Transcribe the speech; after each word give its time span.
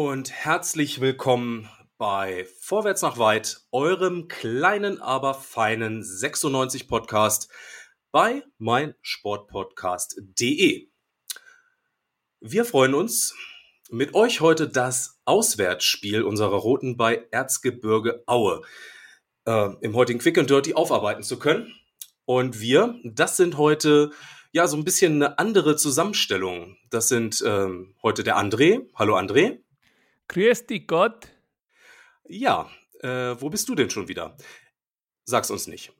Und 0.00 0.32
herzlich 0.32 1.00
willkommen 1.02 1.68
bei 1.98 2.48
Vorwärts 2.58 3.02
nach 3.02 3.18
weit, 3.18 3.60
eurem 3.70 4.28
kleinen, 4.28 4.98
aber 4.98 5.34
feinen 5.34 6.02
96 6.02 6.88
Podcast 6.88 7.50
bei 8.10 8.42
meinsportpodcast.de. 8.56 10.88
Wir 12.40 12.64
freuen 12.64 12.94
uns, 12.94 13.34
mit 13.90 14.14
euch 14.14 14.40
heute 14.40 14.68
das 14.68 15.20
Auswärtsspiel 15.26 16.22
unserer 16.22 16.56
Roten 16.56 16.96
bei 16.96 17.26
Erzgebirge 17.30 18.22
Aue 18.24 18.62
äh, 19.44 19.68
im 19.82 19.94
heutigen 19.94 20.18
Quick 20.18 20.38
and 20.38 20.48
Dirty 20.48 20.72
aufarbeiten 20.72 21.22
zu 21.22 21.38
können. 21.38 21.74
Und 22.24 22.62
wir, 22.62 22.98
das 23.04 23.36
sind 23.36 23.58
heute 23.58 24.12
ja 24.50 24.66
so 24.66 24.78
ein 24.78 24.84
bisschen 24.84 25.16
eine 25.16 25.38
andere 25.38 25.76
Zusammenstellung. 25.76 26.78
Das 26.88 27.08
sind 27.08 27.44
ähm, 27.46 27.94
heute 28.02 28.24
der 28.24 28.38
André. 28.38 28.88
Hallo 28.94 29.18
André. 29.18 29.58
Grüß 30.30 30.66
dich 30.66 30.86
Gott. 30.86 31.26
Ja, 32.28 32.70
äh, 33.00 33.34
wo 33.40 33.50
bist 33.50 33.68
du 33.68 33.74
denn 33.74 33.90
schon 33.90 34.06
wieder? 34.06 34.36
Sag's 35.24 35.50
uns 35.50 35.66
nicht. 35.66 35.92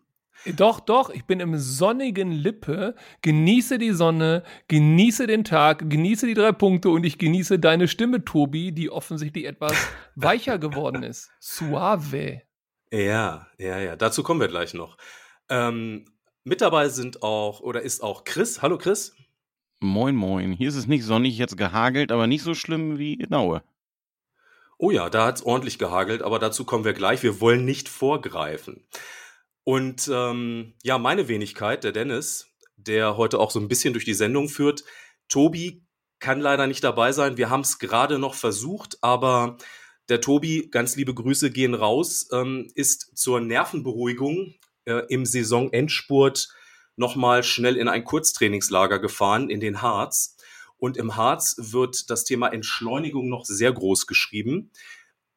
Doch, 0.55 0.79
doch, 0.79 1.11
ich 1.11 1.25
bin 1.25 1.41
im 1.41 1.59
sonnigen 1.59 2.31
Lippe, 2.31 2.95
genieße 3.23 3.79
die 3.79 3.91
Sonne, 3.91 4.45
genieße 4.69 5.27
den 5.27 5.43
Tag, 5.43 5.91
genieße 5.91 6.29
die 6.29 6.35
drei 6.35 6.53
Punkte 6.53 6.91
und 6.91 7.03
ich 7.03 7.19
genieße 7.19 7.59
deine 7.59 7.89
Stimme, 7.89 8.25
Tobi, 8.25 8.71
die 8.71 8.89
offensichtlich 8.89 9.47
etwas 9.47 9.73
weicher 10.15 10.61
geworden 10.61 11.03
ist. 11.03 11.33
Suave. 11.41 12.43
Ja, 12.93 13.49
ja, 13.59 13.81
ja, 13.81 13.97
dazu 13.97 14.23
kommen 14.23 14.41
wir 14.41 14.49
gleich 14.49 14.75
noch. 14.75 14.97
Ähm, 15.49 16.05
mit 16.45 16.61
dabei 16.61 16.89
sind 16.89 17.25
auch, 17.25 17.59
oder 17.59 17.83
ist 17.83 18.01
auch 18.01 18.23
Chris. 18.23 18.63
Hallo 18.63 18.79
Chris. 18.79 19.13
Moin, 19.81 20.15
moin. 20.15 20.53
Hier 20.53 20.69
ist 20.69 20.77
es 20.77 20.87
nicht 20.87 21.03
sonnig, 21.03 21.37
jetzt 21.37 21.57
gehagelt, 21.57 22.13
aber 22.13 22.29
nicht 22.29 22.45
so 22.45 22.55
schlimm 22.55 22.97
wie 22.97 23.15
in 23.15 23.35
Aue. 23.35 23.65
Oh 24.83 24.91
ja, 24.91 25.11
da 25.11 25.27
hat 25.27 25.37
es 25.37 25.43
ordentlich 25.45 25.79
gehagelt, 25.79 26.23
aber 26.23 26.39
dazu 26.39 26.65
kommen 26.65 26.87
wir 26.87 26.95
gleich. 26.95 27.23
Wir 27.23 27.39
wollen 27.43 27.67
nicht 27.67 27.87
vorgreifen. 27.87 28.87
Und 29.63 30.11
ähm, 30.11 30.73
ja, 30.83 30.97
meine 30.97 31.29
Wenigkeit, 31.29 31.85
der 31.85 31.93
Dennis, 31.93 32.47
der 32.77 33.19
heute 33.19 33.41
auch 33.41 33.51
so 33.51 33.61
ein 33.61 33.69
bisschen 33.69 33.93
durch 33.93 34.07
die 34.07 34.15
Sendung 34.15 34.49
führt. 34.49 34.85
Tobi 35.29 35.85
kann 36.19 36.41
leider 36.41 36.67
nicht 36.67 36.83
dabei 36.83 37.13
sein. 37.13 37.37
Wir 37.37 37.51
haben 37.51 37.61
es 37.61 37.79
gerade 37.79 38.19
noch 38.19 38.33
versucht, 38.33 38.97
aber 39.03 39.59
der 40.09 40.23
Tobi, 40.23 40.71
ganz 40.71 40.97
liebe 40.97 41.13
Grüße 41.13 41.51
gehen 41.51 41.75
raus, 41.75 42.29
ähm, 42.33 42.71
ist 42.75 43.19
zur 43.19 43.43
Nervenberuhigung 43.43 44.55
äh, 44.87 45.03
im 45.11 45.27
Saisonendspurt 45.27 46.49
nochmal 46.97 47.43
schnell 47.43 47.77
in 47.77 47.89
ein 47.89 48.05
Kurztrainingslager 48.05 48.99
gefahren 48.99 49.51
in 49.51 49.61
den 49.61 49.83
Harz. 49.83 50.39
Und 50.81 50.97
im 50.97 51.15
Harz 51.15 51.57
wird 51.59 52.11
das 52.11 52.25
Thema 52.25 52.49
Entschleunigung 52.49 53.29
noch 53.29 53.45
sehr 53.45 53.73
groß 53.73 54.07
geschrieben, 54.07 54.73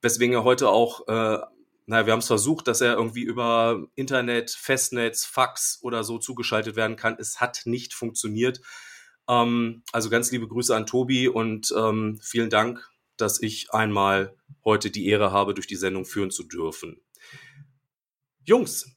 weswegen 0.02 0.34
er 0.34 0.44
heute 0.44 0.70
auch, 0.70 1.08
äh, 1.08 1.40
naja, 1.86 2.06
wir 2.06 2.14
haben 2.14 2.20
es 2.20 2.28
versucht, 2.28 2.68
dass 2.68 2.80
er 2.80 2.94
irgendwie 2.94 3.24
über 3.24 3.86
Internet, 3.96 4.52
Festnetz, 4.52 5.26
Fax 5.26 5.80
oder 5.82 6.06
so 6.06 6.18
zugeschaltet 6.18 6.78
werden 6.78 6.96
kann. 6.96 7.18
Es 7.20 7.42
hat 7.42 7.64
nicht 7.66 7.94
funktioniert. 7.94 8.62
Ähm, 9.28 9.84
also 9.92 10.10
ganz 10.10 10.32
liebe 10.32 10.48
Grüße 10.48 10.74
an 10.74 10.86
Tobi 10.86 11.28
und 11.28 11.74
ähm, 11.78 12.20
vielen 12.22 12.50
Dank, 12.50 12.90
dass 13.18 13.42
ich 13.42 13.74
einmal 13.74 14.38
heute 14.64 14.92
die 14.92 15.08
Ehre 15.08 15.34
habe, 15.34 15.54
durch 15.54 15.68
die 15.68 15.76
Sendung 15.76 16.06
führen 16.06 16.32
zu 16.32 16.44
dürfen. 16.44 17.02
Jungs, 18.46 18.96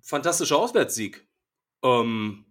fantastischer 0.00 0.58
Auswärtssieg. 0.58 1.28
Ähm, 1.82 2.46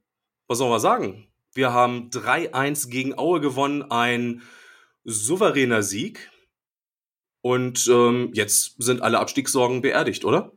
was 0.48 0.58
soll 0.58 0.70
man 0.70 0.82
sagen? 0.82 1.29
Wir 1.54 1.74
haben 1.74 2.10
3-1 2.10 2.90
gegen 2.90 3.18
Aue 3.18 3.42
gewonnen, 3.42 3.84
ein 3.92 4.44
souveräner 5.04 5.84
Sieg. 5.84 6.32
Und 7.42 7.88
ähm, 7.88 8.32
jetzt 8.34 8.82
sind 8.82 9.02
alle 9.02 9.20
Abstiegssorgen 9.20 9.82
beerdigt, 9.82 10.26
oder? 10.26 10.52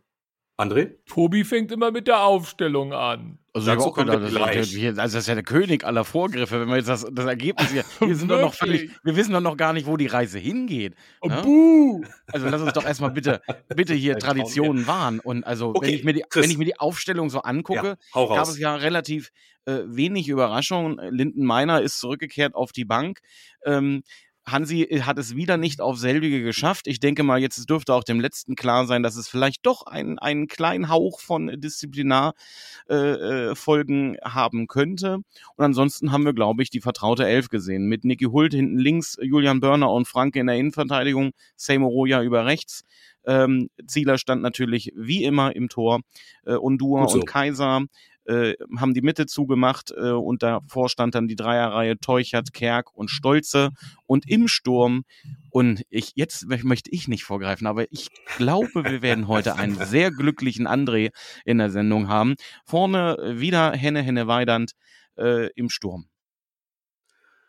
André? 0.59 0.97
Tobi 1.07 1.45
fängt 1.45 1.73
immer 1.73 1.91
mit 1.91 2.07
der 2.07 2.23
Aufstellung 2.23 2.93
an. 2.93 3.39
Also, 3.55 3.71
ich 3.71 3.79
auch 3.79 3.95
gedacht, 3.95 4.23
das, 4.23 4.73
ist, 4.73 4.99
also 4.99 4.99
das 4.99 5.15
ist 5.15 5.27
ja 5.27 5.35
der 5.35 5.43
König 5.43 5.85
aller 5.85 6.05
Vorgriffe, 6.05 6.61
wenn 6.61 6.69
wir 6.69 6.77
jetzt 6.77 6.89
das, 6.89 7.07
das 7.13 7.27
Ergebnis 7.27 7.71
hier. 7.71 7.85
Wir, 8.01 8.17
sind 8.17 8.31
doch 8.31 8.41
noch 8.41 8.55
völlig, 8.55 8.91
wir 9.05 9.15
wissen 9.15 9.33
doch 9.33 9.41
noch 9.41 9.59
gar 9.59 9.75
nicht, 9.75 9.87
wo 9.87 9.97
die 9.99 10.07
Reise 10.07 10.39
hingeht. 10.39 10.95
Oh, 11.21 11.29
ne? 11.29 12.09
Also 12.33 12.49
lass 12.49 12.63
uns 12.63 12.73
doch 12.73 12.85
erstmal 12.85 13.11
bitte, 13.11 13.43
bitte 13.69 13.95
hier 13.95 14.19
Traditionen 14.19 14.87
wahren. 14.87 15.21
Und 15.21 15.45
also, 15.45 15.69
okay, 15.69 15.89
wenn, 15.89 15.95
ich 15.95 16.05
mir 16.05 16.13
die, 16.15 16.25
wenn 16.33 16.51
ich 16.51 16.59
mir 16.59 16.65
die 16.65 16.81
Aufstellung 16.81 17.29
so 17.29 17.43
angucke, 17.43 17.99
ja, 18.15 18.27
gab 18.27 18.49
es 18.49 18.59
ja 18.59 18.75
relativ 18.75 19.31
äh, 19.67 19.81
wenig 19.85 20.29
Überraschungen. 20.29 20.99
Linden 21.15 21.45
Meiner 21.45 21.83
ist 21.83 22.01
zurückgekehrt 22.01 22.55
auf 22.55 22.73
die 22.73 22.87
Bank. 22.87 23.21
Ähm, 23.65 24.03
Hansi 24.47 24.83
äh, 24.83 25.03
hat 25.03 25.19
es 25.19 25.37
wieder 25.37 25.57
nicht 25.57 25.81
auf 25.81 25.99
selbige 25.99 26.43
geschafft. 26.43 26.87
Ich 26.87 27.01
denke 27.01 27.23
mal, 27.23 27.41
jetzt 27.41 27.69
dürfte 27.69 27.95
auch 27.95 28.05
dem 28.05 28.21
Letzten 28.21 28.57
klar 28.57 28.87
sein, 28.87 29.03
dass 29.03 29.17
es 29.17 29.29
vielleicht 29.29 29.67
doch 29.67 29.87
einen, 29.87 30.19
einen 30.19 30.49
kleinen 30.49 30.89
Hauch 30.89 31.21
von 31.21 31.49
Disziplinarfolgen 31.49 34.15
äh, 34.15 34.19
äh 34.19 34.25
haben 34.25 34.67
könnte. 34.67 35.19
Und 35.57 35.65
ansonsten 35.65 36.13
haben 36.13 36.25
wir, 36.25 36.35
glaube 36.35 36.63
ich, 36.63 36.71
die 36.71 36.81
vertraute 36.81 37.27
Elf 37.27 37.49
gesehen. 37.49 37.87
Mit 37.87 38.05
Niki 38.05 38.27
Hult 38.27 38.55
hinten 38.55 38.79
links, 38.79 39.17
Julian 39.21 39.61
Börner 39.61 39.93
und 39.93 40.09
Franke 40.09 40.41
in 40.41 40.47
der 40.47 40.57
Innenverteidigung, 40.57 41.33
Seymour 41.57 41.91
Roja 41.91 42.23
über 42.23 42.47
rechts. 42.47 42.85
Ähm, 43.25 43.71
Zieler 43.87 44.19
stand 44.19 44.43
natürlich 44.43 44.93
wie 44.97 45.25
immer 45.25 45.55
im 45.55 45.69
Tor. 45.69 46.01
Äh, 46.45 46.55
Undua 46.55 47.09
so. 47.09 47.19
und 47.19 47.27
Kaiser 47.27 47.83
äh, 48.25 48.55
haben 48.79 48.95
die 48.95 49.03
Mitte 49.03 49.27
zugemacht 49.27 49.93
äh, 49.97 50.11
und 50.11 50.43
davor 50.43 50.89
stand 50.89 51.15
dann 51.15 51.29
die 51.29 51.37
Dreierreihe 51.37 51.99
Teuchert, 51.99 52.53
Kerk 52.53 52.95
und 52.95 53.11
Stolze 53.11 53.71
und 54.07 54.29
im 54.29 54.49
Sturm 54.49 55.05
und 55.51 55.83
ich 55.91 56.13
jetzt 56.15 56.47
möchte 56.47 56.91
ich 56.91 57.09
nicht 57.09 57.25
vorgreifen, 57.25 57.67
aber 57.67 57.91
ich 57.91 58.09
glaube, 58.37 58.85
wir 58.85 59.03
werden 59.03 59.29
heute 59.29 59.57
einen 59.57 59.77
sehr 59.85 60.11
glücklichen 60.11 60.67
André 60.67 61.11
in 61.45 61.59
der 61.59 61.71
Sendung 61.71 62.09
haben. 62.09 62.35
Vorne 62.65 63.17
wieder 63.37 63.73
Henne 63.73 64.03
Henne 64.03 64.27
Weidand 64.27 64.73
äh, 65.17 65.51
im 65.55 65.69
Sturm. 65.71 66.09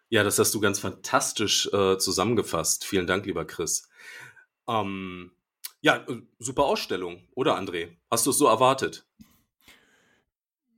Ja, 0.10 0.24
das 0.24 0.38
hast 0.38 0.54
du 0.54 0.60
ganz 0.60 0.78
fantastisch 0.80 1.68
äh, 1.74 1.98
zusammengefasst. 1.98 2.86
Vielen 2.86 3.08
Dank, 3.08 3.26
lieber 3.26 3.46
Chris. 3.46 3.90
Ähm, 4.68 5.32
ja, 5.82 5.98
äh, 6.08 6.22
super 6.40 6.66
Ausstellung, 6.66 7.28
oder 7.34 7.58
André? 7.58 7.98
Hast 8.12 8.26
du 8.26 8.30
es 8.30 8.38
so 8.38 8.48
erwartet? 8.48 9.08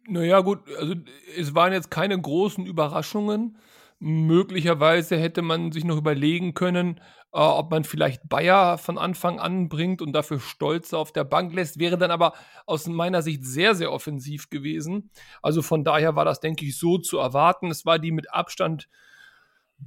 Naja, 0.07 0.41
gut, 0.41 0.59
also 0.77 0.93
es 1.35 1.55
waren 1.55 1.73
jetzt 1.73 1.89
keine 1.89 2.19
großen 2.19 2.65
Überraschungen. 2.65 3.57
Möglicherweise 3.99 5.17
hätte 5.17 5.41
man 5.41 5.71
sich 5.71 5.83
noch 5.83 5.97
überlegen 5.97 6.53
können, 6.53 6.99
äh, 7.33 7.39
ob 7.39 7.71
man 7.71 7.85
vielleicht 7.85 8.27
Bayer 8.29 8.77
von 8.77 8.97
Anfang 8.97 9.39
an 9.39 9.67
bringt 9.67 10.01
und 10.01 10.13
dafür 10.13 10.39
Stolze 10.39 10.97
auf 10.97 11.11
der 11.11 11.23
Bank 11.23 11.53
lässt. 11.53 11.79
Wäre 11.79 11.97
dann 11.97 12.11
aber 12.11 12.33
aus 12.65 12.87
meiner 12.87 13.21
Sicht 13.21 13.45
sehr, 13.45 13.73
sehr 13.73 13.91
offensiv 13.91 14.49
gewesen. 14.49 15.09
Also 15.41 15.61
von 15.61 15.83
daher 15.83 16.15
war 16.15 16.25
das, 16.25 16.39
denke 16.39 16.65
ich, 16.65 16.77
so 16.77 16.97
zu 16.97 17.17
erwarten. 17.17 17.71
Es 17.71 17.85
war 17.85 17.97
die 17.97 18.11
mit 18.11 18.31
Abstand 18.33 18.87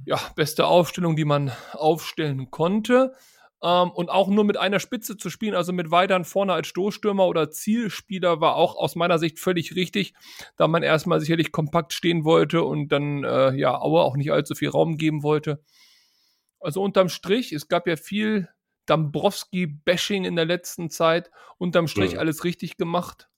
ja, 0.05 0.19
beste 0.35 0.65
Aufstellung, 0.65 1.15
die 1.15 1.25
man 1.25 1.51
aufstellen 1.73 2.51
konnte. 2.51 3.13
Ähm, 3.61 3.91
und 3.91 4.09
auch 4.09 4.29
nur 4.29 4.43
mit 4.45 4.57
einer 4.57 4.79
Spitze 4.79 5.17
zu 5.17 5.29
spielen, 5.29 5.55
also 5.55 5.73
mit 5.73 5.91
Weidern 5.91 6.23
vorne 6.25 6.53
als 6.53 6.67
Stoßstürmer 6.67 7.27
oder 7.27 7.51
Zielspieler, 7.51 8.39
war 8.39 8.55
auch 8.55 8.75
aus 8.75 8.95
meiner 8.95 9.19
Sicht 9.19 9.39
völlig 9.39 9.75
richtig, 9.75 10.13
da 10.55 10.67
man 10.67 10.83
erstmal 10.83 11.19
sicherlich 11.19 11.51
kompakt 11.51 11.93
stehen 11.93 12.23
wollte 12.23 12.63
und 12.63 12.89
dann 12.89 13.23
äh, 13.23 13.53
ja 13.55 13.79
Aue 13.79 14.01
auch 14.01 14.15
nicht 14.15 14.31
allzu 14.31 14.55
viel 14.55 14.69
Raum 14.69 14.97
geben 14.97 15.23
wollte. 15.23 15.61
Also 16.59 16.81
unterm 16.81 17.09
Strich, 17.09 17.51
es 17.51 17.67
gab 17.67 17.87
ja 17.87 17.95
viel 17.95 18.49
Dambrowski-Bashing 18.85 20.25
in 20.25 20.35
der 20.35 20.45
letzten 20.45 20.89
Zeit. 20.89 21.31
Unterm 21.57 21.87
Strich 21.87 22.13
ja. 22.13 22.19
alles 22.19 22.43
richtig 22.43 22.77
gemacht. 22.77 23.29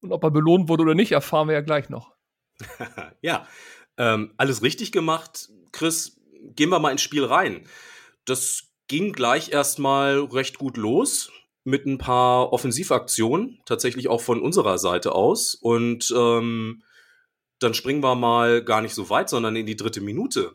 Und 0.00 0.12
ob 0.12 0.22
er 0.24 0.30
belohnt 0.30 0.68
wurde 0.68 0.82
oder 0.82 0.94
nicht, 0.94 1.12
erfahren 1.12 1.48
wir 1.48 1.54
ja 1.54 1.60
gleich 1.62 1.88
noch. 1.88 2.14
ja, 3.22 3.46
ähm, 3.98 4.32
alles 4.36 4.62
richtig 4.62 4.92
gemacht. 4.92 5.48
Chris, 5.72 6.20
gehen 6.54 6.70
wir 6.70 6.78
mal 6.78 6.92
ins 6.92 7.02
Spiel 7.02 7.24
rein. 7.24 7.66
Das 8.24 8.72
ging 8.88 9.12
gleich 9.12 9.50
erstmal 9.50 10.20
recht 10.20 10.58
gut 10.58 10.76
los 10.76 11.30
mit 11.64 11.86
ein 11.86 11.98
paar 11.98 12.52
Offensivaktionen, 12.52 13.60
tatsächlich 13.64 14.08
auch 14.08 14.20
von 14.20 14.40
unserer 14.40 14.78
Seite 14.78 15.12
aus. 15.12 15.54
Und 15.54 16.12
ähm, 16.16 16.82
dann 17.58 17.74
springen 17.74 18.02
wir 18.02 18.14
mal 18.14 18.62
gar 18.62 18.80
nicht 18.82 18.94
so 18.94 19.10
weit, 19.10 19.28
sondern 19.28 19.56
in 19.56 19.66
die 19.66 19.76
dritte 19.76 20.00
Minute. 20.00 20.52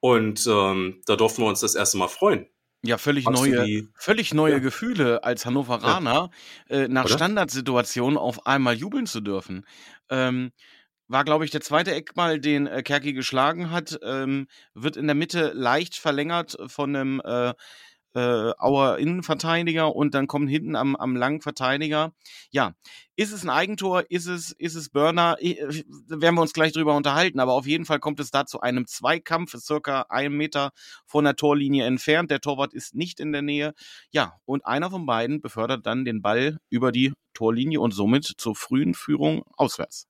Und 0.00 0.46
ähm, 0.46 1.00
da 1.06 1.16
durften 1.16 1.42
wir 1.42 1.48
uns 1.48 1.60
das 1.60 1.74
erste 1.74 1.96
Mal 1.96 2.08
freuen. 2.08 2.46
Ja, 2.82 2.98
völlig 2.98 3.28
neue, 3.28 3.88
völlig 3.94 4.34
neue 4.34 4.54
ja. 4.54 4.58
Gefühle 4.58 5.24
als 5.24 5.46
Hannoveraner 5.46 6.30
ja. 6.68 6.76
äh, 6.76 6.88
nach 6.88 7.06
Oder? 7.06 7.14
Standardsituationen 7.14 8.18
auf 8.18 8.46
einmal 8.46 8.74
jubeln 8.74 9.06
zu 9.06 9.20
dürfen. 9.20 9.66
Ähm, 10.10 10.52
war, 11.08 11.24
glaube 11.24 11.44
ich, 11.44 11.50
der 11.50 11.60
zweite 11.60 11.94
Eckball, 11.94 12.40
den 12.40 12.66
äh, 12.66 12.82
Kerki 12.82 13.12
geschlagen 13.12 13.70
hat, 13.70 13.98
ähm, 14.02 14.48
wird 14.74 14.96
in 14.96 15.06
der 15.06 15.14
Mitte 15.14 15.52
leicht 15.54 15.96
verlängert 15.96 16.56
von 16.66 16.94
einem 16.94 17.20
äh, 17.24 17.54
äh, 18.16 18.54
Auer 18.58 18.96
Innenverteidiger 18.98 19.94
und 19.94 20.14
dann 20.14 20.26
kommt 20.26 20.48
hinten 20.48 20.74
am, 20.74 20.96
am 20.96 21.16
langen 21.16 21.42
Verteidiger. 21.42 22.12
Ja, 22.50 22.72
ist 23.14 23.32
es 23.32 23.44
ein 23.44 23.50
Eigentor? 23.50 24.04
Ist 24.08 24.26
es, 24.26 24.52
ist 24.52 24.74
es 24.74 24.88
Burner? 24.88 25.36
Ich, 25.38 25.60
äh, 25.60 25.84
werden 26.08 26.34
wir 26.34 26.40
uns 26.40 26.54
gleich 26.54 26.72
drüber 26.72 26.96
unterhalten, 26.96 27.40
aber 27.40 27.52
auf 27.52 27.66
jeden 27.66 27.84
Fall 27.84 28.00
kommt 28.00 28.18
es 28.18 28.30
da 28.30 28.46
zu 28.46 28.60
einem 28.60 28.86
Zweikampf, 28.86 29.54
circa 29.58 30.06
einen 30.08 30.34
Meter 30.34 30.70
von 31.04 31.24
der 31.24 31.36
Torlinie 31.36 31.84
entfernt. 31.84 32.30
Der 32.30 32.40
Torwart 32.40 32.72
ist 32.72 32.94
nicht 32.94 33.20
in 33.20 33.32
der 33.32 33.42
Nähe. 33.42 33.74
Ja, 34.10 34.32
und 34.46 34.64
einer 34.64 34.90
von 34.90 35.04
beiden 35.04 35.42
befördert 35.42 35.84
dann 35.84 36.06
den 36.06 36.22
Ball 36.22 36.58
über 36.70 36.92
die 36.92 37.12
Torlinie 37.34 37.80
und 37.80 37.92
somit 37.92 38.24
zur 38.24 38.56
frühen 38.56 38.94
Führung 38.94 39.42
auswärts. 39.56 40.08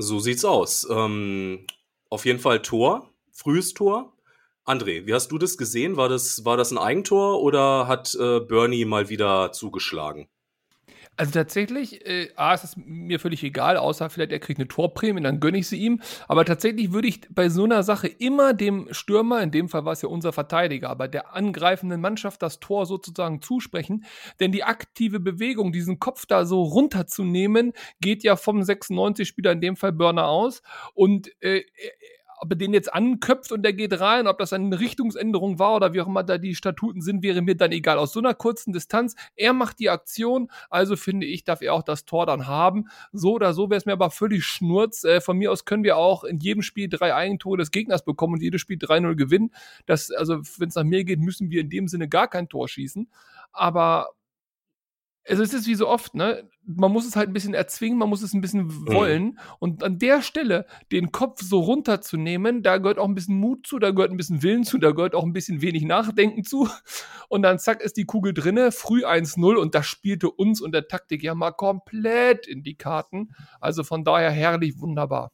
So 0.00 0.18
sieht's 0.18 0.46
aus. 0.46 0.86
Ähm, 0.90 1.66
auf 2.08 2.24
jeden 2.24 2.38
Fall 2.38 2.62
Tor, 2.62 3.12
frühes 3.32 3.74
Tor. 3.74 4.16
André, 4.64 5.06
wie 5.06 5.12
hast 5.12 5.30
du 5.30 5.36
das 5.36 5.58
gesehen? 5.58 5.96
War 5.96 6.08
das, 6.08 6.44
war 6.44 6.56
das 6.56 6.70
ein 6.70 6.78
Eigentor 6.78 7.42
oder 7.42 7.86
hat 7.86 8.14
äh, 8.14 8.40
Bernie 8.40 8.86
mal 8.86 9.10
wieder 9.10 9.52
zugeschlagen? 9.52 10.28
Also 11.20 11.32
tatsächlich, 11.32 12.06
äh, 12.06 12.30
A, 12.36 12.54
ist 12.54 12.64
es 12.64 12.76
mir 12.78 13.20
völlig 13.20 13.44
egal, 13.44 13.76
außer 13.76 14.08
vielleicht 14.08 14.32
er 14.32 14.38
kriegt 14.38 14.58
eine 14.58 14.68
Torprämie, 14.68 15.20
dann 15.20 15.38
gönne 15.38 15.58
ich 15.58 15.68
sie 15.68 15.76
ihm. 15.76 16.00
Aber 16.28 16.46
tatsächlich 16.46 16.92
würde 16.94 17.08
ich 17.08 17.20
bei 17.28 17.50
so 17.50 17.64
einer 17.64 17.82
Sache 17.82 18.06
immer 18.08 18.54
dem 18.54 18.88
Stürmer, 18.90 19.42
in 19.42 19.50
dem 19.50 19.68
Fall 19.68 19.84
war 19.84 19.92
es 19.92 20.00
ja 20.00 20.08
unser 20.08 20.32
Verteidiger, 20.32 20.88
aber 20.88 21.08
der 21.08 21.34
angreifenden 21.34 22.00
Mannschaft 22.00 22.40
das 22.40 22.58
Tor 22.58 22.86
sozusagen 22.86 23.42
zusprechen. 23.42 24.06
Denn 24.40 24.50
die 24.50 24.64
aktive 24.64 25.20
Bewegung, 25.20 25.72
diesen 25.72 25.98
Kopf 26.00 26.24
da 26.24 26.46
so 26.46 26.62
runterzunehmen, 26.62 27.74
geht 28.00 28.22
ja 28.22 28.36
vom 28.36 28.62
96-Spieler, 28.62 29.52
in 29.52 29.60
dem 29.60 29.76
Fall 29.76 29.92
Burner 29.92 30.26
aus. 30.26 30.62
Und 30.94 31.30
äh, 31.42 31.64
ob 32.40 32.50
er 32.50 32.56
den 32.56 32.72
jetzt 32.72 32.92
anköpft 32.92 33.52
und 33.52 33.62
der 33.62 33.74
geht 33.74 34.00
rein, 34.00 34.26
ob 34.26 34.38
das 34.38 34.54
eine 34.54 34.80
Richtungsänderung 34.80 35.58
war 35.58 35.76
oder 35.76 35.92
wie 35.92 36.00
auch 36.00 36.06
immer 36.06 36.24
da 36.24 36.38
die 36.38 36.54
Statuten 36.54 37.02
sind, 37.02 37.22
wäre 37.22 37.42
mir 37.42 37.54
dann 37.54 37.70
egal. 37.70 37.98
Aus 37.98 38.12
so 38.12 38.20
einer 38.20 38.32
kurzen 38.32 38.72
Distanz, 38.72 39.14
er 39.36 39.52
macht 39.52 39.78
die 39.78 39.90
Aktion, 39.90 40.50
also 40.70 40.96
finde 40.96 41.26
ich, 41.26 41.44
darf 41.44 41.60
er 41.60 41.74
auch 41.74 41.82
das 41.82 42.06
Tor 42.06 42.24
dann 42.24 42.46
haben. 42.46 42.88
So 43.12 43.34
oder 43.34 43.52
so 43.52 43.68
wäre 43.68 43.76
es 43.76 43.84
mir 43.84 43.92
aber 43.92 44.10
völlig 44.10 44.46
schnurz. 44.46 45.04
Äh, 45.04 45.20
von 45.20 45.36
mir 45.36 45.52
aus 45.52 45.66
können 45.66 45.84
wir 45.84 45.98
auch 45.98 46.24
in 46.24 46.38
jedem 46.38 46.62
Spiel 46.62 46.88
drei 46.88 47.14
Eigentore 47.14 47.58
des 47.58 47.70
Gegners 47.70 48.04
bekommen 48.04 48.34
und 48.34 48.42
jedes 48.42 48.62
Spiel 48.62 48.78
3-0 48.78 49.16
gewinnen. 49.16 49.50
Das, 49.84 50.10
also, 50.10 50.40
wenn 50.56 50.70
es 50.70 50.74
nach 50.74 50.84
mir 50.84 51.04
geht, 51.04 51.20
müssen 51.20 51.50
wir 51.50 51.60
in 51.60 51.68
dem 51.68 51.88
Sinne 51.88 52.08
gar 52.08 52.28
kein 52.28 52.48
Tor 52.48 52.68
schießen. 52.68 53.10
Aber 53.52 54.08
also 55.28 55.42
es 55.42 55.52
ist 55.52 55.66
wie 55.66 55.74
so 55.74 55.88
oft, 55.88 56.14
ne? 56.14 56.48
Man 56.64 56.92
muss 56.92 57.06
es 57.06 57.16
halt 57.16 57.28
ein 57.28 57.32
bisschen 57.32 57.54
erzwingen, 57.54 57.98
man 57.98 58.08
muss 58.08 58.22
es 58.22 58.32
ein 58.32 58.40
bisschen 58.40 58.66
mhm. 58.66 58.86
wollen. 58.86 59.24
Mhm. 59.24 59.38
Und 59.58 59.82
an 59.82 59.98
der 59.98 60.22
Stelle 60.22 60.66
den 60.92 61.12
Kopf 61.12 61.42
so 61.42 61.60
runterzunehmen, 61.60 62.62
da 62.62 62.78
gehört 62.78 62.98
auch 62.98 63.08
ein 63.08 63.14
bisschen 63.14 63.36
Mut 63.36 63.66
zu, 63.66 63.78
da 63.78 63.90
gehört 63.90 64.10
ein 64.10 64.16
bisschen 64.16 64.42
Willen 64.42 64.64
zu, 64.64 64.78
da 64.78 64.92
gehört 64.92 65.14
auch 65.14 65.24
ein 65.24 65.32
bisschen 65.32 65.62
wenig 65.62 65.84
Nachdenken 65.84 66.44
zu. 66.44 66.68
Und 67.28 67.42
dann 67.42 67.58
zack 67.58 67.80
ist 67.80 67.96
die 67.96 68.04
Kugel 68.04 68.34
drinne, 68.34 68.72
früh 68.72 69.04
1-0 69.04 69.56
und 69.56 69.74
das 69.74 69.86
spielte 69.86 70.30
uns 70.30 70.60
und 70.60 70.72
der 70.72 70.88
Taktik 70.88 71.22
ja 71.22 71.34
mal 71.34 71.52
komplett 71.52 72.46
in 72.46 72.62
die 72.62 72.76
Karten. 72.76 73.30
Also 73.60 73.84
von 73.84 74.04
daher 74.04 74.30
herrlich, 74.30 74.78
wunderbar. 74.78 75.32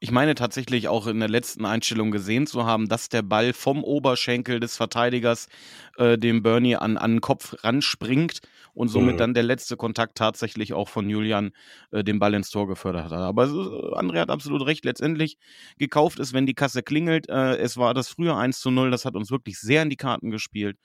Ich 0.00 0.10
meine 0.10 0.34
tatsächlich 0.34 0.88
auch 0.88 1.06
in 1.06 1.20
der 1.20 1.28
letzten 1.28 1.64
Einstellung 1.64 2.10
gesehen 2.10 2.46
zu 2.46 2.66
haben, 2.66 2.88
dass 2.88 3.08
der 3.08 3.22
Ball 3.22 3.52
vom 3.52 3.84
Oberschenkel 3.84 4.58
des 4.58 4.76
Verteidigers 4.76 5.48
äh, 5.96 6.18
dem 6.18 6.42
Bernie 6.42 6.76
an, 6.76 6.96
an 6.96 7.14
den 7.14 7.20
Kopf 7.20 7.54
ranspringt 7.62 8.40
und 8.74 8.88
somit 8.88 9.14
mhm. 9.14 9.18
dann 9.18 9.34
der 9.34 9.42
letzte 9.42 9.76
Kontakt 9.76 10.16
tatsächlich 10.16 10.72
auch 10.72 10.88
von 10.88 11.08
Julian 11.08 11.52
äh, 11.90 12.04
den 12.04 12.18
Ball 12.18 12.34
ins 12.34 12.50
Tor 12.50 12.66
gefördert 12.66 13.04
hat. 13.04 13.12
Aber 13.12 13.44
äh, 13.44 13.98
André 13.98 14.18
hat 14.20 14.30
absolut 14.30 14.66
recht. 14.66 14.84
Letztendlich 14.84 15.38
gekauft 15.78 16.18
ist, 16.18 16.32
wenn 16.32 16.46
die 16.46 16.54
Kasse 16.54 16.82
klingelt. 16.82 17.28
Äh, 17.28 17.56
es 17.56 17.76
war 17.76 17.94
das 17.94 18.08
frühe 18.08 18.34
1 18.34 18.60
zu 18.60 18.70
0, 18.70 18.90
das 18.90 19.04
hat 19.04 19.14
uns 19.16 19.30
wirklich 19.30 19.58
sehr 19.58 19.82
in 19.82 19.90
die 19.90 19.96
Karten 19.96 20.30
gespielt. 20.30 20.78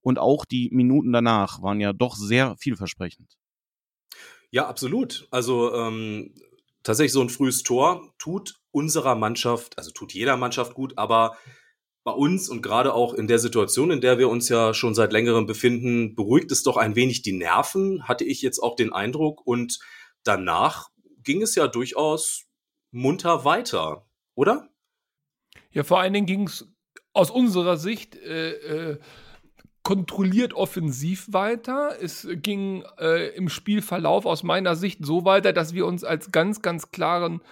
Und 0.00 0.18
auch 0.18 0.44
die 0.44 0.68
Minuten 0.72 1.12
danach 1.12 1.62
waren 1.62 1.80
ja 1.80 1.92
doch 1.92 2.16
sehr 2.16 2.56
vielversprechend. 2.58 3.36
Ja, 4.50 4.66
absolut. 4.66 5.28
Also 5.30 5.74
ähm, 5.74 6.34
tatsächlich 6.82 7.12
so 7.12 7.22
ein 7.22 7.30
frühes 7.30 7.62
Tor 7.62 8.12
tut 8.18 8.60
unserer 8.70 9.14
Mannschaft, 9.14 9.78
also 9.78 9.90
tut 9.92 10.12
jeder 10.12 10.36
Mannschaft 10.36 10.74
gut, 10.74 10.98
aber 10.98 11.36
bei 12.04 12.12
uns 12.12 12.48
und 12.48 12.62
gerade 12.62 12.94
auch 12.94 13.14
in 13.14 13.28
der 13.28 13.38
Situation, 13.38 13.90
in 13.90 14.00
der 14.00 14.18
wir 14.18 14.28
uns 14.28 14.48
ja 14.48 14.74
schon 14.74 14.94
seit 14.94 15.12
längerem 15.12 15.46
befinden, 15.46 16.14
beruhigt 16.14 16.50
es 16.50 16.62
doch 16.62 16.76
ein 16.76 16.96
wenig 16.96 17.22
die 17.22 17.32
Nerven, 17.32 18.08
hatte 18.08 18.24
ich 18.24 18.42
jetzt 18.42 18.58
auch 18.58 18.74
den 18.74 18.92
Eindruck. 18.92 19.46
Und 19.46 19.78
danach 20.24 20.88
ging 21.22 21.42
es 21.42 21.54
ja 21.54 21.68
durchaus 21.68 22.46
munter 22.90 23.44
weiter, 23.44 24.06
oder? 24.34 24.68
Ja, 25.70 25.84
vor 25.84 26.00
allen 26.00 26.12
Dingen 26.12 26.26
ging 26.26 26.46
es 26.46 26.68
aus 27.12 27.30
unserer 27.30 27.76
Sicht 27.76 28.16
äh, 28.16 28.52
äh, 28.52 28.98
kontrolliert 29.82 30.54
offensiv 30.54 31.32
weiter. 31.32 31.96
Es 32.00 32.26
ging 32.30 32.84
äh, 32.98 33.28
im 33.34 33.48
Spielverlauf 33.48 34.26
aus 34.26 34.42
meiner 34.42 34.76
Sicht 34.76 35.04
so 35.04 35.24
weiter, 35.24 35.52
dass 35.52 35.74
wir 35.74 35.86
uns 35.86 36.04
als 36.04 36.32
ganz, 36.32 36.62
ganz 36.62 36.90
klaren 36.90 37.42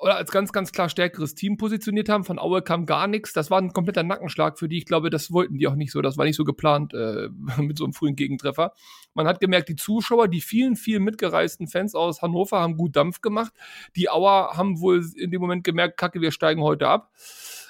oder 0.00 0.16
als 0.16 0.30
ganz, 0.30 0.52
ganz 0.52 0.72
klar 0.72 0.88
stärkeres 0.88 1.34
Team 1.34 1.56
positioniert 1.56 2.08
haben. 2.08 2.24
Von 2.24 2.38
Aue 2.38 2.62
kam 2.62 2.86
gar 2.86 3.06
nichts. 3.06 3.32
Das 3.32 3.50
war 3.50 3.58
ein 3.58 3.72
kompletter 3.72 4.02
Nackenschlag 4.02 4.58
für 4.58 4.68
die. 4.68 4.78
Ich 4.78 4.84
glaube, 4.84 5.10
das 5.10 5.32
wollten 5.32 5.58
die 5.58 5.66
auch 5.66 5.74
nicht 5.74 5.90
so. 5.90 6.02
Das 6.02 6.18
war 6.18 6.24
nicht 6.24 6.36
so 6.36 6.44
geplant 6.44 6.92
äh, 6.92 7.28
mit 7.58 7.78
so 7.78 7.84
einem 7.84 7.92
frühen 7.92 8.16
Gegentreffer. 8.16 8.72
Man 9.14 9.26
hat 9.26 9.40
gemerkt, 9.40 9.68
die 9.68 9.76
Zuschauer, 9.76 10.28
die 10.28 10.40
vielen, 10.40 10.76
vielen 10.76 11.02
mitgereisten 11.02 11.66
Fans 11.66 11.94
aus 11.94 12.20
Hannover 12.20 12.60
haben 12.60 12.76
gut 12.76 12.94
Dampf 12.94 13.20
gemacht. 13.22 13.52
Die 13.96 14.10
Auer 14.10 14.56
haben 14.56 14.80
wohl 14.80 15.04
in 15.16 15.30
dem 15.30 15.40
Moment 15.40 15.64
gemerkt, 15.64 15.96
kacke, 15.96 16.20
wir 16.20 16.30
steigen 16.30 16.62
heute 16.62 16.88
ab. 16.88 17.10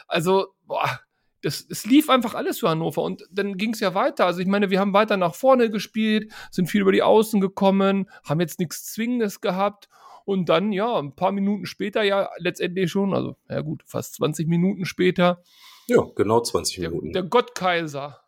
Also, 0.08 0.48
boah, 0.66 1.00
das, 1.42 1.64
es 1.68 1.86
lief 1.86 2.10
einfach 2.10 2.34
alles 2.34 2.58
für 2.58 2.68
Hannover 2.68 3.02
und 3.02 3.22
dann 3.30 3.56
ging 3.56 3.72
es 3.72 3.80
ja 3.80 3.94
weiter. 3.94 4.26
Also 4.26 4.40
ich 4.40 4.48
meine, 4.48 4.70
wir 4.70 4.80
haben 4.80 4.92
weiter 4.92 5.16
nach 5.16 5.34
vorne 5.34 5.70
gespielt, 5.70 6.32
sind 6.50 6.68
viel 6.68 6.80
über 6.80 6.92
die 6.92 7.02
Außen 7.02 7.40
gekommen, 7.40 8.10
haben 8.24 8.40
jetzt 8.40 8.58
nichts 8.58 8.92
Zwingendes 8.92 9.40
gehabt 9.40 9.88
und 10.26 10.48
dann, 10.48 10.72
ja, 10.72 10.98
ein 10.98 11.14
paar 11.14 11.30
Minuten 11.30 11.66
später 11.66 12.02
ja 12.02 12.28
letztendlich 12.38 12.90
schon, 12.90 13.14
also 13.14 13.36
ja 13.48 13.60
gut, 13.60 13.84
fast 13.86 14.16
20 14.16 14.48
Minuten 14.48 14.84
später. 14.84 15.42
Ja, 15.86 16.02
genau 16.16 16.40
20 16.40 16.80
Minuten. 16.80 17.12
Der, 17.12 17.22
der 17.22 17.30
Gottkaiser, 17.30 18.20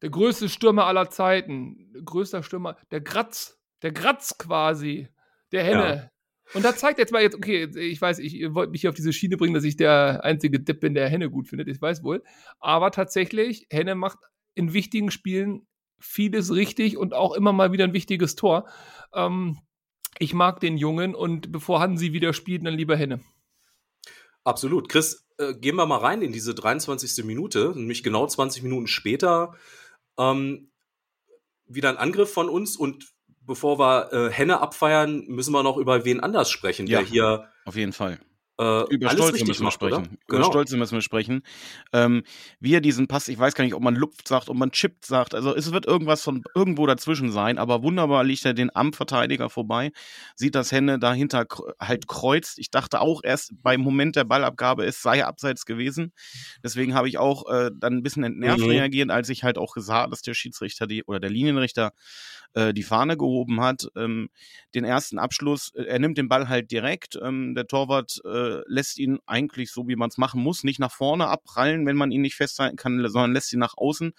der 0.00 0.08
größte 0.08 0.48
Stürmer 0.48 0.86
aller 0.86 1.10
Zeiten, 1.10 1.92
größter 2.02 2.42
Stürmer, 2.42 2.78
der 2.90 3.02
Gratz, 3.02 3.60
der 3.82 3.92
Gratz 3.92 4.38
quasi, 4.38 5.08
der 5.52 5.64
Henne. 5.64 5.94
Ja. 5.94 6.10
Und 6.54 6.64
da 6.64 6.74
zeigt 6.74 6.98
jetzt 6.98 7.12
mal 7.12 7.20
jetzt, 7.20 7.36
okay, 7.36 7.68
ich 7.76 8.00
weiß, 8.00 8.20
ich 8.20 8.54
wollte 8.54 8.72
mich 8.72 8.80
hier 8.80 8.88
auf 8.88 8.96
diese 8.96 9.12
Schiene 9.12 9.36
bringen, 9.36 9.52
dass 9.52 9.64
ich 9.64 9.76
der 9.76 10.24
einzige 10.24 10.60
Depp 10.60 10.80
bin, 10.80 10.94
der 10.94 11.10
Henne 11.10 11.28
gut 11.28 11.46
findet, 11.46 11.68
ich 11.68 11.80
weiß 11.80 12.02
wohl. 12.02 12.22
Aber 12.58 12.90
tatsächlich, 12.90 13.66
Henne 13.68 13.94
macht 13.94 14.18
in 14.54 14.72
wichtigen 14.72 15.10
Spielen 15.10 15.66
vieles 15.98 16.54
richtig 16.54 16.96
und 16.96 17.12
auch 17.12 17.34
immer 17.34 17.52
mal 17.52 17.72
wieder 17.72 17.84
ein 17.84 17.92
wichtiges 17.92 18.34
Tor. 18.34 18.66
Ähm, 19.12 19.58
ich 20.18 20.34
mag 20.34 20.60
den 20.60 20.76
Jungen 20.76 21.14
und 21.14 21.52
bevor 21.52 21.80
Hansi 21.80 22.12
wieder 22.12 22.32
spielt, 22.32 22.64
dann 22.66 22.74
lieber 22.74 22.96
Henne. 22.96 23.20
Absolut. 24.44 24.88
Chris, 24.88 25.26
äh, 25.38 25.54
gehen 25.54 25.76
wir 25.76 25.86
mal 25.86 25.98
rein 25.98 26.22
in 26.22 26.32
diese 26.32 26.54
23. 26.54 27.24
Minute, 27.24 27.72
nämlich 27.74 28.02
genau 28.02 28.26
20 28.26 28.62
Minuten 28.62 28.86
später. 28.86 29.54
Ähm, 30.18 30.70
wieder 31.66 31.90
ein 31.90 31.98
Angriff 31.98 32.32
von 32.32 32.48
uns 32.48 32.76
und 32.76 33.12
bevor 33.40 33.78
wir 33.78 34.12
äh, 34.12 34.32
Henne 34.32 34.60
abfeiern, 34.60 35.24
müssen 35.26 35.52
wir 35.52 35.62
noch 35.62 35.76
über 35.76 36.04
wen 36.04 36.20
anders 36.20 36.50
sprechen, 36.50 36.86
ja, 36.86 36.98
der 36.98 37.08
hier 37.08 37.48
auf 37.64 37.76
jeden 37.76 37.92
Fall 37.92 38.18
äh, 38.58 38.84
Über 38.90 39.10
Stolze 39.10 39.44
müssen 39.44 39.64
wir 39.64 39.70
sprechen. 39.70 39.94
Oder? 39.94 40.10
Über 40.26 40.36
genau. 40.38 40.50
Stolze 40.50 40.76
müssen 40.76 40.94
wir 40.94 41.02
sprechen. 41.02 41.42
Ähm, 41.92 42.24
wie 42.60 42.74
er 42.74 42.80
diesen 42.80 43.06
Pass, 43.06 43.28
ich 43.28 43.38
weiß 43.38 43.54
gar 43.54 43.64
nicht, 43.64 43.74
ob 43.74 43.82
man 43.82 43.94
lupft 43.94 44.26
sagt, 44.26 44.48
ob 44.48 44.56
man 44.56 44.72
chippt 44.72 45.04
sagt. 45.04 45.34
Also 45.34 45.54
es 45.54 45.72
wird 45.72 45.86
irgendwas 45.86 46.22
von 46.22 46.42
irgendwo 46.54 46.86
dazwischen 46.86 47.30
sein, 47.30 47.58
aber 47.58 47.82
wunderbar 47.82 48.24
liegt 48.24 48.44
er 48.44 48.54
den 48.54 48.74
Am-Verteidiger 48.74 49.48
vorbei, 49.48 49.92
sieht 50.34 50.54
das 50.54 50.72
Hände 50.72 50.98
dahinter 50.98 51.46
halt 51.80 52.08
kreuzt. 52.08 52.58
Ich 52.58 52.70
dachte 52.70 53.00
auch 53.00 53.22
erst 53.22 53.52
beim 53.62 53.80
Moment 53.80 54.16
der 54.16 54.24
Ballabgabe, 54.24 54.84
es 54.84 55.02
sei 55.02 55.24
abseits 55.24 55.64
gewesen. 55.64 56.12
Deswegen 56.64 56.94
habe 56.94 57.08
ich 57.08 57.18
auch 57.18 57.48
äh, 57.48 57.70
dann 57.74 57.94
ein 57.94 58.02
bisschen 58.02 58.24
entnervt 58.24 58.60
mhm. 58.60 58.70
reagiert, 58.70 59.10
als 59.10 59.28
ich 59.28 59.44
halt 59.44 59.58
auch 59.58 59.72
gesagt, 59.74 60.12
dass 60.12 60.22
der 60.22 60.34
Schiedsrichter 60.34 60.86
die 60.86 61.04
oder 61.04 61.20
der 61.20 61.30
Linienrichter 61.30 61.92
äh, 62.54 62.72
die 62.72 62.82
Fahne 62.82 63.16
gehoben 63.16 63.60
hat. 63.60 63.88
Ähm, 63.96 64.30
den 64.74 64.84
ersten 64.84 65.18
Abschluss, 65.18 65.72
äh, 65.74 65.84
er 65.84 65.98
nimmt 65.98 66.18
den 66.18 66.28
Ball 66.28 66.48
halt 66.48 66.70
direkt. 66.70 67.18
Ähm, 67.22 67.54
der 67.54 67.66
Torwart 67.66 68.20
äh, 68.24 68.28
äh, 68.48 68.62
lässt 68.66 68.98
ihn 68.98 69.18
eigentlich 69.26 69.70
so, 69.70 69.88
wie 69.88 69.96
man 69.96 70.08
es 70.08 70.18
machen 70.18 70.42
muss, 70.42 70.64
nicht 70.64 70.78
nach 70.78 70.92
vorne 70.92 71.28
abprallen, 71.28 71.86
wenn 71.86 71.96
man 71.96 72.10
ihn 72.10 72.22
nicht 72.22 72.36
festhalten 72.36 72.76
kann, 72.76 72.98
sondern 73.08 73.32
lässt 73.32 73.52
ihn 73.52 73.58
nach 73.58 73.76
außen 73.76 74.12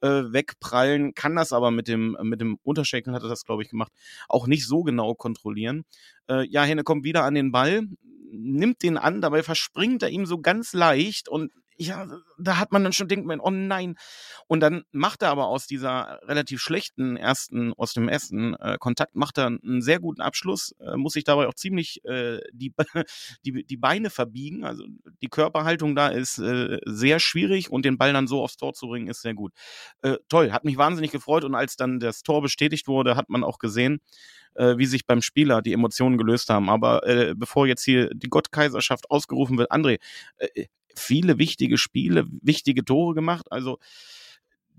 äh, 0.00 0.08
wegprallen, 0.08 1.14
kann 1.14 1.36
das 1.36 1.52
aber 1.52 1.70
mit 1.70 1.88
dem, 1.88 2.16
mit 2.22 2.40
dem 2.40 2.58
Unterschenkel, 2.62 3.14
hat 3.14 3.22
er 3.22 3.28
das, 3.28 3.44
glaube 3.44 3.62
ich, 3.62 3.70
gemacht, 3.70 3.92
auch 4.28 4.46
nicht 4.46 4.66
so 4.66 4.82
genau 4.82 5.14
kontrollieren. 5.14 5.84
Äh, 6.28 6.46
ja, 6.48 6.62
Henne 6.62 6.84
kommt 6.84 7.04
wieder 7.04 7.24
an 7.24 7.34
den 7.34 7.52
Ball, 7.52 7.86
nimmt 8.30 8.82
den 8.82 8.98
an, 8.98 9.20
dabei 9.20 9.42
verspringt 9.42 10.02
er 10.02 10.10
ihm 10.10 10.26
so 10.26 10.40
ganz 10.40 10.72
leicht 10.72 11.28
und 11.28 11.52
ja, 11.78 12.08
da 12.38 12.58
hat 12.58 12.72
man 12.72 12.82
dann 12.82 12.92
schon 12.92 13.06
denkt 13.06 13.24
man, 13.24 13.38
oh 13.38 13.50
nein. 13.50 13.94
Und 14.48 14.60
dann 14.60 14.82
macht 14.90 15.22
er 15.22 15.30
aber 15.30 15.46
aus 15.46 15.66
dieser 15.68 16.20
relativ 16.24 16.60
schlechten 16.60 17.16
ersten, 17.16 17.72
aus 17.74 17.92
dem 17.92 18.08
ersten 18.08 18.54
äh, 18.54 18.76
Kontakt, 18.80 19.14
macht 19.14 19.38
er 19.38 19.46
einen 19.46 19.80
sehr 19.80 20.00
guten 20.00 20.20
Abschluss, 20.20 20.74
äh, 20.80 20.96
muss 20.96 21.12
sich 21.12 21.22
dabei 21.22 21.46
auch 21.46 21.54
ziemlich 21.54 22.04
äh, 22.04 22.40
die, 22.52 22.74
die, 23.44 23.64
die 23.64 23.76
Beine 23.76 24.10
verbiegen. 24.10 24.64
Also 24.64 24.84
die 25.22 25.28
Körperhaltung 25.28 25.94
da 25.94 26.08
ist 26.08 26.38
äh, 26.38 26.78
sehr 26.84 27.20
schwierig 27.20 27.70
und 27.70 27.84
den 27.84 27.96
Ball 27.96 28.12
dann 28.12 28.26
so 28.26 28.42
aufs 28.42 28.56
Tor 28.56 28.74
zu 28.74 28.88
bringen, 28.88 29.06
ist 29.06 29.22
sehr 29.22 29.34
gut. 29.34 29.52
Äh, 30.02 30.16
toll, 30.28 30.50
hat 30.50 30.64
mich 30.64 30.78
wahnsinnig 30.78 31.12
gefreut 31.12 31.44
und 31.44 31.54
als 31.54 31.76
dann 31.76 32.00
das 32.00 32.22
Tor 32.22 32.42
bestätigt 32.42 32.88
wurde, 32.88 33.14
hat 33.14 33.28
man 33.28 33.44
auch 33.44 33.58
gesehen, 33.58 34.00
äh, 34.54 34.76
wie 34.78 34.86
sich 34.86 35.06
beim 35.06 35.22
Spieler 35.22 35.62
die 35.62 35.72
Emotionen 35.72 36.18
gelöst 36.18 36.50
haben. 36.50 36.68
Aber 36.68 37.06
äh, 37.06 37.34
bevor 37.36 37.68
jetzt 37.68 37.84
hier 37.84 38.10
die 38.12 38.28
Gottkaiserschaft 38.28 39.10
ausgerufen 39.10 39.58
wird, 39.58 39.70
André, 39.70 39.98
äh, 40.38 40.66
viele 40.98 41.38
wichtige 41.38 41.78
Spiele, 41.78 42.26
wichtige 42.42 42.84
Tore 42.84 43.14
gemacht. 43.14 43.50
Also 43.50 43.78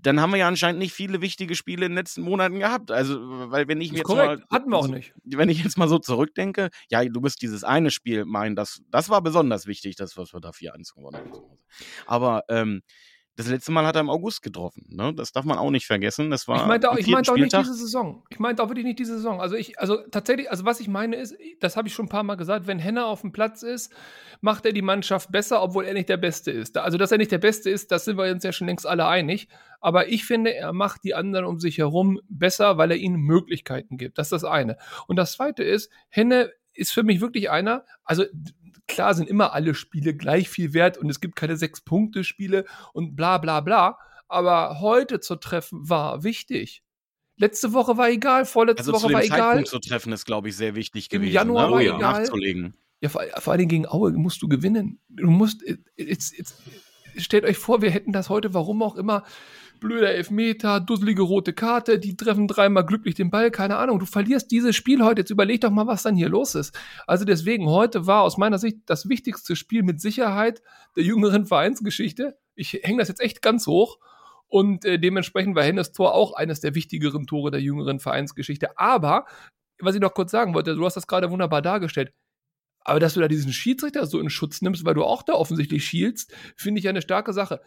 dann 0.02 0.20
haben 0.20 0.30
wir 0.32 0.38
ja 0.38 0.48
anscheinend 0.48 0.78
nicht 0.78 0.92
viele 0.92 1.20
wichtige 1.20 1.54
Spiele 1.54 1.86
in 1.86 1.92
den 1.92 1.98
letzten 1.98 2.22
Monaten 2.22 2.58
gehabt. 2.58 2.90
Also, 2.90 3.18
weil 3.50 3.68
wenn 3.68 3.80
ich 3.80 3.92
mir 3.92 3.98
jetzt 3.98 4.06
korrekt. 4.06 4.42
mal 4.50 4.56
hatten 4.56 4.70
wir 4.70 4.78
auch 4.78 4.88
nicht. 4.88 5.12
Wenn 5.24 5.48
ich 5.48 5.62
jetzt 5.62 5.76
mal 5.76 5.88
so 5.88 5.98
zurückdenke, 5.98 6.70
ja, 6.90 7.04
du 7.04 7.20
bist 7.20 7.42
dieses 7.42 7.64
eine 7.64 7.90
Spiel 7.90 8.24
mein, 8.24 8.56
das, 8.56 8.80
das 8.90 9.08
war 9.08 9.22
besonders 9.22 9.66
wichtig, 9.66 9.96
das, 9.96 10.16
was 10.16 10.32
wir 10.32 10.40
da 10.40 10.50
4-1 10.50 10.94
gewonnen 10.94 11.16
haben. 11.16 11.32
Aber 12.06 12.44
ähm, 12.48 12.82
das 13.40 13.48
letzte 13.48 13.72
Mal 13.72 13.86
hat 13.86 13.96
er 13.96 14.02
im 14.02 14.10
August 14.10 14.42
getroffen. 14.42 14.84
Ne? 14.90 15.14
Das 15.14 15.32
darf 15.32 15.44
man 15.44 15.56
auch 15.56 15.70
nicht 15.70 15.86
vergessen. 15.86 16.30
Das 16.30 16.46
war 16.46 16.56
ich 16.56 16.66
meinte 16.66 16.90
auch, 16.90 16.96
ich 16.96 17.06
meinte 17.06 17.32
auch 17.32 17.36
nicht 17.36 17.56
diese 17.56 17.74
Saison. 17.74 18.22
Ich 18.28 18.38
meinte 18.38 18.62
auch 18.62 18.68
wirklich 18.68 18.84
nicht 18.84 18.98
diese 18.98 19.14
Saison. 19.14 19.40
Also 19.40 19.56
ich, 19.56 19.78
also 19.78 19.96
tatsächlich, 20.10 20.50
also 20.50 20.64
was 20.64 20.80
ich 20.80 20.88
meine 20.88 21.16
ist, 21.16 21.34
das 21.60 21.76
habe 21.76 21.88
ich 21.88 21.94
schon 21.94 22.06
ein 22.06 22.10
paar 22.10 22.22
Mal 22.22 22.34
gesagt, 22.34 22.66
wenn 22.66 22.78
Henner 22.78 23.06
auf 23.06 23.22
dem 23.22 23.32
Platz 23.32 23.62
ist, 23.62 23.92
macht 24.42 24.66
er 24.66 24.72
die 24.72 24.82
Mannschaft 24.82 25.32
besser, 25.32 25.62
obwohl 25.62 25.86
er 25.86 25.94
nicht 25.94 26.08
der 26.08 26.18
Beste 26.18 26.50
ist. 26.50 26.76
Also 26.76 26.98
dass 26.98 27.12
er 27.12 27.18
nicht 27.18 27.32
der 27.32 27.38
Beste 27.38 27.70
ist, 27.70 27.90
das 27.90 28.04
sind 28.04 28.18
wir 28.18 28.30
uns 28.30 28.44
ja 28.44 28.52
schon 28.52 28.66
längst 28.66 28.86
alle 28.86 29.06
einig. 29.06 29.48
Aber 29.80 30.08
ich 30.08 30.24
finde, 30.26 30.54
er 30.54 30.74
macht 30.74 31.04
die 31.04 31.14
anderen 31.14 31.46
um 31.46 31.58
sich 31.58 31.78
herum 31.78 32.20
besser, 32.28 32.76
weil 32.76 32.90
er 32.90 32.98
ihnen 32.98 33.16
Möglichkeiten 33.16 33.96
gibt. 33.96 34.18
Das 34.18 34.26
ist 34.26 34.32
das 34.32 34.44
eine. 34.44 34.76
Und 35.06 35.16
das 35.16 35.32
zweite 35.32 35.64
ist, 35.64 35.90
Henne 36.10 36.50
ist 36.74 36.92
für 36.92 37.02
mich 37.02 37.20
wirklich 37.20 37.50
einer, 37.50 37.84
also 38.04 38.24
klar 38.90 39.14
sind 39.14 39.28
immer 39.28 39.52
alle 39.54 39.74
Spiele 39.74 40.14
gleich 40.14 40.48
viel 40.48 40.74
wert 40.74 40.98
und 40.98 41.08
es 41.08 41.20
gibt 41.20 41.36
keine 41.36 41.56
Sechs-Punkte-Spiele 41.56 42.64
und 42.92 43.16
bla 43.16 43.38
bla 43.38 43.60
bla. 43.60 43.98
Aber 44.28 44.80
heute 44.80 45.20
zu 45.20 45.36
treffen 45.36 45.88
war 45.88 46.22
wichtig. 46.22 46.82
Letzte 47.36 47.72
Woche 47.72 47.96
war 47.96 48.10
egal, 48.10 48.44
vorletzte 48.44 48.92
also 48.92 48.92
Woche 48.92 49.12
war 49.14 49.22
Zeitpunkt 49.22 49.54
egal. 49.54 49.64
zu 49.64 49.78
treffen 49.78 50.12
ist, 50.12 50.26
glaube 50.26 50.50
ich, 50.50 50.56
sehr 50.56 50.74
wichtig 50.74 51.10
Im 51.10 51.20
gewesen. 51.22 51.32
Januar 51.32 51.66
ne? 51.66 51.72
war 51.72 51.78
Oh 51.78 51.80
ja. 51.80 51.96
egal. 51.96 52.12
nachzulegen. 52.20 52.74
Ja, 53.00 53.08
vor, 53.08 53.22
vor 53.38 53.52
allen 53.52 53.60
Dingen 53.60 53.70
gegen 53.70 53.86
Aue 53.88 54.12
musst 54.12 54.42
du 54.42 54.48
gewinnen. 54.48 55.00
Du 55.08 55.30
musst, 55.30 55.64
jetzt, 55.96 56.36
jetzt, 56.36 56.62
stellt 57.16 57.44
euch 57.44 57.56
vor, 57.56 57.80
wir 57.80 57.90
hätten 57.90 58.12
das 58.12 58.28
heute, 58.28 58.52
warum 58.52 58.82
auch 58.82 58.96
immer, 58.96 59.24
blöder 59.80 60.12
Elfmeter, 60.12 60.80
dusselige 60.80 61.22
rote 61.22 61.52
Karte, 61.52 61.98
die 61.98 62.16
treffen 62.16 62.46
dreimal 62.46 62.86
glücklich 62.86 63.14
den 63.14 63.30
Ball, 63.30 63.50
keine 63.50 63.76
Ahnung. 63.76 63.98
Du 63.98 64.06
verlierst 64.06 64.50
dieses 64.50 64.76
Spiel 64.76 65.02
heute. 65.02 65.22
Jetzt 65.22 65.30
überleg 65.30 65.60
doch 65.62 65.70
mal, 65.70 65.86
was 65.86 66.02
dann 66.02 66.14
hier 66.14 66.28
los 66.28 66.54
ist. 66.54 66.78
Also 67.06 67.24
deswegen, 67.24 67.66
heute 67.66 68.06
war 68.06 68.22
aus 68.22 68.38
meiner 68.38 68.58
Sicht 68.58 68.78
das 68.86 69.08
wichtigste 69.08 69.56
Spiel 69.56 69.82
mit 69.82 70.00
Sicherheit 70.00 70.62
der 70.96 71.04
jüngeren 71.04 71.46
Vereinsgeschichte. 71.46 72.38
Ich 72.54 72.74
hänge 72.82 72.98
das 72.98 73.08
jetzt 73.08 73.20
echt 73.20 73.42
ganz 73.42 73.66
hoch. 73.66 73.98
Und 74.46 74.84
äh, 74.84 74.98
dementsprechend 74.98 75.54
war 75.54 75.62
Hennes 75.62 75.92
Tor 75.92 76.14
auch 76.14 76.34
eines 76.34 76.60
der 76.60 76.74
wichtigeren 76.74 77.26
Tore 77.26 77.50
der 77.50 77.60
jüngeren 77.60 78.00
Vereinsgeschichte. 78.00 78.76
Aber, 78.78 79.26
was 79.78 79.94
ich 79.94 80.00
noch 80.00 80.14
kurz 80.14 80.30
sagen 80.32 80.54
wollte, 80.54 80.74
du 80.74 80.84
hast 80.84 80.96
das 80.96 81.06
gerade 81.06 81.30
wunderbar 81.30 81.62
dargestellt. 81.62 82.12
Aber 82.82 82.98
dass 82.98 83.14
du 83.14 83.20
da 83.20 83.28
diesen 83.28 83.52
Schiedsrichter 83.52 84.06
so 84.06 84.18
in 84.18 84.30
Schutz 84.30 84.62
nimmst, 84.62 84.84
weil 84.84 84.94
du 84.94 85.04
auch 85.04 85.22
da 85.22 85.34
offensichtlich 85.34 85.84
schielst, 85.84 86.34
finde 86.56 86.80
ich 86.80 86.88
eine 86.88 87.02
starke 87.02 87.32
Sache. 87.32 87.60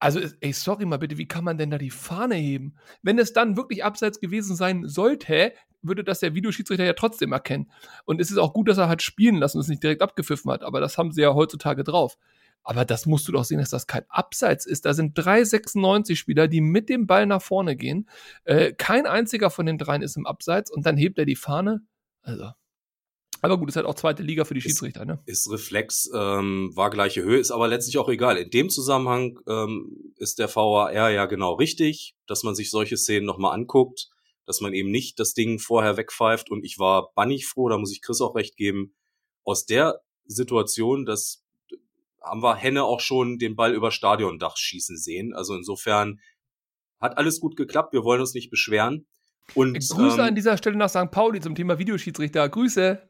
Also, 0.00 0.20
ey, 0.40 0.52
sorry 0.52 0.84
mal 0.84 0.98
bitte, 0.98 1.18
wie 1.18 1.26
kann 1.26 1.44
man 1.44 1.58
denn 1.58 1.70
da 1.70 1.78
die 1.78 1.90
Fahne 1.90 2.36
heben? 2.36 2.76
Wenn 3.02 3.18
es 3.18 3.32
dann 3.32 3.56
wirklich 3.56 3.84
abseits 3.84 4.20
gewesen 4.20 4.54
sein 4.54 4.86
sollte, 4.86 5.52
würde 5.82 6.04
das 6.04 6.20
der 6.20 6.34
Videoschiedsrichter 6.34 6.84
ja 6.84 6.92
trotzdem 6.92 7.32
erkennen. 7.32 7.70
Und 8.04 8.20
es 8.20 8.30
ist 8.30 8.38
auch 8.38 8.52
gut, 8.52 8.68
dass 8.68 8.78
er 8.78 8.88
hat 8.88 9.02
spielen 9.02 9.36
lassen 9.36 9.56
und 9.56 9.62
es 9.62 9.68
nicht 9.68 9.82
direkt 9.82 10.02
abgepfiffen 10.02 10.50
hat, 10.52 10.62
aber 10.62 10.80
das 10.80 10.98
haben 10.98 11.12
sie 11.12 11.22
ja 11.22 11.34
heutzutage 11.34 11.82
drauf. 11.82 12.16
Aber 12.62 12.84
das 12.84 13.06
musst 13.06 13.26
du 13.26 13.32
doch 13.32 13.44
sehen, 13.44 13.58
dass 13.58 13.70
das 13.70 13.86
kein 13.86 14.04
Abseits 14.08 14.66
ist. 14.66 14.84
Da 14.84 14.92
sind 14.92 15.16
drei 15.16 15.42
96-Spieler, 15.42 16.48
die 16.48 16.60
mit 16.60 16.88
dem 16.88 17.06
Ball 17.06 17.24
nach 17.26 17.40
vorne 17.40 17.76
gehen. 17.76 18.08
Äh, 18.44 18.72
kein 18.72 19.06
einziger 19.06 19.50
von 19.50 19.66
den 19.66 19.78
dreien 19.78 20.02
ist 20.02 20.16
im 20.16 20.26
Abseits 20.26 20.70
und 20.70 20.84
dann 20.84 20.96
hebt 20.96 21.18
er 21.18 21.24
die 21.24 21.36
Fahne. 21.36 21.82
Also. 22.22 22.50
Aber 23.40 23.58
gut, 23.58 23.68
ist 23.68 23.76
halt 23.76 23.86
auch 23.86 23.94
zweite 23.94 24.22
Liga 24.22 24.44
für 24.44 24.54
die 24.54 24.60
Schiedsrichter, 24.60 25.04
ne? 25.04 25.20
Ist 25.26 25.50
Reflex, 25.50 26.10
ähm, 26.14 26.70
war 26.74 26.90
gleiche 26.90 27.22
Höhe, 27.22 27.38
ist 27.38 27.50
aber 27.50 27.68
letztlich 27.68 27.98
auch 27.98 28.08
egal. 28.08 28.36
In 28.36 28.50
dem 28.50 28.68
Zusammenhang 28.68 29.38
ähm, 29.46 30.12
ist 30.16 30.38
der 30.38 30.54
VAR 30.54 30.92
ja 30.92 31.26
genau 31.26 31.54
richtig, 31.54 32.16
dass 32.26 32.42
man 32.42 32.54
sich 32.54 32.70
solche 32.70 32.96
Szenen 32.96 33.26
nochmal 33.26 33.54
anguckt, 33.54 34.08
dass 34.46 34.60
man 34.60 34.72
eben 34.72 34.90
nicht 34.90 35.20
das 35.20 35.34
Ding 35.34 35.58
vorher 35.58 35.96
wegpfeift. 35.96 36.50
Und 36.50 36.64
ich 36.64 36.78
war 36.78 37.12
bannig 37.14 37.46
froh, 37.46 37.68
da 37.68 37.78
muss 37.78 37.92
ich 37.92 38.02
Chris 38.02 38.20
auch 38.20 38.34
recht 38.34 38.56
geben, 38.56 38.94
aus 39.44 39.66
der 39.66 40.00
Situation, 40.26 41.04
dass 41.04 41.44
haben 42.20 42.42
wir 42.42 42.56
Henne 42.56 42.84
auch 42.84 43.00
schon 43.00 43.38
den 43.38 43.56
Ball 43.56 43.72
über 43.72 43.90
Stadiondach 43.90 44.56
schießen 44.56 44.96
sehen. 44.96 45.34
Also 45.34 45.54
insofern 45.54 46.20
hat 47.00 47.16
alles 47.16 47.40
gut 47.40 47.56
geklappt, 47.56 47.92
wir 47.92 48.04
wollen 48.04 48.20
uns 48.20 48.34
nicht 48.34 48.50
beschweren. 48.50 49.06
Und, 49.54 49.74
Grüße 49.74 50.16
ähm, 50.16 50.20
an 50.20 50.34
dieser 50.34 50.56
Stelle 50.58 50.76
nach 50.76 50.90
St. 50.90 51.10
Pauli 51.10 51.40
zum 51.40 51.54
Thema 51.54 51.78
Videoschiedsrichter. 51.78 52.48
Grüße. 52.48 53.00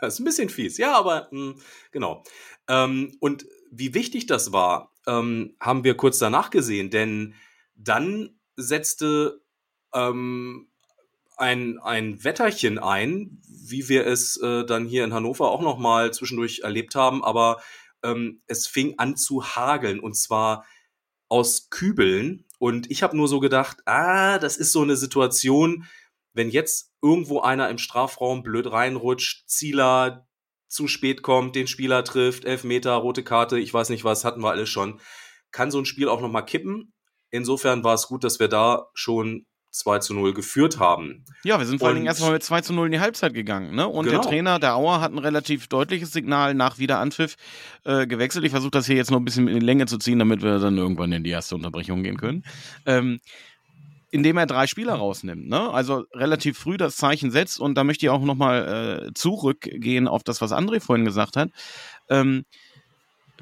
Das 0.00 0.14
ist 0.14 0.20
ein 0.20 0.24
bisschen 0.24 0.48
fies, 0.48 0.78
ja, 0.78 0.96
aber 0.96 1.28
mh, 1.30 1.54
genau. 1.90 2.24
Ähm, 2.68 3.16
und 3.20 3.46
wie 3.70 3.94
wichtig 3.94 4.26
das 4.26 4.52
war, 4.52 4.92
ähm, 5.06 5.56
haben 5.60 5.84
wir 5.84 5.96
kurz 5.96 6.18
danach 6.18 6.50
gesehen, 6.50 6.90
denn 6.90 7.34
dann 7.74 8.38
setzte 8.56 9.42
ähm, 9.94 10.68
ein, 11.36 11.78
ein 11.78 12.22
Wetterchen 12.22 12.78
ein, 12.78 13.40
wie 13.48 13.88
wir 13.88 14.06
es 14.06 14.36
äh, 14.36 14.64
dann 14.64 14.86
hier 14.86 15.04
in 15.04 15.14
Hannover 15.14 15.50
auch 15.50 15.62
noch 15.62 15.78
mal 15.78 16.12
zwischendurch 16.12 16.60
erlebt 16.60 16.94
haben, 16.94 17.24
aber 17.24 17.60
ähm, 18.02 18.42
es 18.46 18.66
fing 18.66 18.98
an 18.98 19.16
zu 19.16 19.42
hageln 19.44 20.00
und 20.00 20.14
zwar 20.16 20.64
aus 21.28 21.70
Kübeln. 21.70 22.44
Und 22.58 22.90
ich 22.90 23.02
habe 23.02 23.16
nur 23.16 23.26
so 23.26 23.40
gedacht, 23.40 23.78
ah, 23.86 24.38
das 24.38 24.56
ist 24.56 24.72
so 24.72 24.82
eine 24.82 24.96
Situation, 24.96 25.86
wenn 26.34 26.50
jetzt 26.50 26.92
irgendwo 27.02 27.40
einer 27.40 27.68
im 27.68 27.78
Strafraum 27.78 28.42
blöd 28.42 28.70
reinrutscht, 28.70 29.48
Zieler 29.48 30.26
zu 30.68 30.88
spät 30.88 31.22
kommt, 31.22 31.54
den 31.54 31.66
Spieler 31.66 32.02
trifft, 32.04 32.44
Elfmeter, 32.44 32.94
rote 32.94 33.22
Karte, 33.22 33.58
ich 33.58 33.72
weiß 33.74 33.90
nicht 33.90 34.04
was, 34.04 34.24
hatten 34.24 34.42
wir 34.42 34.50
alles 34.50 34.70
schon, 34.70 35.00
kann 35.50 35.70
so 35.70 35.78
ein 35.78 35.84
Spiel 35.84 36.08
auch 36.08 36.20
noch 36.20 36.30
mal 36.30 36.42
kippen. 36.42 36.92
Insofern 37.30 37.84
war 37.84 37.94
es 37.94 38.08
gut, 38.08 38.24
dass 38.24 38.40
wir 38.40 38.48
da 38.48 38.86
schon 38.94 39.46
2 39.72 39.98
zu 40.00 40.14
0 40.14 40.34
geführt 40.34 40.78
haben. 40.78 41.24
Ja, 41.44 41.58
wir 41.58 41.64
sind 41.64 41.78
vor 41.78 41.88
allen 41.88 41.96
Dingen 41.96 42.06
erstmal 42.06 42.32
mit 42.32 42.42
2 42.42 42.60
zu 42.60 42.74
0 42.74 42.86
in 42.86 42.92
die 42.92 43.00
Halbzeit 43.00 43.32
gegangen. 43.32 43.74
Ne? 43.74 43.88
Und 43.88 44.04
der 44.04 44.18
Genau. 44.18 44.28
Trainer, 44.28 44.58
der 44.58 44.76
Auer, 44.76 45.00
hat 45.00 45.12
ein 45.12 45.18
relativ 45.18 45.66
deutliches 45.66 46.12
Signal 46.12 46.54
nach 46.54 46.78
Wiederanpfiff 46.78 47.36
äh, 47.84 48.06
gewechselt. 48.06 48.44
Ich 48.44 48.50
versuche 48.50 48.70
das 48.70 48.84
hier 48.86 48.96
jetzt 48.96 49.10
noch 49.10 49.18
ein 49.18 49.24
bisschen 49.24 49.48
in 49.48 49.60
die 49.60 49.66
Länge 49.66 49.86
zu 49.86 49.96
ziehen, 49.96 50.18
damit 50.18 50.42
wir 50.42 50.58
dann 50.58 50.76
irgendwann 50.76 51.12
in 51.12 51.24
die 51.24 51.30
erste 51.30 51.54
Unterbrechung 51.54 52.02
gehen 52.02 52.18
können. 52.18 52.44
Ähm, 52.84 53.20
indem 54.12 54.36
er 54.36 54.46
drei 54.46 54.66
Spieler 54.66 54.94
rausnimmt. 54.94 55.48
Ne? 55.48 55.70
Also 55.70 56.04
relativ 56.12 56.58
früh 56.58 56.76
das 56.76 56.96
Zeichen 56.96 57.30
setzt. 57.30 57.58
Und 57.58 57.76
da 57.76 57.82
möchte 57.82 58.04
ich 58.06 58.10
auch 58.10 58.20
nochmal 58.20 59.08
äh, 59.08 59.14
zurückgehen 59.14 60.06
auf 60.06 60.22
das, 60.22 60.42
was 60.42 60.52
André 60.52 60.80
vorhin 60.80 61.06
gesagt 61.06 61.36
hat. 61.36 61.48
Ähm, 62.10 62.44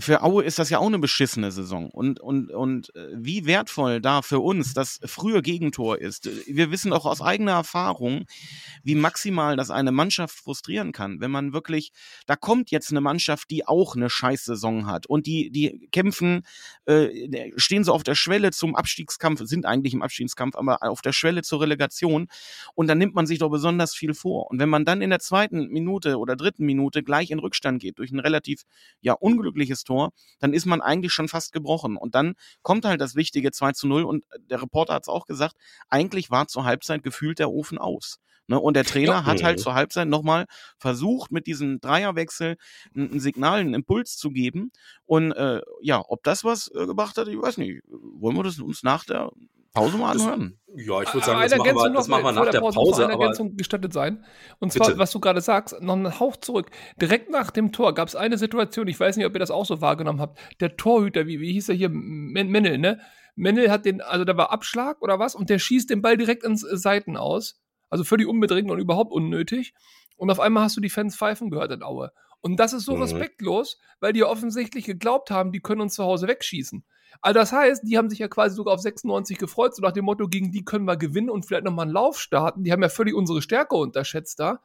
für 0.01 0.23
Aue 0.23 0.45
ist 0.45 0.59
das 0.59 0.71
ja 0.71 0.79
auch 0.79 0.87
eine 0.87 0.99
beschissene 0.99 1.53
Saison. 1.53 1.91
Und, 1.91 2.21
und, 2.21 2.51
und 2.51 2.95
äh, 2.97 3.09
wie 3.15 3.47
wertvoll 3.47 4.01
da 4.01 4.23
für 4.23 4.41
uns 4.41 4.75
das 4.75 5.01
frühe 5.05 5.43
Gegentor 5.43 5.99
ist. 5.99 6.29
Wir 6.47 6.71
wissen 6.71 6.93
auch 6.93 7.07
aus 7.07 7.21
eigener 7.21 7.53
Erfahrung, 7.53 8.25
wie 8.83 8.95
maximal 8.95 9.57
das 9.57 9.71
eine 9.71 9.93
Mannschaft 9.93 10.37
frustrieren 10.37 10.93
kann, 10.93 11.21
wenn 11.21 11.31
man 11.31 11.53
wirklich, 11.53 11.93
da 12.27 12.37
kommt 12.37 12.71
jetzt 12.71 12.91
eine 12.91 13.01
Mannschaft, 13.01 13.51
die 13.51 13.67
auch 13.67 13.95
eine 13.95 14.11
Scheißsaison 14.11 14.87
hat 14.87 15.07
und 15.07 15.27
die, 15.27 15.51
die 15.51 15.89
kämpfen, 15.93 16.43
äh, 16.87 17.51
stehen 17.57 17.85
so 17.85 17.93
auf 17.93 18.03
der 18.03 18.15
Schwelle 18.15 18.51
zum 18.53 18.75
Abstiegskampf, 18.75 19.43
sind 19.45 19.67
eigentlich 19.67 19.95
im 19.95 20.03
Abstiegskampf, 20.03 20.57
aber 20.57 20.83
auf 20.83 21.03
der 21.03 21.13
Schwelle 21.13 21.43
zur 21.43 21.61
Relegation 21.61 22.29
und 22.75 22.87
dann 22.87 22.99
nimmt 22.99 23.15
man 23.15 23.27
sich 23.27 23.39
doch 23.39 23.51
besonders 23.51 23.95
viel 23.95 24.15
vor. 24.15 24.51
Und 24.51 24.59
wenn 24.59 24.69
man 24.69 24.85
dann 24.85 25.03
in 25.03 25.11
der 25.11 25.21
zweiten 25.21 25.69
Minute 25.69 26.19
oder 26.19 26.37
dritten 26.37 26.65
Minute 26.65 27.03
gleich 27.03 27.31
in 27.31 27.39
Rückstand 27.39 27.81
geht 27.83 27.99
durch 27.99 28.11
ein 28.13 28.21
relativ 28.21 28.63
ja 29.01 29.13
unglückliches 29.13 29.85
Tor, 29.91 30.13
dann 30.39 30.53
ist 30.53 30.67
man 30.67 30.81
eigentlich 30.81 31.13
schon 31.13 31.27
fast 31.27 31.53
gebrochen. 31.53 31.97
Und 31.97 32.15
dann 32.15 32.35
kommt 32.63 32.85
halt 32.85 33.01
das 33.01 33.17
wichtige 33.17 33.51
2 33.51 33.73
zu 33.73 33.89
0 33.89 34.05
und 34.05 34.25
der 34.49 34.63
Reporter 34.63 34.95
hat 34.95 35.03
es 35.03 35.09
auch 35.09 35.27
gesagt, 35.27 35.57
eigentlich 35.89 36.31
war 36.31 36.47
zur 36.47 36.65
Halbzeit 36.65 37.03
gefühlt 37.03 37.41
der 37.41 37.51
Ofen 37.51 37.77
aus. 37.79 38.21
Ne? 38.47 38.61
Und 38.61 38.75
der 38.75 38.85
Trainer 38.85 39.27
hat 39.27 39.43
halt 39.43 39.59
zur 39.59 39.75
Halbzeit 39.75 40.07
nochmal 40.07 40.47
versucht, 40.79 41.33
mit 41.33 41.49
diesem 41.49 41.81
Dreierwechsel 41.81 42.57
ein, 42.95 43.15
ein 43.15 43.21
Signal, 43.21 43.61
einen 43.61 43.75
Impuls 43.75 44.17
zu 44.17 44.31
geben. 44.31 44.71
Und 45.07 45.33
äh, 45.33 45.61
ja, 45.83 46.01
ob 46.07 46.23
das 46.23 46.45
was 46.45 46.69
äh, 46.69 46.87
gebracht 46.87 47.17
hat, 47.17 47.27
ich 47.27 47.41
weiß 47.41 47.59
nicht. 47.59 47.83
Wollen 47.89 48.37
wir 48.37 48.45
das 48.45 48.61
uns 48.61 48.85
nach 48.85 49.05
der 49.05 49.31
Pause 49.73 49.97
mal 49.99 50.11
anhören? 50.13 50.59
Ja, 50.77 51.03
ich 51.03 51.13
würde 51.15 51.27
sagen, 51.27 51.39
Eine 51.41 51.49
das 51.49 51.59
machen 51.59 51.65
wir, 51.65 51.67
Ergänzung 51.67 51.95
das 51.95 52.09
noch, 52.09 52.23
machen 52.23 52.25
wir 52.37 52.45
nach 52.45 52.51
der 52.51 52.61
muss 52.61 52.75
Pause. 52.75 53.05
Eine 53.05 53.15
Aber 53.15 53.23
Ergänzung 53.25 53.57
gestattet 53.57 53.93
sein. 53.93 54.25
Und 54.59 54.73
zwar, 54.73 54.89
Bitte. 54.89 54.99
was 54.99 55.11
du 55.11 55.21
gerade 55.21 55.41
sagst, 55.41 55.81
noch 55.81 55.95
einen 55.95 56.19
Hauch 56.21 56.37
zurück. 56.37 56.71
Direkt 57.01 57.31
nach 57.31 57.51
dem 57.51 57.73
Tor 57.73 57.95
gab 57.95 58.09
es 58.09 58.17
eine 58.17 58.39
Situation, 58.39 58.89
ich 58.89 58.99
weiß 58.99 59.17
nicht, 59.17 59.27
ob 59.27 59.35
ihr 59.35 59.39
das 59.39 59.51
auch 59.51 59.67
so 59.67 59.81
wahrgenommen 59.81 60.21
habt. 60.21 60.39
Der 60.61 60.77
Torhüter, 60.77 61.27
wie, 61.27 61.41
wie 61.41 61.53
hieß 61.53 61.69
er 61.69 61.75
hier? 61.77 61.89
Men 61.91 62.49
Mennel, 62.51 62.79
ne? 62.79 63.01
Mennel 63.37 63.71
hat 63.71 63.85
den, 63.85 64.01
also 64.01 64.25
da 64.25 64.37
war 64.37 64.51
Abschlag 64.53 65.01
oder 65.03 65.19
was, 65.19 65.35
und 65.35 65.51
der 65.51 65.59
schießt 65.59 65.89
den 65.89 66.03
Ball 66.03 66.17
direkt 66.17 66.45
ins 66.45 66.61
Seiten 66.63 67.17
aus. 67.17 67.61
Also 67.89 68.05
völlig 68.05 68.27
unbedingt 68.29 68.71
und 68.71 68.79
überhaupt 68.79 69.13
unnötig. 69.13 69.75
Und 70.17 70.31
auf 70.31 70.41
einmal 70.41 70.65
hast 70.65 70.77
du 70.77 70.81
die 70.81 70.91
Fans 70.91 71.17
pfeifen 71.17 71.51
gehört 71.51 71.73
in 71.73 71.83
Aue. 71.83 72.13
Und 72.41 72.59
das 72.59 72.73
ist 72.73 72.85
so 72.85 72.95
Mhm. 72.97 73.03
respektlos, 73.03 73.79
weil 74.01 74.13
die 74.13 74.21
ja 74.21 74.27
offensichtlich 74.27 74.85
geglaubt 74.85 75.31
haben, 75.31 75.53
die 75.53 75.61
können 75.61 75.81
uns 75.81 75.95
zu 75.95 76.05
Hause 76.05 76.29
wegschießen. 76.29 76.85
Also 77.21 77.39
das 77.39 77.53
heißt, 77.53 77.83
die 77.85 77.99
haben 77.99 78.09
sich 78.09 78.19
ja 78.19 78.29
quasi 78.29 78.57
sogar 78.57 78.75
auf 78.75 78.81
96 78.81 79.39
gefreut, 79.39 79.75
so 79.75 79.83
nach 79.83 79.93
dem 79.93 80.05
Motto, 80.05 80.29
gegen 80.29 80.53
die 80.53 80.65
können 80.65 80.87
wir 80.87 80.97
gewinnen 80.97 81.31
und 81.31 81.45
vielleicht 81.45 81.65
nochmal 81.65 81.87
einen 81.87 81.95
Lauf 81.95 82.19
starten. 82.19 82.65
Die 82.65 82.73
haben 82.73 82.83
ja 82.83 82.89
völlig 82.89 83.15
unsere 83.15 83.43
Stärke 83.43 83.77
unterschätzt 83.77 84.41
da. 84.41 84.61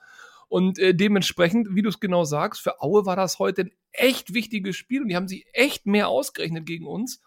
Und 0.48 0.80
äh, 0.80 0.94
dementsprechend, 0.94 1.76
wie 1.76 1.82
du 1.82 1.90
es 1.90 2.00
genau 2.00 2.24
sagst, 2.24 2.62
für 2.62 2.82
Aue 2.82 3.06
war 3.06 3.16
das 3.16 3.40
heute 3.40 3.64
ein 3.64 3.72
echt 3.92 4.34
wichtiges 4.34 4.76
Spiel 4.76 5.02
und 5.02 5.10
die 5.10 5.16
haben 5.16 5.28
sich 5.28 5.46
echt 5.54 5.86
mehr 5.86 6.08
ausgerechnet 6.08 6.66
gegen 6.66 6.88
uns. 6.88 7.22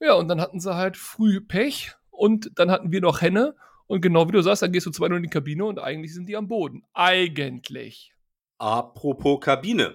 Ja, 0.00 0.14
und 0.14 0.28
dann 0.28 0.40
hatten 0.40 0.60
sie 0.60 0.74
halt 0.74 0.96
früh 0.96 1.40
Pech 1.40 1.94
und 2.10 2.50
dann 2.58 2.70
hatten 2.70 2.92
wir 2.92 3.00
noch 3.00 3.20
Henne. 3.20 3.54
Und 3.86 4.00
genau 4.00 4.26
wie 4.26 4.32
du 4.32 4.42
sagst, 4.42 4.62
dann 4.62 4.72
gehst 4.72 4.86
du 4.86 4.90
zwei 4.90 5.06
in 5.06 5.22
die 5.22 5.28
Kabine 5.28 5.64
und 5.64 5.78
eigentlich 5.78 6.12
sind 6.12 6.28
die 6.28 6.36
am 6.36 6.48
Boden. 6.48 6.82
Eigentlich. 6.92 8.12
apropos 8.58 9.40
Kabine. 9.40 9.94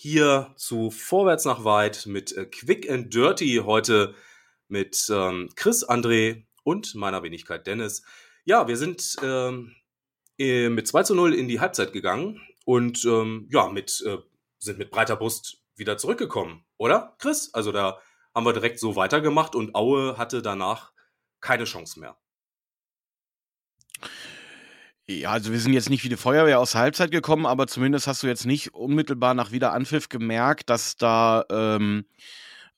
hier 0.00 0.52
zu 0.54 0.92
Vorwärts 0.92 1.44
nach 1.44 1.64
Weit 1.64 2.06
mit 2.06 2.30
äh, 2.36 2.46
Quick 2.46 2.88
and 2.88 3.12
Dirty 3.12 3.62
heute 3.64 4.14
mit 4.68 5.08
ähm, 5.10 5.50
Chris, 5.56 5.84
André 5.84 6.44
und 6.62 6.94
meiner 6.94 7.24
Wenigkeit 7.24 7.66
Dennis. 7.66 8.04
Ja, 8.44 8.68
wir 8.68 8.76
sind 8.76 9.16
ähm, 9.24 9.74
äh, 10.38 10.68
mit 10.68 10.86
2 10.86 11.02
zu 11.02 11.16
0 11.16 11.34
in 11.34 11.48
die 11.48 11.58
Halbzeit 11.58 11.92
gegangen 11.92 12.40
und 12.64 13.04
ähm, 13.06 13.48
ja, 13.50 13.68
mit, 13.70 14.00
äh, 14.06 14.18
sind 14.60 14.78
mit 14.78 14.92
breiter 14.92 15.16
Brust 15.16 15.64
wieder 15.74 15.98
zurückgekommen, 15.98 16.64
oder 16.76 17.16
Chris? 17.18 17.52
Also 17.52 17.72
da 17.72 18.00
haben 18.32 18.46
wir 18.46 18.52
direkt 18.52 18.78
so 18.78 18.94
weitergemacht 18.94 19.56
und 19.56 19.74
Aue 19.74 20.16
hatte 20.16 20.42
danach 20.42 20.92
keine 21.40 21.64
Chance 21.64 21.98
mehr. 21.98 22.16
Ja, 25.10 25.30
also 25.30 25.52
wir 25.52 25.58
sind 25.60 25.72
jetzt 25.72 25.88
nicht 25.88 26.04
wie 26.04 26.10
die 26.10 26.16
Feuerwehr 26.16 26.60
aus 26.60 26.72
der 26.72 26.82
Halbzeit 26.82 27.10
gekommen, 27.10 27.46
aber 27.46 27.66
zumindest 27.66 28.06
hast 28.06 28.22
du 28.22 28.26
jetzt 28.26 28.44
nicht 28.44 28.74
unmittelbar 28.74 29.32
nach 29.32 29.52
Wiederanpfiff 29.52 30.10
gemerkt, 30.10 30.68
dass 30.68 30.96
da 30.96 31.46
ähm, 31.50 32.04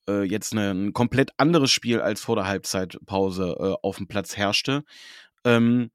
äh, 0.08 0.22
jetzt 0.22 0.54
ne, 0.54 0.70
ein 0.70 0.92
komplett 0.92 1.32
anderes 1.38 1.72
Spiel 1.72 2.00
als 2.00 2.20
vor 2.20 2.36
der 2.36 2.46
Halbzeitpause 2.46 3.56
äh, 3.58 3.74
auf 3.82 3.96
dem 3.96 4.06
Platz 4.06 4.36
herrschte. 4.36 4.84
Ähm, 5.44 5.90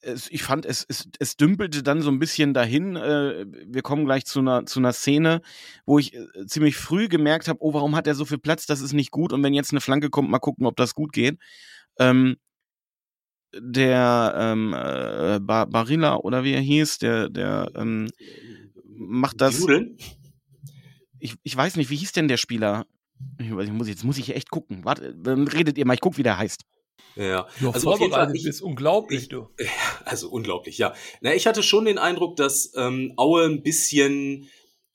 es, 0.00 0.30
ich 0.30 0.42
fand, 0.42 0.64
es, 0.64 0.86
es, 0.88 1.08
es 1.18 1.36
dümpelte 1.36 1.82
dann 1.82 2.00
so 2.00 2.10
ein 2.10 2.18
bisschen 2.18 2.54
dahin. 2.54 2.96
Äh, 2.96 3.44
wir 3.66 3.82
kommen 3.82 4.06
gleich 4.06 4.24
zu 4.24 4.38
einer, 4.40 4.64
zu 4.64 4.80
einer 4.80 4.94
Szene, 4.94 5.42
wo 5.84 5.98
ich 5.98 6.14
äh, 6.14 6.46
ziemlich 6.46 6.76
früh 6.76 7.08
gemerkt 7.08 7.48
habe, 7.48 7.58
oh, 7.62 7.74
warum 7.74 7.96
hat 7.96 8.06
er 8.06 8.14
so 8.14 8.24
viel 8.24 8.38
Platz? 8.38 8.64
Das 8.64 8.80
ist 8.80 8.94
nicht 8.94 9.10
gut. 9.10 9.34
Und 9.34 9.42
wenn 9.42 9.52
jetzt 9.52 9.72
eine 9.72 9.82
Flanke 9.82 10.08
kommt, 10.08 10.30
mal 10.30 10.38
gucken, 10.38 10.64
ob 10.66 10.76
das 10.76 10.94
gut 10.94 11.12
geht. 11.12 11.38
Ähm, 11.98 12.36
der 13.60 14.34
ähm, 14.36 14.74
äh, 14.74 15.38
Bar 15.40 15.66
Barilla 15.66 16.16
oder 16.16 16.44
wie 16.44 16.52
er 16.52 16.60
hieß, 16.60 16.98
der, 16.98 17.28
der 17.28 17.70
ähm, 17.74 18.10
macht 18.84 19.40
das. 19.40 19.64
Ich, 21.20 21.34
ich 21.42 21.56
weiß 21.56 21.76
nicht, 21.76 21.90
wie 21.90 21.96
hieß 21.96 22.12
denn 22.12 22.28
der 22.28 22.36
Spieler? 22.36 22.86
Ich, 23.38 23.54
weiß, 23.54 23.66
ich 23.66 23.72
muss, 23.72 23.88
jetzt 23.88 24.04
muss 24.04 24.18
ich 24.18 24.34
echt 24.34 24.50
gucken. 24.50 24.84
Warte, 24.84 25.14
dann 25.14 25.48
redet 25.48 25.76
ihr 25.78 25.86
mal, 25.86 25.94
ich 25.94 26.00
guck, 26.00 26.16
wie 26.16 26.22
der 26.22 26.38
heißt. 26.38 26.62
Ja, 27.16 27.24
Ja, 27.24 27.46
also 27.72 27.90
auf 27.90 28.00
jeden 28.00 28.12
Fall, 28.12 28.34
ich, 28.36 28.44
bist 28.44 28.62
unglaublich, 28.62 29.22
ich- 29.22 29.28
du. 29.28 29.48
Also 30.04 30.30
unglaublich, 30.30 30.78
ja. 30.78 30.94
Na, 31.20 31.34
ich 31.34 31.46
hatte 31.46 31.62
schon 31.62 31.84
den 31.84 31.98
Eindruck, 31.98 32.36
dass 32.36 32.72
ähm, 32.76 33.12
Aue 33.16 33.44
ein 33.44 33.62
bisschen 33.62 34.48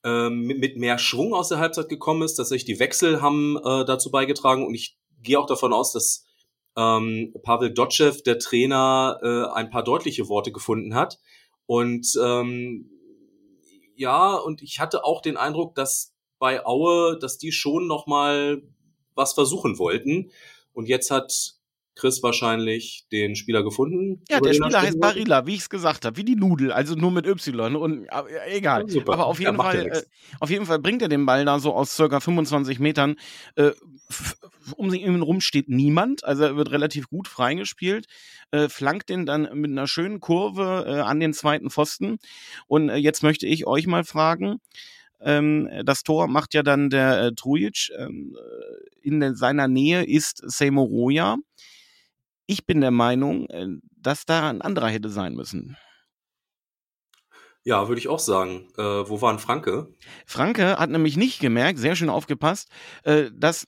ähm, 0.04 0.41
mit, 0.41 0.60
mit 0.60 0.78
mehr 0.78 0.97
Schwung 0.97 1.34
aus 1.34 1.49
der 1.49 1.60
Halbzeit 1.60 1.88
gekommen 1.89 2.23
ist, 2.23 2.39
dass 2.39 2.49
sich 2.49 2.65
die 2.65 2.80
Wechsel 2.80 3.21
haben 3.21 3.58
äh, 3.58 3.86
dazu 3.86 4.10
beigetragen 4.10 4.65
und 4.65 4.73
ich 4.73 4.97
gehe 5.21 5.38
auch 5.39 5.45
davon 5.45 5.71
aus, 5.73 5.91
dass 5.93 6.26
ähm, 6.75 7.33
Pavel 7.43 7.73
Dotschew, 7.73 8.13
der 8.25 8.39
Trainer, 8.39 9.19
äh, 9.21 9.55
ein 9.55 9.69
paar 9.69 9.83
deutliche 9.83 10.27
Worte 10.29 10.51
gefunden 10.51 10.95
hat. 10.95 11.19
Und 11.65 12.07
ähm, 12.21 12.89
ja, 13.95 14.33
und 14.36 14.62
ich 14.62 14.79
hatte 14.79 15.05
auch 15.05 15.21
den 15.21 15.38
Eindruck, 15.38 15.75
dass 15.75 16.13
bei 16.39 16.65
Aue, 16.65 17.17
dass 17.19 17.38
die 17.38 17.51
schon 17.51 17.88
noch 17.88 18.07
mal 18.07 18.62
was 19.15 19.33
versuchen 19.33 19.77
wollten. 19.77 20.31
Und 20.73 20.88
jetzt 20.88 21.12
hat 21.12 21.55
Chris 21.95 22.23
wahrscheinlich 22.23 23.06
den 23.12 23.36
Spieler 23.36 23.63
gefunden. 23.63 24.23
Ja, 24.29 24.39
der 24.39 24.51
er 24.51 24.56
Spieler 24.56 24.82
heißt. 24.82 24.99
Barilla, 24.99 25.45
wie 25.45 25.53
ich 25.53 25.62
es 25.62 25.69
gesagt 25.69 26.06
habe, 26.06 26.17
wie 26.17 26.23
die 26.23 26.36
Nudel, 26.36 26.71
also 26.71 26.95
nur 26.95 27.12
mit 27.12 27.27
Y 27.27 27.75
und 27.75 28.06
ja, 28.06 28.25
egal. 28.47 28.86
Ja. 28.89 29.01
Aber 29.01 29.27
auf 29.27 29.39
jeden 29.39 29.56
ja 29.56 29.63
Fall, 29.63 29.88
äh, 29.88 30.01
auf 30.39 30.49
jeden 30.49 30.65
Fall 30.65 30.79
bringt 30.79 31.01
er 31.01 31.08
den 31.08 31.25
Ball 31.25 31.45
da 31.45 31.60
so 31.60 31.73
aus 31.73 31.95
circa 31.95 32.19
25 32.19 32.79
Metern. 32.79 33.15
Äh, 33.56 33.71
um 34.75 34.89
sich 34.89 35.01
ihn 35.01 35.21
rum 35.21 35.41
steht 35.41 35.69
niemand, 35.69 36.23
also 36.23 36.43
er 36.43 36.56
wird 36.56 36.71
relativ 36.71 37.10
gut 37.10 37.27
freigespielt, 37.27 38.08
äh, 38.51 38.69
flankt 38.69 39.10
den 39.10 39.25
dann 39.25 39.49
mit 39.53 39.71
einer 39.71 39.88
schönen 39.88 40.19
Kurve 40.19 40.86
äh, 40.88 40.99
an 41.01 41.19
den 41.19 41.34
zweiten 41.34 41.69
Pfosten. 41.69 42.17
Und 42.67 42.89
äh, 42.89 42.95
jetzt 42.95 43.23
möchte 43.23 43.45
ich 43.45 43.67
euch 43.67 43.88
mal 43.88 44.03
fragen. 44.03 44.60
Ähm, 45.21 45.69
das 45.84 46.03
Tor 46.03 46.27
macht 46.27 46.53
ja 46.53 46.63
dann 46.63 46.89
der 46.89 47.21
äh, 47.21 47.32
Trujic. 47.34 47.91
Ähm, 47.97 48.36
äh, 48.38 49.08
in 49.08 49.36
seiner 49.36 49.67
Nähe 49.67 50.03
ist 50.03 50.41
Seymour 50.45 50.88
Roya. 50.88 51.38
Ich 52.45 52.65
bin 52.65 52.82
der 52.82 52.91
Meinung, 52.91 53.47
äh, 53.49 53.67
dass 53.95 54.25
da 54.25 54.49
ein 54.49 54.62
anderer 54.62 54.89
hätte 54.89 55.10
sein 55.10 55.34
müssen. 55.34 55.77
Ja, 57.65 57.88
würde 57.88 57.99
ich 57.99 58.10
auch 58.10 58.19
sagen. 58.19 58.67
Äh, 58.77 58.82
wo 58.82 59.21
war 59.21 59.32
ein 59.32 59.39
Franke? 59.39 59.88
Franke 60.25 60.77
hat 60.77 60.89
nämlich 60.89 61.15
nicht 61.15 61.39
gemerkt, 61.39 61.79
sehr 61.79 61.95
schön 61.95 62.10
aufgepasst, 62.10 62.69
äh, 63.03 63.32
dass 63.34 63.65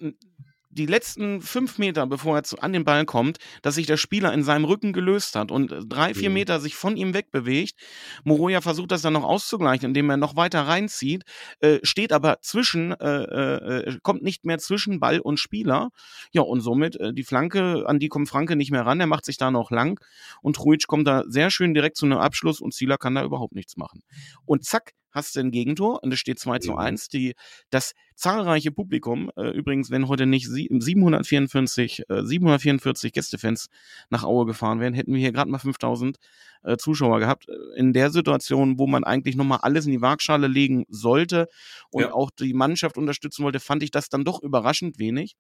die 0.76 0.86
letzten 0.86 1.42
fünf 1.42 1.78
Meter, 1.78 2.06
bevor 2.06 2.36
er 2.38 2.44
zu, 2.44 2.60
an 2.60 2.74
den 2.74 2.84
Ball 2.84 3.06
kommt, 3.06 3.38
dass 3.62 3.76
sich 3.76 3.88
der 3.88 3.98
Spieler 3.98 4.34
in 4.34 4.44
seinem 4.44 4.66
Rücken 4.66 4.94
gelöst 4.94 5.36
hat 5.36 5.52
und 5.52 5.72
äh, 5.72 5.80
drei, 5.86 6.14
vier 6.14 6.30
Mhm. 6.30 6.34
Meter 6.36 6.60
sich 6.60 6.76
von 6.76 6.98
ihm 6.98 7.14
wegbewegt. 7.14 7.76
Moroja 8.24 8.62
versucht 8.62 8.92
das 8.92 9.02
dann 9.02 9.14
noch 9.14 9.24
auszugleichen, 9.24 9.88
indem 9.88 10.10
er 10.10 10.18
noch 10.18 10.36
weiter 10.36 10.62
reinzieht, 10.62 11.24
äh, 11.60 11.80
steht 11.84 12.12
aber 12.12 12.40
zwischen, 12.42 12.92
äh, 12.92 13.24
äh, 13.24 13.98
kommt 14.04 14.22
nicht 14.22 14.46
mehr 14.46 14.60
zwischen 14.60 15.00
Ball 15.00 15.20
und 15.20 15.40
Spieler. 15.40 15.90
Ja, 16.32 16.42
und 16.42 16.62
somit 16.62 16.98
äh, 16.98 17.14
die 17.14 17.24
Flanke, 17.24 17.86
an 17.88 18.00
die 18.00 18.10
kommt 18.10 18.30
Franke 18.30 18.56
nicht 18.56 18.72
mehr 18.72 18.86
ran, 18.86 19.00
er 19.00 19.08
macht 19.08 19.26
sich 19.26 19.38
da 19.38 19.52
noch 19.52 19.72
lang 19.72 20.00
und 20.42 20.60
Ruic 20.60 20.88
kommt 20.88 21.08
da 21.08 21.24
sehr 21.28 21.50
schön 21.52 21.74
direkt 21.74 21.98
zu 21.98 22.06
einem 22.06 22.18
Abschluss 22.18 22.60
und 22.60 22.74
Zieler 22.74 22.98
kann 22.98 23.16
da 23.16 23.24
überhaupt 23.24 23.56
nichts 23.56 23.78
machen. 23.78 24.02
Und 24.46 24.66
zack, 24.66 24.92
hast 25.16 25.36
du 25.36 25.40
ein 25.40 25.52
Gegentor 25.52 26.04
und 26.04 26.14
es 26.14 26.20
steht 26.20 26.38
2 26.40 26.60
zu 26.60 26.74
Mhm. 26.74 26.78
1. 26.78 27.08
Die, 27.10 27.34
das 27.72 27.94
zahlreiche 28.16 28.72
Publikum, 28.72 29.32
äh, 29.36 29.50
übrigens, 29.50 29.90
wenn 29.90 30.08
heute 30.08 30.26
nicht 30.26 30.48
sie- 30.50 30.70
744, 30.72 32.04
äh, 32.10 32.24
744 32.24 33.14
Gästefans 33.14 33.68
nach 34.10 34.24
Aue 34.24 34.46
gefahren 34.46 34.80
wären, 34.80 34.94
hätten 34.94 35.14
wir 35.14 35.20
hier 35.20 35.32
gerade 35.32 35.50
mal 35.50 35.60
5000 35.60 36.18
äh, 36.64 36.78
Zuschauer 36.78 37.20
gehabt. 37.20 37.48
Äh, 37.48 37.54
In 37.80 37.94
der 37.94 38.10
Situation, 38.12 38.80
wo 38.80 38.88
man 38.88 39.04
eigentlich 39.04 39.36
nochmal 39.36 39.60
alles 39.62 39.86
in 39.86 39.92
die 39.92 40.02
Waagschale 40.02 40.48
legen 40.48 40.86
sollte 40.90 41.48
und 41.92 42.02
Ja. 42.04 42.14
auch 42.14 42.32
die 42.32 42.54
Mannschaft 42.54 42.98
unterstützen 42.98 43.44
wollte, 43.44 43.60
fand 43.60 43.84
ich 43.84 43.92
das 43.92 44.10
dann 44.10 44.24
doch 44.24 44.42
überraschend 44.42 44.98
wenig. 45.00 45.36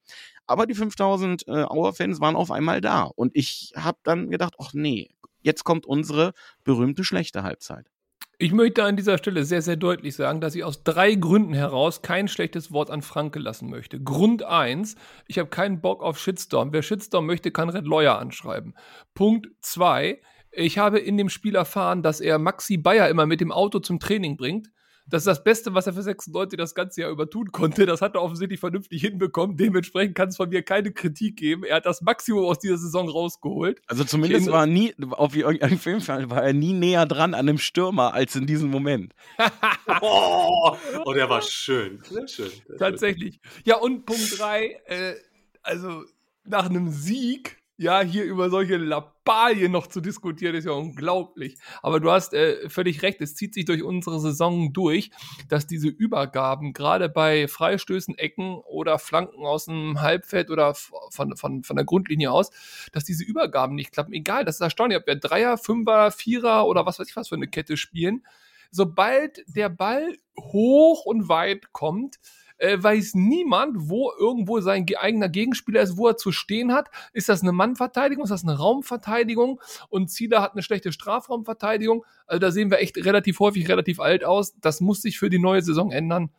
Aber 0.48 0.66
die 0.68 0.76
5000 0.76 1.48
äh, 1.48 1.52
Auer-Fans 1.64 2.20
waren 2.20 2.36
auf 2.36 2.52
einmal 2.52 2.80
da. 2.82 3.04
Und 3.04 3.32
ich 3.36 3.72
habe 3.76 3.98
dann 4.04 4.30
gedacht, 4.30 4.54
ach 4.60 4.74
nee, 4.74 5.10
jetzt 5.42 5.64
kommt 5.64 5.86
unsere 5.86 6.34
berühmte 6.64 7.04
schlechte 7.04 7.44
Halbzeit. 7.44 7.88
Ich 8.38 8.52
möchte 8.52 8.84
an 8.84 8.98
dieser 8.98 9.18
Stelle 9.18 9.46
sehr, 9.46 9.62
sehr 9.62 9.78
deutlich 9.78 10.16
sagen, 10.16 10.42
dass 10.42 10.56
ich 10.56 10.64
aus 10.66 10.84
drei 10.84 11.16
Gründen 11.16 11.54
heraus 11.54 12.02
kein 12.02 12.28
schlechtes 12.28 12.72
Wort 12.72 12.90
an 12.90 13.02
Franke 13.02 13.40
lassen 13.40 13.70
möchte. 13.70 14.02
Grund 14.02 14.44
eins: 14.44 14.96
ich 15.28 15.40
habe 15.40 15.50
keinen 15.50 15.80
Bock 15.80 16.04
auf 16.04 16.20
Shitstorm. 16.20 16.74
Wer 16.74 16.82
Shitstorm 16.82 17.26
möchte, 17.26 17.52
kann 17.52 17.70
Red 17.70 17.86
Lawyer 17.86 18.20
anschreiben. 18.20 18.76
Punkt 19.14 19.48
zwei: 19.62 20.22
ich 20.52 20.78
habe 20.78 21.00
in 21.00 21.18
dem 21.18 21.30
Spiel 21.30 21.56
erfahren, 21.56 22.04
dass 22.04 22.20
er 22.20 22.38
Maxi 22.38 22.78
Bayer 22.78 23.10
immer 23.10 23.26
mit 23.26 23.40
dem 23.40 23.54
Auto 23.54 23.80
zum 23.80 24.00
Training 24.00 24.36
bringt. 24.36 24.68
Das 25.08 25.22
ist 25.22 25.28
das 25.28 25.44
Beste, 25.44 25.74
was 25.74 25.86
er 25.86 25.94
für 25.94 26.02
96 26.02 26.58
das 26.58 26.74
ganze 26.74 27.02
Jahr 27.02 27.12
über 27.12 27.30
tun 27.30 27.52
konnte. 27.52 27.86
Das 27.86 28.02
hat 28.02 28.16
er 28.16 28.22
offensichtlich 28.24 28.60
vernünftig 28.60 29.02
hinbekommen. 29.02 29.56
Dementsprechend 29.56 30.16
kann 30.16 30.30
es 30.30 30.38
von 30.38 30.50
mir 30.50 30.64
keine 30.64 30.92
Kritik 30.92 31.38
geben. 31.38 31.64
Er 31.64 31.78
hat 31.78 31.86
das 31.86 32.02
Maximum 32.02 32.46
aus 32.46 32.60
dieser 32.60 32.78
Saison 32.78 33.08
rausgeholt. 33.08 33.82
Also 33.88 34.04
zumindest 34.04 34.50
war 34.50 34.66
nie, 34.66 34.96
auf 35.12 35.36
irgendeinem 35.36 35.78
Filmfall 35.78 36.30
war 36.30 36.44
er 36.44 36.54
nie 36.54 36.74
näher 36.74 37.06
dran 37.06 37.34
an 37.34 37.48
einem 37.48 37.58
Stürmer 37.58 38.14
als 38.14 38.36
in 38.36 38.48
diesem 38.48 38.70
Moment. 38.70 39.14
Oh, 40.02 41.14
der 41.14 41.30
war 41.30 41.42
schön. 41.42 42.02
Sehr 42.04 42.28
schön. 42.28 42.50
Sehr 42.50 42.62
schön. 42.66 42.78
Tatsächlich. 42.78 43.40
Ja, 43.64 43.78
und 43.78 44.06
Punkt 44.06 44.38
3, 44.38 44.82
äh, 44.86 45.16
also 45.64 46.04
nach 46.44 46.70
einem 46.70 46.90
Sieg, 46.90 47.58
ja, 47.78 48.02
hier 48.02 48.24
über 48.24 48.50
solche 48.50 48.78
Lappalien 48.78 49.72
noch 49.72 49.88
zu 49.88 50.00
diskutieren, 50.00 50.56
ist 50.56 50.66
ja 50.66 50.72
unglaublich. 50.72 51.58
Aber 51.82 52.00
du 52.00 52.10
hast 52.10 52.34
äh, 52.34 52.70
völlig 52.70 53.02
recht, 53.02 53.20
es 53.20 53.36
zieht 53.36 53.54
sich 53.54 53.66
durch 53.66 53.84
unsere 53.84 54.20
Saison 54.20 54.72
durch, 54.72 55.12
dass 55.50 55.68
diese 55.68 55.90
Übergaben, 55.90 56.72
gerade 56.72 57.10
bei 57.10 57.48
Freistößen, 57.48 58.18
Ecken 58.18 58.56
oder 58.60 58.98
Flanken 58.98 59.46
aus 59.46 59.66
dem 59.66 60.02
Halbfeld 60.02 60.50
oder 60.50 60.74
von, 60.74 61.36
von, 61.36 61.64
von 61.64 61.76
der 61.76 61.86
Grundlinie 61.86 62.32
aus, 62.32 62.50
dass 62.94 63.04
diese 63.04 63.26
Übergaben 63.26 63.76
nicht 63.76 63.92
klappen. 63.92 64.14
Egal, 64.14 64.46
das 64.46 64.56
ist 64.56 64.62
erstaunlich, 64.62 64.98
ob 64.98 65.08
wir 65.08 65.16
Dreier, 65.16 65.58
Fünfer, 65.58 66.12
Vierer 66.12 66.68
oder 66.68 66.86
was 66.86 67.00
weiß 67.00 67.10
ich 67.10 67.16
was 67.16 67.28
für 67.28 67.36
eine 67.36 67.48
Kette 67.48 67.76
spielen. 67.76 68.26
Sobald 68.72 69.44
der 69.48 69.70
Ball 69.70 70.18
hoch 70.40 71.06
und 71.06 71.30
weit 71.30 71.72
kommt, 71.72 72.20
äh, 72.58 72.78
weiß 72.82 73.16
niemand, 73.16 73.90
wo 73.90 74.12
irgendwo 74.18 74.60
sein 74.62 74.86
ge- 74.86 74.98
eigener 74.98 75.30
Gegenspieler 75.30 75.82
ist, 75.82 75.98
wo 75.98 76.08
er 76.08 76.18
zu 76.18 76.32
stehen 76.32 76.74
hat. 76.74 76.90
Ist 77.14 77.30
das 77.30 77.42
eine 77.42 77.52
Mannverteidigung? 77.52 78.24
Ist 78.24 78.30
das 78.32 78.44
eine 78.44 78.58
Raumverteidigung? 78.58 79.62
Und 79.90 80.10
Zieler 80.10 80.42
hat 80.42 80.54
eine 80.54 80.64
schlechte 80.64 80.92
Strafraumverteidigung. 80.92 82.06
Also 82.28 82.40
da 82.40 82.52
sehen 82.52 82.72
wir 82.72 82.80
echt 82.80 82.98
relativ 82.98 83.40
häufig 83.40 83.68
relativ 83.68 84.00
alt 84.00 84.24
aus. 84.24 84.56
Das 84.60 84.82
muss 84.82 85.02
sich 85.02 85.20
für 85.20 85.30
die 85.30 85.40
neue 85.40 85.62
Saison 85.62 85.92
ändern. 85.92 86.30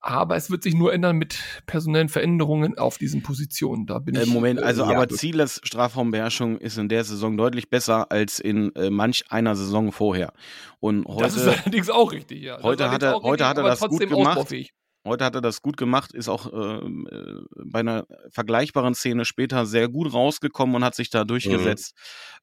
Aber 0.00 0.36
es 0.36 0.48
wird 0.50 0.62
sich 0.62 0.74
nur 0.74 0.92
ändern 0.92 1.16
mit 1.16 1.38
personellen 1.66 2.08
Veränderungen 2.08 2.78
auf 2.78 2.98
diesen 2.98 3.22
Positionen. 3.22 3.86
Da 3.86 3.98
bin 3.98 4.14
Äh, 4.14 4.22
ich. 4.22 4.28
Moment, 4.28 4.62
also 4.62 4.82
ja, 4.84 4.96
aber. 4.96 5.08
Zieles 5.08 5.60
Strafraumbeherrschung 5.64 6.58
ist 6.58 6.78
in 6.78 6.88
der 6.88 7.02
Saison 7.04 7.36
deutlich 7.36 7.68
besser 7.68 8.10
als 8.12 8.38
in 8.38 8.74
äh, 8.76 8.90
manch 8.90 9.24
einer 9.30 9.56
Saison 9.56 9.90
vorher. 9.90 10.32
Und 10.78 11.04
heute, 11.06 11.22
das 11.24 11.36
ist 11.36 11.46
allerdings 11.48 11.90
auch 11.90 12.12
richtig, 12.12 12.42
ja. 12.42 12.62
Heute 12.62 12.90
hat 12.90 13.02
er- 13.02 13.16
auch 13.16 13.22
heute 13.24 13.48
hat 13.48 13.56
er 13.58 13.64
das 13.64 13.80
gut 13.80 13.98
gemacht. 14.08 14.36
ausbaufähig. 14.38 14.72
Heute 15.04 15.24
hat 15.24 15.34
er 15.36 15.40
das 15.40 15.62
gut 15.62 15.76
gemacht, 15.76 16.12
ist 16.12 16.28
auch 16.28 16.52
ähm, 16.52 17.08
äh, 17.10 17.62
bei 17.64 17.80
einer 17.80 18.06
vergleichbaren 18.30 18.94
Szene 18.94 19.24
später 19.24 19.64
sehr 19.64 19.88
gut 19.88 20.12
rausgekommen 20.12 20.74
und 20.76 20.84
hat 20.84 20.94
sich 20.96 21.08
da 21.08 21.24
durchgesetzt. 21.24 21.94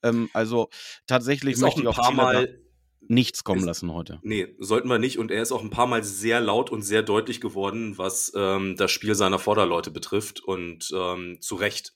Ähm, 0.03 0.29
also 0.33 0.69
tatsächlich 1.05 1.53
Ist 1.53 1.63
auch 1.63 1.67
möchte 1.67 1.81
ein 1.81 1.83
ich 1.83 1.87
auf 1.89 1.95
paar 1.95 2.05
Ziele 2.09 2.17
da 2.17 2.23
Mal. 2.33 2.59
Nichts 3.07 3.43
kommen 3.43 3.59
ist- 3.61 3.65
lassen 3.65 3.93
heute. 3.93 4.19
Nee, 4.23 4.55
sollten 4.59 4.87
wir 4.89 4.99
nicht. 4.99 5.17
Und 5.19 5.31
er 5.31 5.41
ist 5.41 5.51
auch 5.51 5.61
ein 5.63 5.69
paar 5.69 5.87
Mal 5.87 6.03
sehr 6.03 6.39
laut 6.41 6.69
und 6.71 6.81
sehr 6.81 7.03
deutlich 7.03 7.41
geworden, 7.41 7.97
was 7.97 8.31
ähm, 8.35 8.75
das 8.77 8.91
Spiel 8.91 9.15
seiner 9.15 9.39
Vorderleute 9.39 9.91
betrifft. 9.91 10.41
Und 10.43 10.91
ähm, 10.95 11.37
zu 11.41 11.55
Recht. 11.55 11.93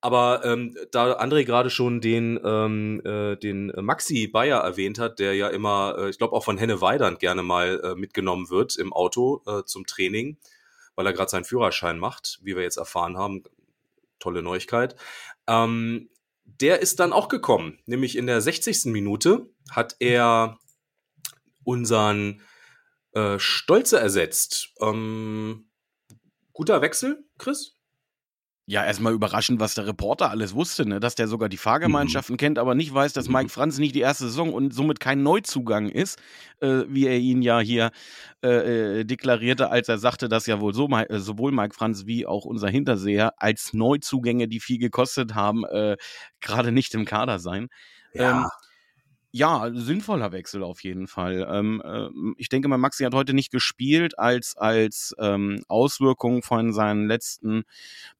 Aber 0.00 0.44
ähm, 0.44 0.76
da 0.90 1.18
André 1.18 1.44
gerade 1.44 1.70
schon 1.70 2.02
den, 2.02 2.38
ähm, 2.44 3.00
äh, 3.06 3.36
den 3.36 3.72
Maxi 3.80 4.26
Bayer 4.26 4.60
erwähnt 4.60 4.98
hat, 4.98 5.18
der 5.18 5.34
ja 5.34 5.48
immer, 5.48 5.96
äh, 5.98 6.10
ich 6.10 6.18
glaube 6.18 6.34
auch 6.34 6.44
von 6.44 6.58
Henne 6.58 6.82
Weidand 6.82 7.20
gerne 7.20 7.42
mal 7.42 7.80
äh, 7.82 7.94
mitgenommen 7.94 8.50
wird 8.50 8.76
im 8.76 8.92
Auto 8.92 9.40
äh, 9.46 9.62
zum 9.64 9.86
Training, 9.86 10.36
weil 10.94 11.06
er 11.06 11.14
gerade 11.14 11.30
seinen 11.30 11.44
Führerschein 11.44 11.98
macht, 11.98 12.38
wie 12.42 12.54
wir 12.54 12.62
jetzt 12.62 12.76
erfahren 12.76 13.16
haben. 13.16 13.44
Tolle 14.18 14.42
Neuigkeit. 14.42 14.94
Ähm, 15.46 16.10
der 16.44 16.80
ist 16.80 17.00
dann 17.00 17.12
auch 17.12 17.28
gekommen, 17.28 17.78
nämlich 17.86 18.16
in 18.16 18.26
der 18.26 18.40
60. 18.40 18.86
Minute 18.86 19.48
hat 19.70 19.96
er 19.98 20.58
unseren 21.64 22.42
äh, 23.12 23.38
Stolze 23.38 23.98
ersetzt. 23.98 24.70
Ähm, 24.80 25.70
guter 26.52 26.80
Wechsel, 26.82 27.24
Chris? 27.38 27.73
Ja, 28.66 28.82
erstmal 28.82 29.12
überraschend, 29.12 29.60
was 29.60 29.74
der 29.74 29.86
Reporter 29.86 30.30
alles 30.30 30.54
wusste, 30.54 30.88
ne? 30.88 30.98
dass 30.98 31.14
der 31.14 31.28
sogar 31.28 31.50
die 31.50 31.58
Fahrgemeinschaften 31.58 32.38
kennt, 32.38 32.58
aber 32.58 32.74
nicht 32.74 32.94
weiß, 32.94 33.12
dass 33.12 33.28
Mhm. 33.28 33.34
Mike 33.34 33.48
Franz 33.50 33.76
nicht 33.76 33.94
die 33.94 34.00
erste 34.00 34.24
Saison 34.24 34.54
und 34.54 34.72
somit 34.72 35.00
kein 35.00 35.22
Neuzugang 35.22 35.90
ist, 35.90 36.18
äh, 36.60 36.84
wie 36.88 37.06
er 37.06 37.18
ihn 37.18 37.42
ja 37.42 37.60
hier 37.60 37.90
äh, 38.42 39.00
äh, 39.00 39.04
deklarierte, 39.04 39.70
als 39.70 39.90
er 39.90 39.98
sagte, 39.98 40.30
dass 40.30 40.46
ja 40.46 40.60
wohl 40.60 40.72
so, 40.72 40.88
äh, 40.88 41.18
sowohl 41.18 41.52
Mike 41.52 41.74
Franz 41.74 42.06
wie 42.06 42.26
auch 42.26 42.46
unser 42.46 42.68
Hinterseher 42.68 43.34
als 43.36 43.74
Neuzugänge, 43.74 44.48
die 44.48 44.60
viel 44.60 44.78
gekostet 44.78 45.34
haben, 45.34 45.64
äh, 45.66 45.98
gerade 46.40 46.72
nicht 46.72 46.94
im 46.94 47.04
Kader 47.04 47.38
sein. 47.40 47.68
Ähm, 48.14 48.46
ja, 49.36 49.68
sinnvoller 49.74 50.30
Wechsel 50.30 50.62
auf 50.62 50.84
jeden 50.84 51.08
Fall. 51.08 51.44
Ähm, 51.50 51.82
ähm, 51.84 52.36
ich 52.38 52.48
denke 52.48 52.68
mal, 52.68 52.78
Maxi 52.78 53.02
hat 53.02 53.14
heute 53.14 53.34
nicht 53.34 53.50
gespielt 53.50 54.16
als, 54.16 54.56
als 54.56 55.12
ähm, 55.18 55.64
Auswirkung 55.66 56.44
von 56.44 56.72
seinen 56.72 57.08
letzten 57.08 57.64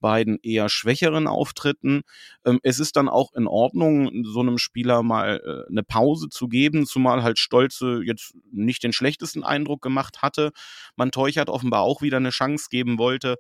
beiden 0.00 0.40
eher 0.42 0.68
schwächeren 0.68 1.29
Auftritten. 1.29 2.03
Ähm, 2.44 2.59
es 2.64 2.81
ist 2.81 2.96
dann 2.96 3.09
auch 3.09 3.33
in 3.33 3.46
Ordnung, 3.46 4.24
so 4.24 4.40
einem 4.40 4.59
Spieler 4.59 5.05
mal 5.05 5.40
äh, 5.44 5.70
eine 5.70 5.85
Pause 5.85 6.31
zu 6.31 6.48
geben, 6.48 6.85
zumal 6.85 7.22
halt 7.22 7.38
Stolze 7.38 8.00
jetzt 8.05 8.35
nicht 8.50 8.83
den 8.83 8.92
schlechtesten 8.92 9.44
Eindruck 9.44 9.83
gemacht 9.83 10.20
hatte. 10.20 10.50
Man 10.96 11.12
Teuchert 11.12 11.48
offenbar 11.48 11.83
auch 11.83 12.03
wieder 12.03 12.16
eine 12.16 12.31
Chance 12.31 12.66
geben 12.70 12.98
wollte. 12.98 13.37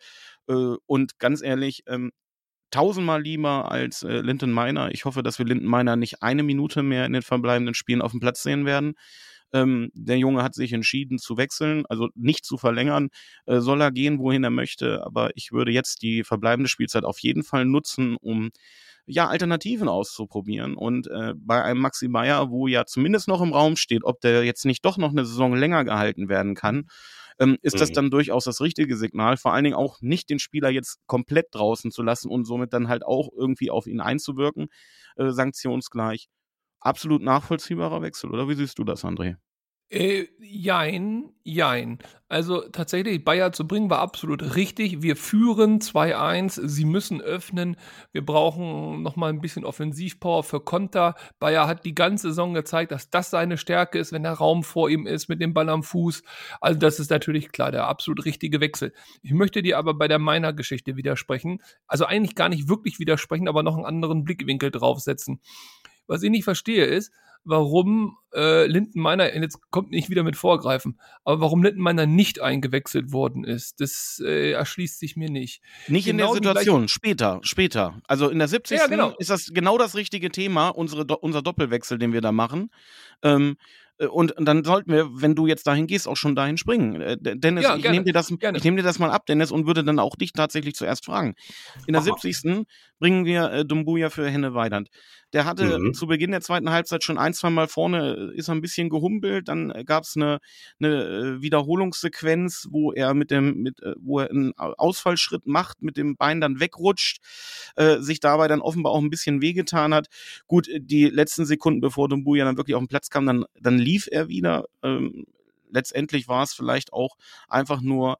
Äh, 0.48 0.76
und 0.86 1.18
ganz 1.18 1.42
ehrlich, 1.42 1.82
ähm, 1.88 2.12
tausendmal 2.74 3.22
lieber 3.22 3.70
als 3.70 4.02
äh, 4.02 4.20
Linton 4.20 4.52
Miner. 4.52 4.90
Ich 4.92 5.04
hoffe, 5.04 5.22
dass 5.22 5.38
wir 5.38 5.46
Linton 5.46 5.70
Miner 5.70 5.94
nicht 5.94 6.22
eine 6.22 6.42
Minute 6.42 6.82
mehr 6.82 7.06
in 7.06 7.12
den 7.12 7.22
verbleibenden 7.22 7.74
Spielen 7.74 8.02
auf 8.02 8.10
dem 8.10 8.20
Platz 8.20 8.42
sehen 8.42 8.66
werden. 8.66 8.94
Ähm, 9.52 9.90
der 9.94 10.18
Junge 10.18 10.42
hat 10.42 10.56
sich 10.56 10.72
entschieden 10.72 11.18
zu 11.18 11.36
wechseln, 11.36 11.84
also 11.88 12.08
nicht 12.16 12.44
zu 12.44 12.58
verlängern. 12.58 13.10
Äh, 13.46 13.60
soll 13.60 13.80
er 13.80 13.92
gehen, 13.92 14.18
wohin 14.18 14.42
er 14.42 14.50
möchte. 14.50 15.06
Aber 15.06 15.30
ich 15.36 15.52
würde 15.52 15.70
jetzt 15.70 16.02
die 16.02 16.24
verbleibende 16.24 16.68
Spielzeit 16.68 17.04
auf 17.04 17.20
jeden 17.20 17.44
Fall 17.44 17.64
nutzen, 17.64 18.16
um 18.20 18.50
ja, 19.06 19.28
Alternativen 19.28 19.88
auszuprobieren. 19.88 20.74
Und 20.74 21.06
äh, 21.06 21.34
bei 21.36 21.62
einem 21.62 21.80
Maxi 21.80 22.08
Meyer, 22.08 22.50
wo 22.50 22.66
ja 22.66 22.86
zumindest 22.86 23.28
noch 23.28 23.40
im 23.40 23.52
Raum 23.52 23.76
steht, 23.76 24.02
ob 24.02 24.20
der 24.20 24.42
jetzt 24.44 24.64
nicht 24.64 24.84
doch 24.84 24.98
noch 24.98 25.10
eine 25.10 25.24
Saison 25.24 25.54
länger 25.54 25.84
gehalten 25.84 26.28
werden 26.28 26.56
kann, 26.56 26.88
ähm, 27.38 27.58
ist 27.62 27.80
das 27.80 27.90
Mhm. 27.90 27.94
dann 27.94 28.10
durchaus 28.10 28.44
das 28.44 28.60
richtige 28.60 28.96
Signal. 28.96 29.36
Vor 29.36 29.52
allen 29.54 29.64
Dingen 29.64 29.76
auch 29.76 30.00
nicht 30.02 30.30
den 30.30 30.38
Spieler 30.38 30.70
jetzt 30.70 30.98
komplett 31.06 31.48
draußen 31.52 31.90
zu 31.90 32.02
lassen 32.02 32.28
und 32.30 32.44
somit 32.46 32.72
dann 32.72 32.88
halt 32.88 33.04
auch 33.04 33.30
irgendwie 33.36 33.70
auf 33.70 33.86
ihn 33.86 34.00
einzuwirken, 34.00 34.68
äh, 35.16 35.30
sanktionsgleich. 35.30 36.28
Absolut 36.80 37.22
nachvollziehbarer 37.22 38.02
Wechsel, 38.02 38.30
oder 38.30 38.48
wie 38.48 38.54
siehst 38.54 38.78
du 38.78 38.84
das, 38.84 39.04
André? 39.04 39.36
Äh, 39.94 40.26
jein, 40.40 41.30
jein. 41.44 42.00
Also 42.28 42.62
tatsächlich, 42.62 43.24
Bayer 43.24 43.52
zu 43.52 43.64
bringen 43.64 43.90
war 43.90 44.00
absolut 44.00 44.56
richtig. 44.56 45.02
Wir 45.02 45.14
führen 45.14 45.78
2-1, 45.78 46.66
sie 46.66 46.84
müssen 46.84 47.20
öffnen. 47.20 47.76
Wir 48.10 48.26
brauchen 48.26 49.02
nochmal 49.02 49.30
ein 49.30 49.40
bisschen 49.40 49.64
Offensivpower 49.64 50.42
für 50.42 50.58
Konter. 50.58 51.14
Bayer 51.38 51.68
hat 51.68 51.84
die 51.84 51.94
ganze 51.94 52.30
Saison 52.30 52.54
gezeigt, 52.54 52.90
dass 52.90 53.08
das 53.08 53.30
seine 53.30 53.56
Stärke 53.56 54.00
ist, 54.00 54.10
wenn 54.10 54.24
der 54.24 54.32
Raum 54.32 54.64
vor 54.64 54.90
ihm 54.90 55.06
ist, 55.06 55.28
mit 55.28 55.40
dem 55.40 55.54
Ball 55.54 55.68
am 55.68 55.84
Fuß. 55.84 56.24
Also 56.60 56.76
das 56.80 56.98
ist 56.98 57.12
natürlich 57.12 57.52
klar, 57.52 57.70
der 57.70 57.86
absolut 57.86 58.24
richtige 58.24 58.60
Wechsel. 58.60 58.92
Ich 59.22 59.32
möchte 59.32 59.62
dir 59.62 59.78
aber 59.78 59.94
bei 59.94 60.08
der 60.08 60.18
meiner 60.18 60.52
Geschichte 60.52 60.96
widersprechen. 60.96 61.62
Also 61.86 62.04
eigentlich 62.04 62.34
gar 62.34 62.48
nicht 62.48 62.68
wirklich 62.68 62.98
widersprechen, 62.98 63.46
aber 63.46 63.62
noch 63.62 63.76
einen 63.76 63.86
anderen 63.86 64.24
Blickwinkel 64.24 64.72
draufsetzen. 64.72 65.40
Was 66.08 66.24
ich 66.24 66.30
nicht 66.30 66.44
verstehe 66.44 66.84
ist, 66.84 67.12
warum 67.44 68.16
äh, 68.34 68.66
Lindenmeiner, 68.66 69.34
jetzt 69.36 69.58
kommt 69.70 69.90
nicht 69.90 70.10
wieder 70.10 70.22
mit 70.22 70.36
Vorgreifen, 70.36 70.98
aber 71.24 71.40
warum 71.40 71.62
Lindenmeiner 71.62 72.06
nicht 72.06 72.40
eingewechselt 72.40 73.12
worden 73.12 73.44
ist, 73.44 73.80
das 73.80 74.20
äh, 74.24 74.52
erschließt 74.52 74.98
sich 74.98 75.16
mir 75.16 75.30
nicht. 75.30 75.62
Nicht 75.88 76.06
in 76.08 76.16
Genau 76.16 76.32
der 76.34 76.40
die 76.40 76.48
Situation, 76.48 76.88
später, 76.88 77.40
später. 77.42 78.00
Also 78.08 78.28
in 78.28 78.38
der 78.38 78.48
70. 78.48 78.78
Ja, 78.78 78.86
genau. 78.86 79.14
ist 79.18 79.30
das 79.30 79.50
genau 79.52 79.78
das 79.78 79.94
richtige 79.94 80.30
Thema, 80.30 80.68
unsere, 80.70 81.04
unser 81.18 81.42
Doppelwechsel, 81.42 81.98
den 81.98 82.12
wir 82.12 82.20
da 82.20 82.32
machen. 82.32 82.70
Ähm, 83.22 83.56
Äh, 83.96 84.06
und 84.06 84.34
dann 84.40 84.64
sollten 84.64 84.90
wir, 84.90 85.08
wenn 85.12 85.36
du 85.36 85.46
jetzt 85.46 85.68
dahin 85.68 85.86
gehst, 85.86 86.08
auch 86.08 86.16
schon 86.16 86.34
dahin 86.34 86.56
springen. 86.56 87.00
Äh, 87.00 87.16
Dennis, 87.20 87.62
Ja, 87.62 87.76
ich 87.76 87.88
nehme 87.88 88.04
dir, 88.04 88.12
das- 88.12 88.28
ich 88.28 88.64
nehm 88.64 88.74
dir 88.74 88.82
das 88.82 88.98
mal 88.98 89.12
ab, 89.12 89.24
Dennis, 89.26 89.52
und 89.52 89.68
würde 89.68 89.84
dann 89.84 90.00
auch 90.00 90.16
dich 90.16 90.32
tatsächlich 90.32 90.74
zuerst 90.74 91.04
fragen. 91.04 91.36
In 91.86 91.92
der 91.92 92.02
Aha. 92.02 92.06
70. 92.20 92.66
bringen 92.98 93.24
wir 93.24 93.52
äh, 93.52 93.64
Dumbuya 93.64 94.10
für 94.10 94.28
Henne 94.28 94.52
Weidand. 94.52 94.88
Der 95.34 95.44
hatte 95.44 95.78
Mhm. 95.80 95.94
zu 95.94 96.06
Beginn 96.06 96.30
der 96.30 96.40
zweiten 96.40 96.70
Halbzeit 96.70 97.02
schon 97.02 97.18
ein, 97.18 97.34
zwei 97.34 97.50
Mal 97.50 97.66
vorne, 97.68 98.30
äh, 98.32 98.38
ist 98.38 98.48
er 98.48 98.54
ein 98.54 98.60
bisschen 98.60 98.88
gehumpelt, 98.88 99.48
dann 99.48 99.70
gab 99.84 100.04
es 100.04 100.14
eine, 100.16 100.38
eine 100.80 101.04
äh, 101.38 101.42
Wiederholungssequenz, 101.42 102.68
wo 102.70 102.92
er 102.92 103.14
mit 103.14 103.32
dem, 103.32 103.62
mit, 103.62 103.82
äh, 103.82 103.94
wo 103.98 104.20
er 104.20 104.30
einen 104.30 104.56
Ausfallschritt 104.56 105.46
macht, 105.46 105.82
mit 105.82 105.96
dem 105.96 106.16
Bein 106.16 106.40
dann 106.40 106.60
wegrutscht, 106.60 107.18
äh, 107.76 107.98
sich 107.98 108.20
dabei 108.20 108.46
dann 108.48 108.60
offenbar 108.60 108.92
auch 108.92 109.00
ein 109.02 109.10
bisschen 109.10 109.42
wehgetan 109.42 109.92
hat. 109.92 110.06
Gut, 110.46 110.68
äh, 110.68 110.80
die 110.80 111.06
letzten 111.06 111.44
Sekunden, 111.46 111.80
bevor 111.80 112.08
Dumbuya 112.08 112.44
dann 112.44 112.56
wirklich 112.56 112.76
auf 112.76 112.82
den 112.82 112.88
Platz 112.88 113.10
kam, 113.10 113.26
dann, 113.26 113.44
dann 113.60 113.78
lief 113.78 114.08
er 114.10 114.28
wieder. 114.28 114.66
Ähm, 114.84 115.26
letztendlich 115.68 116.28
war 116.28 116.44
es 116.44 116.54
vielleicht 116.54 116.92
auch 116.92 117.16
einfach 117.48 117.80
nur 117.80 118.18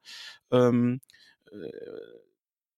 ähm, 0.51 0.99
äh, 1.49 1.69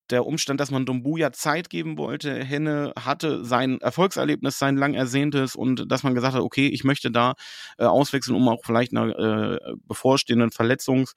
der 0.09 0.25
Umstand, 0.25 0.59
dass 0.59 0.71
man 0.71 0.85
Dumbuya 0.85 1.31
Zeit 1.31 1.69
geben 1.69 1.97
wollte. 1.97 2.43
Henne 2.43 2.93
hatte 2.99 3.43
sein 3.43 3.79
Erfolgserlebnis, 3.81 4.59
sein 4.59 4.77
lang 4.77 4.93
ersehntes 4.93 5.55
und 5.55 5.91
dass 5.91 6.03
man 6.03 6.15
gesagt 6.15 6.35
hat, 6.35 6.41
okay, 6.41 6.67
ich 6.67 6.83
möchte 6.83 7.11
da 7.11 7.35
äh, 7.77 7.85
auswechseln, 7.85 8.35
um 8.35 8.47
auch 8.47 8.61
vielleicht 8.63 8.95
einer 8.95 9.17
äh, 9.17 9.59
bevorstehenden 9.85 10.51
Verletzung 10.51 11.07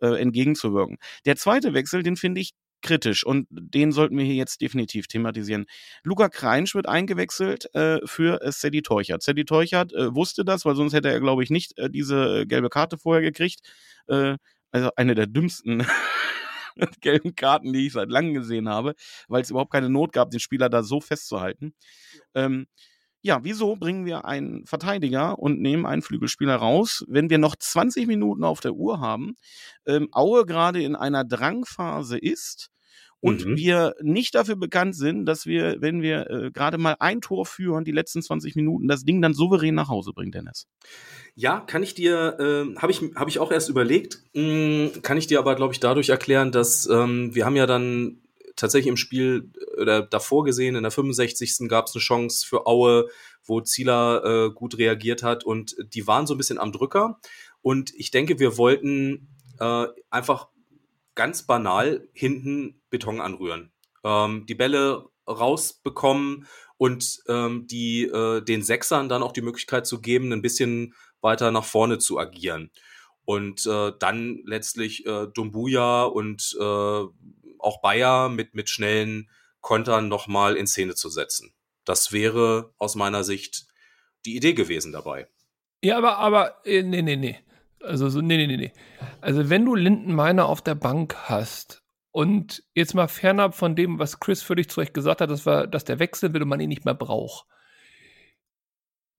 äh, 0.00 0.20
entgegenzuwirken. 0.20 0.98
Der 1.26 1.36
zweite 1.36 1.74
Wechsel, 1.74 2.02
den 2.02 2.16
finde 2.16 2.40
ich 2.40 2.52
kritisch 2.82 3.24
und 3.24 3.46
den 3.50 3.92
sollten 3.92 4.16
wir 4.16 4.24
hier 4.24 4.34
jetzt 4.34 4.60
definitiv 4.60 5.08
thematisieren. 5.08 5.66
Luca 6.02 6.28
Kreinsch 6.28 6.74
wird 6.74 6.88
eingewechselt 6.88 7.74
äh, 7.74 7.98
für 8.04 8.40
äh, 8.42 8.52
Sadie 8.52 8.82
Teuchert. 8.82 9.22
Sadie 9.22 9.44
Teuchert 9.44 9.92
äh, 9.92 10.14
wusste 10.14 10.44
das, 10.44 10.64
weil 10.64 10.76
sonst 10.76 10.92
hätte 10.92 11.10
er, 11.10 11.20
glaube 11.20 11.42
ich, 11.42 11.50
nicht 11.50 11.76
äh, 11.78 11.90
diese 11.90 12.40
äh, 12.40 12.46
gelbe 12.46 12.70
Karte 12.70 12.98
vorher 12.98 13.22
gekriegt. 13.22 13.60
Äh, 14.06 14.36
also 14.70 14.90
eine 14.96 15.14
der 15.14 15.26
dümmsten 15.26 15.86
gelben 17.00 17.34
Karten, 17.34 17.72
die 17.72 17.86
ich 17.86 17.92
seit 17.92 18.10
langem 18.10 18.34
gesehen 18.34 18.68
habe, 18.68 18.94
weil 19.28 19.42
es 19.42 19.50
überhaupt 19.50 19.72
keine 19.72 19.88
Not 19.88 20.12
gab, 20.12 20.30
den 20.30 20.40
Spieler 20.40 20.68
da 20.68 20.82
so 20.82 21.00
festzuhalten. 21.00 21.74
Ähm, 22.34 22.66
ja, 23.22 23.42
wieso 23.42 23.76
bringen 23.76 24.06
wir 24.06 24.24
einen 24.24 24.64
Verteidiger 24.66 25.38
und 25.38 25.60
nehmen 25.60 25.86
einen 25.86 26.02
Flügelspieler 26.02 26.56
raus, 26.56 27.04
wenn 27.08 27.30
wir 27.30 27.38
noch 27.38 27.56
20 27.56 28.06
Minuten 28.06 28.44
auf 28.44 28.60
der 28.60 28.74
Uhr 28.74 29.00
haben, 29.00 29.34
ähm, 29.86 30.08
Aue 30.12 30.46
gerade 30.46 30.82
in 30.82 30.94
einer 30.94 31.24
Drangphase 31.24 32.16
ist 32.18 32.70
und 33.20 33.44
Mhm. 33.44 33.56
wir 33.56 33.94
nicht 34.00 34.34
dafür 34.34 34.56
bekannt 34.56 34.94
sind, 34.94 35.26
dass 35.26 35.44
wir, 35.46 35.76
wenn 35.80 36.02
wir 36.02 36.30
äh, 36.30 36.50
gerade 36.52 36.78
mal 36.78 36.96
ein 37.00 37.20
Tor 37.20 37.46
führen, 37.46 37.84
die 37.84 37.92
letzten 37.92 38.22
20 38.22 38.54
Minuten, 38.54 38.86
das 38.88 39.04
Ding 39.04 39.20
dann 39.20 39.34
souverän 39.34 39.74
nach 39.74 39.88
Hause 39.88 40.12
bringen, 40.12 40.32
Dennis. 40.32 40.66
Ja, 41.34 41.60
kann 41.60 41.82
ich 41.82 41.94
dir, 41.94 42.36
äh, 42.38 42.78
habe 42.78 42.92
ich, 42.92 43.02
hab 43.14 43.28
ich 43.28 43.38
auch 43.38 43.50
erst 43.50 43.68
überlegt, 43.68 44.22
mh, 44.34 45.00
kann 45.02 45.18
ich 45.18 45.26
dir 45.26 45.38
aber, 45.38 45.54
glaube 45.56 45.72
ich, 45.72 45.80
dadurch 45.80 46.08
erklären, 46.10 46.52
dass 46.52 46.86
ähm, 46.86 47.34
wir 47.34 47.44
haben 47.44 47.56
ja 47.56 47.66
dann 47.66 48.22
tatsächlich 48.56 48.88
im 48.88 48.96
Spiel 48.96 49.50
äh, 49.76 49.80
oder 49.80 50.02
davor 50.02 50.44
gesehen, 50.44 50.76
in 50.76 50.82
der 50.82 50.90
65. 50.92 51.68
gab 51.68 51.86
es 51.86 51.94
eine 51.94 52.02
Chance 52.02 52.46
für 52.46 52.66
Aue, 52.66 53.08
wo 53.44 53.60
Zieler 53.60 54.24
äh, 54.24 54.50
gut 54.52 54.78
reagiert 54.78 55.22
hat 55.22 55.42
und 55.44 55.76
die 55.94 56.06
waren 56.06 56.26
so 56.26 56.34
ein 56.34 56.38
bisschen 56.38 56.58
am 56.58 56.72
Drücker. 56.72 57.18
Und 57.62 57.92
ich 57.96 58.10
denke, 58.10 58.38
wir 58.38 58.58
wollten 58.58 59.28
äh, 59.58 59.86
einfach 60.10 60.48
ganz 61.14 61.42
banal 61.44 62.06
hinten 62.12 62.77
Beton 62.90 63.20
anrühren. 63.20 63.72
Ähm, 64.04 64.46
die 64.46 64.54
Bälle 64.54 65.04
rausbekommen 65.26 66.46
und 66.76 67.20
ähm, 67.28 67.66
die 67.66 68.04
äh, 68.04 68.40
den 68.42 68.62
Sechsern 68.62 69.08
dann 69.08 69.22
auch 69.22 69.32
die 69.32 69.42
Möglichkeit 69.42 69.86
zu 69.86 70.00
geben, 70.00 70.32
ein 70.32 70.42
bisschen 70.42 70.94
weiter 71.20 71.50
nach 71.50 71.64
vorne 71.64 71.98
zu 71.98 72.18
agieren. 72.18 72.70
Und 73.24 73.66
äh, 73.66 73.92
dann 73.98 74.40
letztlich 74.44 75.04
äh, 75.06 75.26
Dumbuya 75.34 76.04
und 76.04 76.56
äh, 76.58 76.64
auch 77.58 77.80
Bayer 77.82 78.28
mit, 78.28 78.54
mit 78.54 78.70
schnellen 78.70 79.28
Kontern 79.60 80.08
nochmal 80.08 80.56
in 80.56 80.66
Szene 80.66 80.94
zu 80.94 81.10
setzen. 81.10 81.52
Das 81.84 82.12
wäre 82.12 82.72
aus 82.78 82.94
meiner 82.94 83.24
Sicht 83.24 83.66
die 84.24 84.36
Idee 84.36 84.54
gewesen 84.54 84.92
dabei. 84.92 85.28
Ja, 85.82 85.98
aber, 85.98 86.18
aber, 86.18 86.66
äh, 86.66 86.82
nee, 86.82 87.02
nee, 87.02 87.16
nee. 87.16 87.38
Also, 87.80 88.08
so, 88.08 88.20
nee, 88.20 88.36
nee, 88.36 88.46
nee, 88.46 88.56
nee. 88.56 88.72
Also, 89.20 89.50
wenn 89.50 89.64
du 89.64 89.74
Lindenmeiner 89.74 90.46
auf 90.46 90.62
der 90.62 90.74
Bank 90.74 91.16
hast 91.28 91.82
und 92.18 92.64
jetzt 92.74 92.94
mal 92.94 93.06
fernab 93.06 93.54
von 93.54 93.76
dem, 93.76 94.00
was 94.00 94.18
Chris 94.18 94.42
völlig 94.42 94.68
zu 94.68 94.80
Recht 94.80 94.92
gesagt 94.92 95.20
hat, 95.20 95.30
dass, 95.30 95.46
wir, 95.46 95.68
dass 95.68 95.84
der 95.84 96.00
wechseln 96.00 96.34
will 96.34 96.42
und 96.42 96.48
man 96.48 96.58
ihn 96.58 96.68
nicht 96.68 96.84
mehr 96.84 96.94
braucht, 96.94 97.46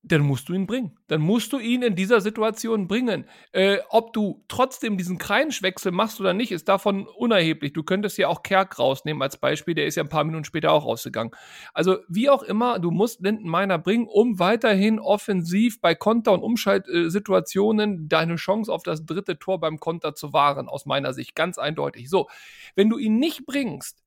dann 0.01 0.21
musst 0.21 0.47
du 0.47 0.53
ihn 0.53 0.65
bringen. 0.65 0.97
Dann 1.07 1.21
musst 1.21 1.51
du 1.51 1.59
ihn 1.59 1.81
in 1.81 1.95
dieser 1.95 2.21
Situation 2.21 2.87
bringen. 2.87 3.25
Äh, 3.51 3.79
ob 3.89 4.13
du 4.13 4.45
trotzdem 4.47 4.97
diesen 4.97 5.17
Kreinschwechsel 5.17 5.91
machst 5.91 6.21
oder 6.21 6.33
nicht, 6.33 6.51
ist 6.51 6.69
davon 6.69 7.05
unerheblich. 7.05 7.73
Du 7.73 7.83
könntest 7.83 8.17
ja 8.17 8.29
auch 8.29 8.41
Kerk 8.41 8.79
rausnehmen 8.79 9.21
als 9.21 9.37
Beispiel, 9.37 9.75
der 9.75 9.85
ist 9.85 9.95
ja 9.95 10.03
ein 10.03 10.09
paar 10.09 10.23
Minuten 10.23 10.45
später 10.45 10.71
auch 10.71 10.85
rausgegangen. 10.85 11.33
Also 11.73 11.97
wie 12.07 12.29
auch 12.29 12.43
immer, 12.43 12.79
du 12.79 12.91
musst 12.91 13.21
Lindenmeiner 13.21 13.77
bringen, 13.77 14.07
um 14.07 14.39
weiterhin 14.39 14.99
offensiv 14.99 15.81
bei 15.81 15.95
Konter- 15.95 16.31
und 16.31 16.43
Umschaltsituationen 16.43 18.07
deine 18.07 18.37
Chance 18.37 18.71
auf 18.71 18.83
das 18.83 19.05
dritte 19.05 19.37
Tor 19.37 19.59
beim 19.59 19.79
Konter 19.79 20.15
zu 20.15 20.31
wahren, 20.31 20.69
aus 20.69 20.85
meiner 20.85 21.13
Sicht. 21.13 21.35
Ganz 21.35 21.57
eindeutig. 21.57 22.09
So, 22.09 22.29
wenn 22.75 22.89
du 22.89 22.97
ihn 22.97 23.19
nicht 23.19 23.45
bringst, 23.45 24.01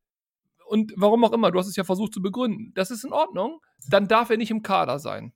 und 0.66 0.94
warum 0.96 1.22
auch 1.24 1.33
immer, 1.33 1.50
du 1.50 1.59
hast 1.59 1.66
es 1.66 1.76
ja 1.76 1.85
versucht 1.85 2.14
zu 2.14 2.22
begründen, 2.22 2.72
das 2.74 2.90
ist 2.90 3.05
in 3.05 3.12
Ordnung, 3.12 3.61
dann 3.90 4.09
darf 4.09 4.31
er 4.31 4.38
nicht 4.38 4.50
im 4.50 4.62
Kader 4.62 4.98
sein. 4.98 5.35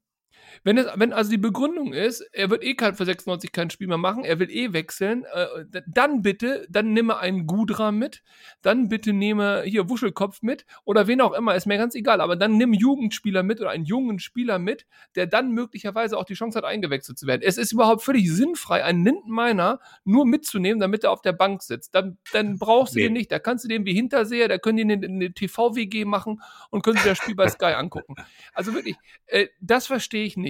Wenn, 0.65 0.79
es, 0.79 0.87
wenn 0.95 1.13
also 1.13 1.31
die 1.31 1.39
Begründung 1.39 1.93
ist, 1.93 2.21
er 2.33 2.51
wird 2.51 2.63
eh 2.65 2.75
kein, 2.75 2.95
für 2.95 3.05
96 3.05 3.53
kein 3.53 3.71
Spiel 3.71 3.89
mehr 3.89 3.99
machen, 3.99 4.25
er 4.25 4.39
will 4.39 4.51
eh 4.51 4.73
wechseln, 4.73 5.25
äh, 5.33 5.47
dann 5.87 6.23
bitte, 6.23 6.67
dann 6.69 6.93
nehme 6.93 7.19
einen 7.19 7.47
Gudra 7.47 7.93
mit, 7.93 8.23
dann 8.63 8.89
bitte 8.89 9.13
nehme 9.13 9.63
hier 9.65 9.89
Wuschelkopf 9.89 10.43
mit 10.43 10.67
oder 10.85 11.07
wen 11.07 11.21
auch 11.21 11.33
immer, 11.33 11.55
ist 11.55 11.67
mir 11.67 11.79
ganz 11.79 11.95
egal, 11.95 12.21
aber 12.21 12.37
dann 12.37 12.57
nimm 12.57 12.73
Jugendspieler 12.73 13.43
mit 13.43 13.61
oder 13.61 13.71
einen 13.71 13.85
jungen 13.85 14.19
Spieler 14.19 14.59
mit, 14.59 14.87
der 15.15 15.27
dann 15.27 15.51
möglicherweise 15.53 16.17
auch 16.19 16.25
die 16.25 16.35
Chance 16.35 16.59
hat, 16.59 16.65
eingewechselt 16.65 17.19
zu 17.19 17.27
werden. 17.27 17.43
Es 17.45 17.59
ist 17.59 17.73
überhaupt 17.73 18.03
völlig 18.03 18.31
sinnfrei, 18.31 18.85
einen 18.85 19.05
Lindenmeiner 19.05 19.81
nur 20.05 20.27
mitzunehmen, 20.27 20.81
damit 20.81 21.05
er 21.05 21.11
auf 21.11 21.23
der 21.23 21.33
Bank 21.33 21.63
sitzt. 21.63 21.95
Dann, 21.95 22.19
dann 22.33 22.59
brauchst 22.59 22.95
du 22.95 22.99
Nee. 22.99 23.05
den 23.05 23.13
nicht, 23.13 23.31
da 23.33 23.39
kannst 23.39 23.65
du 23.65 23.69
den 23.69 23.85
wie 23.85 23.95
Hinterseher, 23.95 24.49
da 24.49 24.59
können 24.59 24.77
die 24.79 24.85
eine, 24.85 25.07
eine 25.07 25.33
TV-WG 25.33 26.05
machen 26.05 26.41
und 26.71 26.83
können 26.83 26.97
sich 26.97 27.07
das 27.07 27.19
Spiel 27.19 27.35
bei 27.35 27.49
Sky 27.49 27.67
angucken. 27.67 28.15
Also 28.53 28.75
wirklich, 28.75 28.97
äh, 29.27 29.49
das 29.61 29.87
verstehe 29.87 30.25
ich 30.25 30.37
nicht. 30.37 30.46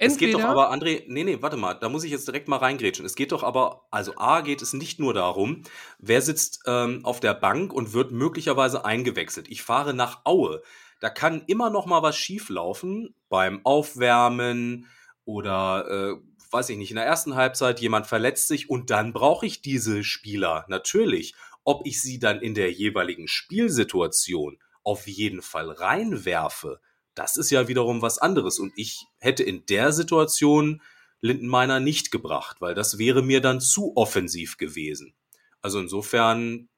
Es 0.00 0.16
geht 0.16 0.32
doch 0.32 0.38
Entweder- 0.40 0.50
aber, 0.50 0.72
André, 0.72 1.02
nee, 1.08 1.24
nee, 1.24 1.38
warte 1.40 1.56
mal, 1.56 1.74
da 1.74 1.88
muss 1.88 2.04
ich 2.04 2.12
jetzt 2.12 2.28
direkt 2.28 2.46
mal 2.46 2.58
reingrätschen. 2.58 3.04
Es 3.04 3.16
geht 3.16 3.32
doch 3.32 3.42
aber, 3.42 3.86
also 3.90 4.12
A 4.16 4.42
geht 4.42 4.62
es 4.62 4.72
nicht 4.72 5.00
nur 5.00 5.12
darum, 5.12 5.64
wer 5.98 6.22
sitzt 6.22 6.60
ähm, 6.66 7.04
auf 7.04 7.18
der 7.18 7.34
Bank 7.34 7.72
und 7.72 7.92
wird 7.92 8.12
möglicherweise 8.12 8.84
eingewechselt. 8.84 9.48
Ich 9.48 9.62
fahre 9.62 9.94
nach 9.94 10.20
Aue. 10.24 10.62
Da 11.00 11.10
kann 11.10 11.42
immer 11.48 11.68
noch 11.70 11.86
mal 11.86 12.02
was 12.02 12.16
schieflaufen 12.16 13.14
beim 13.28 13.60
Aufwärmen 13.64 14.86
oder, 15.24 15.86
äh, 15.88 16.14
weiß 16.52 16.68
ich 16.70 16.78
nicht, 16.78 16.90
in 16.90 16.96
der 16.96 17.04
ersten 17.06 17.34
Halbzeit 17.34 17.80
jemand 17.80 18.06
verletzt 18.06 18.46
sich 18.48 18.70
und 18.70 18.90
dann 18.90 19.12
brauche 19.12 19.46
ich 19.46 19.62
diese 19.62 20.04
Spieler 20.04 20.64
natürlich. 20.68 21.34
Ob 21.64 21.86
ich 21.86 22.00
sie 22.00 22.18
dann 22.20 22.40
in 22.40 22.54
der 22.54 22.72
jeweiligen 22.72 23.26
Spielsituation 23.28 24.58
auf 24.84 25.06
jeden 25.06 25.42
Fall 25.42 25.70
reinwerfe, 25.70 26.80
das 27.18 27.36
ist 27.36 27.50
ja 27.50 27.68
wiederum 27.68 28.00
was 28.02 28.18
anderes. 28.18 28.58
Und 28.58 28.72
ich 28.76 29.04
hätte 29.18 29.42
in 29.42 29.66
der 29.66 29.92
Situation 29.92 30.80
Lindenmeiner 31.20 31.80
nicht 31.80 32.10
gebracht, 32.10 32.60
weil 32.60 32.74
das 32.74 32.96
wäre 32.98 33.22
mir 33.22 33.40
dann 33.40 33.60
zu 33.60 33.92
offensiv 33.96 34.56
gewesen. 34.56 35.14
Also 35.60 35.80
insofern 35.80 36.68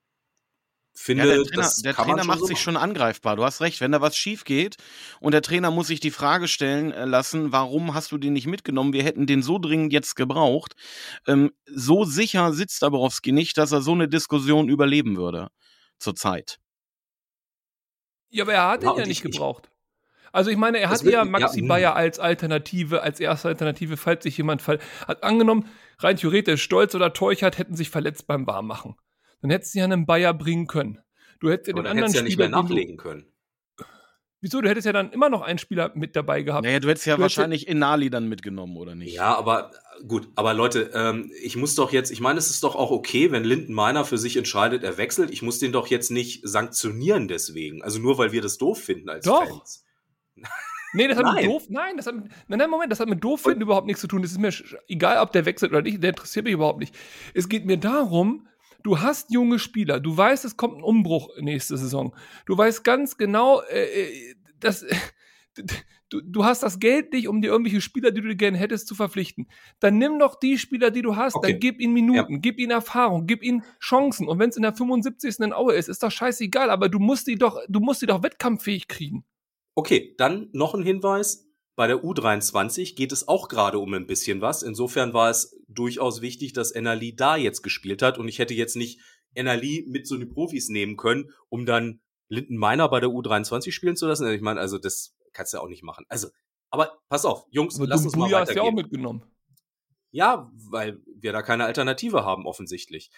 finde, 0.95 1.29
Ja, 1.29 1.35
der 1.37 1.45
Trainer, 1.45 1.63
das 1.63 1.77
der 1.83 1.95
Trainer 1.95 2.17
man 2.17 2.27
macht 2.27 2.39
so 2.41 2.47
sich 2.47 2.55
machen. 2.55 2.63
schon 2.63 2.77
angreifbar. 2.79 3.37
Du 3.37 3.45
hast 3.45 3.61
recht, 3.61 3.81
wenn 3.81 3.93
da 3.93 4.01
was 4.01 4.17
schief 4.17 4.45
geht 4.45 4.77
und 5.21 5.33
der 5.33 5.43
Trainer 5.43 5.71
muss 5.71 5.87
sich 5.89 6.01
die 6.01 6.11
Frage 6.11 6.49
stellen 6.49 6.91
äh, 6.93 7.05
lassen, 7.05 7.53
warum 7.53 7.95
hast 7.95 8.11
du 8.13 8.19
den 8.19 8.33
nicht 8.33 8.47
mitgenommen? 8.47 8.93
Wir 8.95 9.05
hätten 9.05 9.27
den 9.27 9.43
so 9.43 9.59
dringend 9.59 9.93
jetzt 9.93 10.17
gebraucht. 10.17 10.73
Ähm, 11.27 11.53
so 11.67 12.05
sicher 12.05 12.53
sitzt 12.55 12.83
Dabrowski 12.83 13.33
nicht, 13.33 13.57
dass 13.59 13.73
er 13.73 13.83
so 13.83 13.93
eine 13.93 14.09
Diskussion 14.09 14.69
überleben 14.69 15.17
würde 15.17 15.49
zurzeit. 15.99 16.59
Ja, 18.31 18.45
aber 18.45 18.55
er 18.55 18.69
hat 18.69 18.83
Ja, 18.83 18.91
ihn 18.91 18.97
ja 18.97 19.03
und 19.03 19.09
nicht 19.09 19.19
ich- 19.21 19.25
ich- 19.27 19.33
gebraucht. 19.33 19.70
Also 20.33 20.51
ich 20.51 20.57
meine, 20.57 20.79
er 20.79 20.89
Das 20.91 21.01
hatte 21.01 21.11
ja 21.11 21.25
wird- 21.25 21.33
ja, 21.33 21.41
Maxi 21.47 21.61
hm. 21.61 21.69
Bayer 21.69 21.97
als 21.97 22.19
Alternative, 22.19 23.03
als 23.03 23.19
erste 23.21 23.49
Alternative, 23.49 23.97
falls 23.97 24.23
sich 24.23 24.37
jemand 24.37 24.63
fall 24.63 24.79
hat 25.09 25.23
angenommen, 25.25 25.67
rein 25.99 26.17
theoretisch, 26.17 26.63
Stolz 26.63 26.95
oder 26.95 27.13
Teuchert 27.13 27.59
hätten 27.59 27.77
sich 27.77 27.91
verletzt 27.91 28.27
beim 28.27 28.47
Warmmachen. 28.47 28.95
Dann 29.43 29.51
hättest 29.51 29.75
du 29.75 29.79
ja 29.79 29.85
einen 29.85 30.07
Bayer 30.07 30.35
bringen 30.35 30.67
können. 30.67 31.01
Du 31.41 31.51
hättest 31.51 31.69
ja 31.69 31.73
den 31.75 31.85
dann 31.85 31.87
anderen 31.93 31.99
hättest 32.13 32.15
du 32.15 32.19
ja 32.19 32.25
nicht 32.25 32.33
Spieler, 32.35 32.49
mehr 32.51 32.63
nachlegen 32.63 32.97
können. 32.97 33.27
Wieso? 34.43 34.63
Du 34.63 34.69
hättest 34.71 34.87
ja 34.87 34.93
dann 34.95 35.13
immer 35.13 35.29
noch 35.29 35.43
einen 35.43 35.59
Spieler 35.59 35.93
mit 35.95 36.17
dabei 36.17 36.41
gehabt. 36.43 36.65
Naja, 36.65 36.81
du 36.81 36.89
hättest 36.89 37.05
ja 37.07 37.17
Du 37.17 37.23
hättest- 37.23 37.37
wahrscheinlich 37.37 37.69
Inali 37.69 38.09
dann 38.09 38.27
mitgenommen, 38.27 38.77
oder 38.79 38.95
nicht? 38.95 39.13
Ja, 39.13 39.37
aber 39.37 39.71
gut, 40.09 40.29
aber 40.35 40.55
Leute, 40.55 40.91
ähm, 40.95 41.31
ich 41.43 41.57
muss 41.57 41.75
doch 41.75 41.93
jetzt, 41.93 42.11
ich 42.11 42.21
meine, 42.21 42.39
es 42.39 42.49
ist 42.49 42.63
doch 42.65 42.75
auch 42.75 42.91
okay, 42.91 43.33
wenn 43.33 43.45
Lindenmeiner 43.45 44.07
für 44.07 44.17
sich 44.17 44.39
entscheidet, 44.39 44.83
er 44.83 44.97
wechselt. 44.97 45.31
Ich 45.31 45.43
muss 45.43 45.59
den 45.59 45.73
doch 45.73 45.89
jetzt 45.89 46.11
nicht 46.11 46.41
sanktionieren 46.49 47.29
deswegen. 47.29 47.83
Also 47.83 47.99
nur 47.99 48.17
weil 48.17 48.33
wir 48.33 48.41
das 48.41 48.57
doof 48.57 48.79
finden 48.81 49.11
als 49.11 49.27
Doch. 49.27 49.47
Fans. 49.47 49.85
Nee, 50.93 51.07
das 51.07 51.19
hat 51.19 51.25
Nein. 51.25 51.37
mit 51.37 51.45
doof. 51.47 51.63
Nein, 51.69 51.97
das 51.97 52.07
hat 52.07 52.17
mit, 52.17 52.25
nein, 52.49 52.69
Moment, 52.69 52.91
das 52.91 52.99
hat 52.99 53.09
mit 53.09 53.23
doof 53.23 53.43
finden 53.43 53.61
überhaupt 53.63 53.87
nichts 53.87 54.01
zu 54.01 54.09
tun. 54.09 54.23
Das 54.23 54.33
ist 54.33 54.39
mir 54.39 54.51
egal, 54.89 55.19
ob 55.19 55.31
der 55.33 55.45
wechselt 55.45 55.71
oder 55.71 55.83
nicht, 55.83 56.03
der 56.03 56.11
interessiert 56.11 56.45
mich 56.45 56.55
überhaupt 56.55 56.81
nicht. 56.81 56.97
Es 57.33 57.49
geht 57.49 57.65
mir 57.65 57.77
darum, 57.77 58.49
du 58.83 59.01
hast 59.01 59.31
junge 59.33 59.59
Spieler, 59.61 60.01
du 60.01 60.17
weißt, 60.17 60.45
es 60.45 60.57
kommt 60.57 60.79
ein 60.79 60.83
Umbruch 60.83 61.29
nächste 61.39 61.77
Saison. 61.77 62.15
Du 62.47 62.59
weißt 62.59 62.83
ganz 62.83 63.17
genau, 63.17 63.61
äh, 63.71 63.85
äh, 63.85 64.35
dass 64.59 64.85
du, 66.11 66.21
du 66.23 66.45
hast 66.45 66.65
das 66.65 66.81
Geld 66.81 67.13
nicht, 67.13 67.29
um 67.29 67.41
dir 67.41 67.53
irgendwelche 67.53 67.81
Spieler, 67.81 68.11
die 68.11 68.21
du 68.21 68.35
gerne 68.35 68.59
hättest, 68.59 68.89
zu 68.89 68.97
verpflichten. 68.97 69.47
Dann 69.79 69.97
nimm 69.99 70.19
doch 70.19 70.41
die 70.41 70.59
Spieler, 70.59 70.91
die 70.91 71.03
du 71.03 71.15
hast, 71.15 71.37
Okay. 71.37 71.53
dann 71.53 71.61
gib 71.61 71.81
ihnen 71.81 71.93
Minuten, 71.95 72.41
gib 72.41 72.59
ihnen 72.59 72.73
Erfahrung, 72.73 73.29
gib 73.29 73.45
ihnen 73.45 73.63
Chancen. 73.81 74.27
Und 74.27 74.41
wenn 74.41 74.51
es 74.51 74.57
in 74.57 74.63
der 74.63 74.75
75. 74.75 75.39
in 75.39 75.53
Aue 75.53 75.75
ist, 75.75 75.89
ist 75.89 76.03
doch 76.03 76.11
scheißegal, 76.11 76.69
aber 76.69 76.89
du 76.89 76.99
musst 76.99 77.29
die 77.29 77.37
doch, 77.37 77.61
du 77.69 77.79
musst 77.79 78.03
die 78.03 78.07
doch 78.07 78.25
wettkampffähig 78.25 78.89
kriegen. 78.89 79.25
Okay, 79.75 80.15
dann 80.19 80.49
noch 80.53 80.75
ein 80.75 80.83
Hinweis. 80.83 81.47
Bei 81.77 81.87
der 81.87 82.03
U23 82.03 82.95
geht 82.95 83.13
es 83.13 83.27
auch 83.27 83.49
gerade 83.49 83.79
um 83.79 83.95
ein 83.95 84.07
bisschen 84.07 84.41
was. 84.41 84.63
Insofern 84.63 85.15
war 85.15 85.31
es 85.31 85.59
durchaus 85.69 86.21
wichtig, 86.21 86.53
dass 86.53 86.73
Ennerli 86.73 87.15
da 87.15 87.37
jetzt 87.37 87.63
gespielt 87.63 88.03
hat. 88.03 88.19
Und 88.19 88.29
ich 88.29 88.39
hätte 88.39 88.55
jetzt 88.55 88.77
nicht 88.77 89.01
Ennerli 89.35 89.87
mit 89.89 90.07
so 90.07 90.19
den 90.19 90.29
Profis 90.29 90.69
nehmen 90.69 90.97
können, 90.97 91.31
um 91.49 91.65
dann 91.65 92.01
Linden 92.29 92.57
Meiner 92.57 92.89
bei 92.89 93.01
der 93.01 93.09
U23 93.09 93.73
spielen 93.73 93.97
zu 93.97 94.07
lassen. 94.07 94.29
Ich 94.29 94.43
meine, 94.43 94.61
also 94.61 94.79
das 94.79 95.17
kannst 95.33 95.53
du 95.53 95.59
ja 95.59 95.63
auch 95.63 95.69
nicht 95.69 95.83
machen. 95.83 96.05
Also, 96.09 96.29
aber 96.71 96.99
pass 97.09 97.25
auf, 97.25 97.47
Jungs, 97.51 97.77
Aber 97.77 97.87
lass 97.87 98.05
uns 98.05 98.15
mal 98.15 98.25
Dumbuya 98.25 98.41
hast 98.41 98.55
ja 98.55 98.63
auch 98.63 98.67
weitergehen. 98.67 98.75
mitgenommen. 98.75 99.23
Ja, 100.13 100.51
weil 100.71 101.01
wir 101.07 101.33
da 101.33 101.43
keine 101.43 101.65
Alternative 101.65 102.25
haben, 102.25 102.47
offensichtlich. 102.47 103.11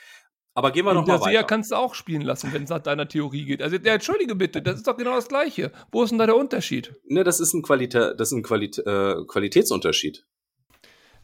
Aber 0.54 0.70
gehen 0.70 0.84
wir 0.84 0.92
noch 0.92 1.02
Und 1.02 1.08
mal 1.08 1.16
der 1.18 1.22
Seher 1.24 1.38
weiter. 1.38 1.46
kannst 1.46 1.70
du 1.70 1.76
auch 1.76 1.94
spielen 1.94 2.22
lassen, 2.22 2.52
wenn 2.52 2.64
es 2.64 2.70
nach 2.70 2.80
deiner 2.80 3.08
Theorie 3.08 3.44
geht. 3.44 3.62
Also, 3.62 3.78
der, 3.78 3.94
entschuldige 3.94 4.34
bitte, 4.34 4.60
das 4.60 4.76
ist 4.76 4.86
doch 4.86 4.96
genau 4.96 5.14
das 5.14 5.28
Gleiche. 5.28 5.72
Wo 5.90 6.02
ist 6.02 6.10
denn 6.10 6.18
da 6.18 6.26
der 6.26 6.36
Unterschied? 6.36 6.94
Ne, 7.06 7.24
das 7.24 7.40
ist 7.40 7.54
ein, 7.54 7.62
Qualitä 7.62 8.14
das 8.14 8.32
ist 8.32 8.38
ein 8.38 8.42
Qualit 8.42 8.78
äh, 8.78 9.14
Qualitätsunterschied. 9.26 10.26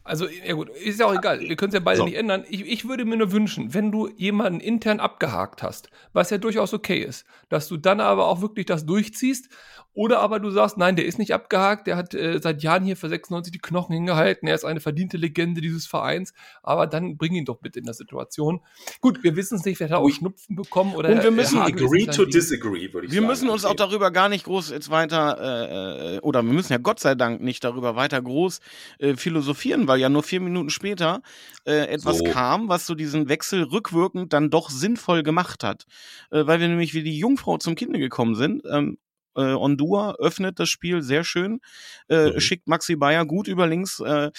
Also, 0.09 0.27
ja 0.27 0.53
gut, 0.55 0.69
ist 0.69 0.99
ja 0.99 1.05
auch 1.05 1.13
egal. 1.15 1.39
Wir 1.39 1.55
können 1.55 1.69
es 1.69 1.75
ja 1.75 1.79
beide 1.79 1.99
So. 1.99 2.05
nicht 2.05 2.17
ändern. 2.17 2.43
Ich, 2.49 2.65
ich 2.65 2.87
würde 2.87 3.05
mir 3.05 3.15
nur 3.15 3.31
wünschen, 3.31 3.73
wenn 3.75 3.91
du 3.91 4.09
jemanden 4.17 4.59
intern 4.59 4.99
abgehakt 4.99 5.61
hast, 5.61 5.89
was 6.13 6.31
ja 6.31 6.39
durchaus 6.39 6.73
okay 6.73 6.99
ist, 6.99 7.25
dass 7.49 7.67
du 7.67 7.77
dann 7.77 8.01
aber 8.01 8.25
auch 8.27 8.41
wirklich 8.41 8.65
das 8.65 8.85
durchziehst. 8.85 9.49
Oder 9.95 10.19
aber 10.19 10.39
du 10.39 10.49
sagst, 10.51 10.77
nein, 10.77 10.95
der 10.95 11.05
ist 11.05 11.17
nicht 11.17 11.33
abgehakt, 11.33 11.87
der 11.87 11.97
hat 11.97 12.13
äh, 12.13 12.39
seit 12.39 12.61
Jahren 12.63 12.85
hier 12.85 12.95
für 12.95 13.09
96 13.09 13.51
die 13.51 13.59
Knochen 13.59 13.93
hingehalten, 13.93 14.47
er 14.47 14.53
ist 14.55 14.63
eine 14.63 14.79
verdiente 14.79 15.17
Legende 15.17 15.61
dieses 15.61 15.87
Vereins, 15.87 16.33
aber 16.61 16.85
dann 16.87 17.17
bring 17.17 17.33
ihn 17.33 17.43
doch 17.43 17.57
bitte 17.57 17.79
in 17.79 17.85
der 17.85 17.95
Situation. 17.95 18.61
Gut, 19.01 19.23
wir 19.23 19.35
wissen 19.35 19.57
es 19.57 19.65
nicht, 19.65 19.79
wer 19.79 19.89
hat 19.89 19.97
auch. 19.97 20.09
Schnupfen 20.09 20.55
bekommen 20.55 20.93
oder 20.93 21.09
Und 21.09 21.23
wir 21.23 21.31
müssen 21.31 21.59
Hagel 21.59 21.85
Agree 21.85 22.05
nicht 22.05 22.13
to 22.13 22.25
disagree, 22.25 22.93
würde 22.93 23.07
ich 23.07 23.13
Wir 23.13 23.17
sagen. 23.21 23.27
müssen 23.27 23.49
uns 23.49 23.65
auch 23.65 23.73
darüber 23.73 24.11
gar 24.11 24.29
nicht 24.29 24.45
groß 24.45 24.69
jetzt 24.69 24.89
weiter, 24.91 26.15
äh, 26.15 26.19
oder 26.19 26.43
wir 26.43 26.53
müssen 26.53 26.71
ja 26.71 26.77
Gott 26.79 26.99
sei 26.99 27.15
Dank 27.15 27.41
nicht 27.41 27.63
darüber 27.63 27.95
weiter 27.95 28.21
groß 28.21 28.59
äh, 28.99 29.15
philosophieren, 29.15 29.87
weil 29.87 29.98
ja 29.99 30.09
nur 30.09 30.23
vier 30.23 30.39
Minuten 30.39 30.69
später 30.69 31.21
äh, 31.65 31.87
etwas 31.87 32.17
So. 32.19 32.23
kam, 32.23 32.69
was 32.69 32.85
so 32.87 32.95
diesen 32.95 33.29
Wechsel 33.29 33.63
rückwirkend 33.63 34.33
dann 34.33 34.49
doch 34.49 34.69
sinnvoll 34.69 35.23
gemacht 35.23 35.63
hat. 35.63 35.85
Äh, 36.31 36.47
weil 36.47 36.59
wir 36.59 36.67
nämlich 36.67 36.93
wie 36.93 37.03
die 37.03 37.17
Jungfrau 37.19 37.57
zum 37.57 37.75
Kinde 37.75 37.99
gekommen 37.99 38.35
sind. 38.35 38.63
Ähm, 38.69 38.97
äh, 39.35 39.53
Ondua 39.53 40.15
öffnet 40.19 40.59
das 40.59 40.69
Spiel 40.69 41.01
sehr 41.03 41.23
schön, 41.23 41.59
äh, 42.07 42.31
Mhm. 42.31 42.39
schickt 42.39 42.67
Maxi 42.67 42.95
Bayer 42.95 43.25
gut 43.25 43.47
über 43.47 43.67
links. 43.67 43.99
Äh, 43.99 44.31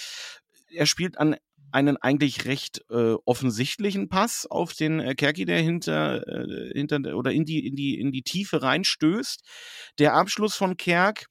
er 0.73 0.85
spielt 0.85 1.17
an 1.17 1.35
einen 1.73 1.95
eigentlich 1.95 2.45
recht 2.45 2.83
äh, 2.89 3.13
offensichtlichen 3.25 4.09
Pass 4.09 4.45
auf 4.45 4.73
den 4.73 4.99
äh, 4.99 5.15
Kerki, 5.15 5.45
der 5.45 5.61
hinter, 5.61 6.27
äh, 6.27 6.71
hinter 6.73 7.15
oder 7.15 7.31
in 7.31 7.45
die, 7.45 7.65
in 7.65 7.75
die, 7.77 7.97
in 7.97 8.11
die 8.11 8.23
Tiefe 8.23 8.61
reinstößt. 8.61 9.41
Der 9.97 10.13
Abschluss 10.13 10.55
von 10.55 10.75
Kerk, 10.75 11.27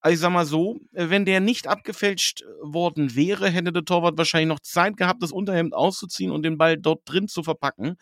also 0.00 0.14
ich 0.14 0.20
sag 0.20 0.30
mal 0.30 0.46
so, 0.46 0.78
äh, 0.92 1.10
wenn 1.10 1.24
der 1.24 1.40
nicht 1.40 1.66
abgefälscht 1.66 2.44
worden 2.62 3.14
wäre, 3.16 3.50
hätte 3.50 3.72
der 3.72 3.84
Torwart 3.84 4.16
wahrscheinlich 4.18 4.48
noch 4.48 4.60
Zeit 4.60 4.96
gehabt, 4.96 5.22
das 5.22 5.32
Unterhemd 5.32 5.74
auszuziehen 5.74 6.30
und 6.30 6.42
den 6.44 6.56
Ball 6.58 6.76
dort 6.76 7.00
drin 7.04 7.28
zu 7.28 7.42
verpacken. 7.42 7.96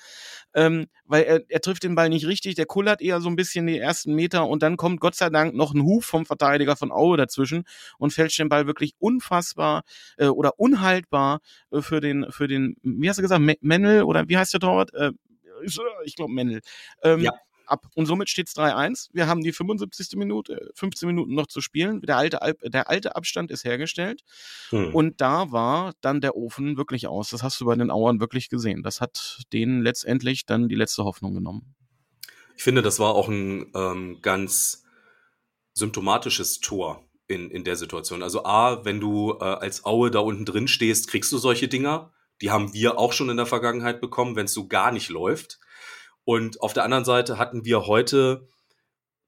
Ähm, 0.55 0.87
weil 1.05 1.25
er, 1.25 1.41
er 1.49 1.61
trifft 1.61 1.85
den 1.85 1.95
Ball 1.95 2.09
nicht 2.09 2.27
richtig, 2.27 2.55
der 2.55 2.67
kullert 2.67 3.01
eher 3.01 3.21
so 3.21 3.29
ein 3.29 3.37
bisschen 3.37 3.67
die 3.67 3.79
ersten 3.79 4.15
Meter 4.15 4.47
und 4.47 4.63
dann 4.63 4.77
kommt 4.77 5.01
Gott 5.01 5.15
sei 5.15 5.31
Dank 5.31 5.55
noch 5.55 5.75
ein 5.75 5.83
Huf 5.83 6.05
vom 6.05 6.27
Verteidiger 6.27 6.77
von 6.77 6.93
Aue 6.93 7.17
dazwischen 7.17 7.65
und 7.99 8.13
fälscht 8.13 8.39
den 8.39 8.49
Ball 8.49 8.67
wirklich 8.67 8.95
unfassbar 8.99 9.83
äh, 10.19 10.27
oder 10.27 10.59
unhaltbar 10.59 11.41
äh, 11.71 11.81
für 11.81 12.01
den, 12.01 12.27
für 12.31 12.49
den, 12.49 12.77
wie 12.83 13.09
hast 13.09 13.19
du 13.19 13.23
gesagt, 13.23 13.43
Mennel 13.61 14.03
oder 14.03 14.29
wie 14.29 14.37
heißt 14.37 14.53
der 14.55 14.61
Torwart? 14.61 14.93
Äh, 14.95 15.13
ich 16.05 16.17
glaube 16.17 16.33
Mennel. 16.33 16.61
Ähm, 17.03 17.21
Ja. 17.21 17.33
Ab. 17.67 17.87
Und 17.95 18.07
somit 18.07 18.29
steht 18.29 18.49
es 18.49 18.57
3-1. 18.57 19.09
Wir 19.13 19.27
haben 19.27 19.43
die 19.43 19.53
75. 19.53 20.17
Minute, 20.17 20.71
15 20.75 21.07
Minuten 21.07 21.35
noch 21.35 21.47
zu 21.47 21.61
spielen. 21.61 22.01
Der 22.03 22.17
alte, 22.17 22.39
der 22.65 22.89
alte 22.89 23.17
Abstand 23.17 23.51
ist 23.51 23.65
hergestellt. 23.65 24.23
Hm. 24.71 24.95
Und 24.95 25.21
da 25.21 25.53
war 25.53 25.93
dann 26.01 26.21
der 26.21 26.37
Ofen 26.37 26.77
wirklich 26.77 27.07
aus. 27.07 27.31
Das 27.31 27.43
hast 27.43 27.61
du 27.61 27.67
bei 27.67 27.75
den 27.75 27.91
Auern 27.91 28.21
wirklich 28.21 28.49
gesehen. 28.49 28.83
Das 28.83 29.01
hat 29.01 29.41
denen 29.53 29.83
letztendlich 29.83 30.47
dann 30.47 30.69
die 30.69 30.77
letzte 30.77 31.05
Hoffnung 31.05 31.35
genommen. 31.35 31.75
Ich 32.57 32.63
finde, 32.63 32.83
das 32.83 32.99
war 32.99 33.15
auch 33.15 33.29
ein 33.29 33.71
ähm, 33.75 34.19
ganz 34.23 34.85
symptomatisches 35.75 36.61
Tor 36.61 37.05
in, 37.29 37.51
in 37.51 37.65
der 37.65 37.77
Situation. 37.77 38.23
Also 38.23 38.45
A, 38.45 38.85
wenn 38.85 39.01
du 39.01 39.33
äh, 39.41 39.45
als 39.45 39.85
Aue 39.85 40.11
da 40.11 40.21
unten 40.21 40.45
drin 40.45 40.69
stehst, 40.69 41.09
kriegst 41.09 41.33
du 41.33 41.39
solche 41.39 41.69
Dinger. 41.69 42.13
Die 42.41 42.51
haben 42.51 42.73
wir 42.75 42.99
auch 42.99 43.13
schon 43.13 43.31
in 43.31 43.37
der 43.37 43.47
Vergangenheit 43.47 44.01
bekommen, 44.01 44.37
wenn 44.37 44.47
es 44.47 44.53
so 44.53 44.69
gar 44.69 44.93
nicht 44.93 45.09
läuft. 45.09 45.59
Und 46.27 46.61
auf 46.61 46.73
der 46.73 46.83
anderen 46.83 47.05
Seite 47.05 47.39
hatten 47.39 47.65
wir 47.65 47.87
heute 47.87 48.49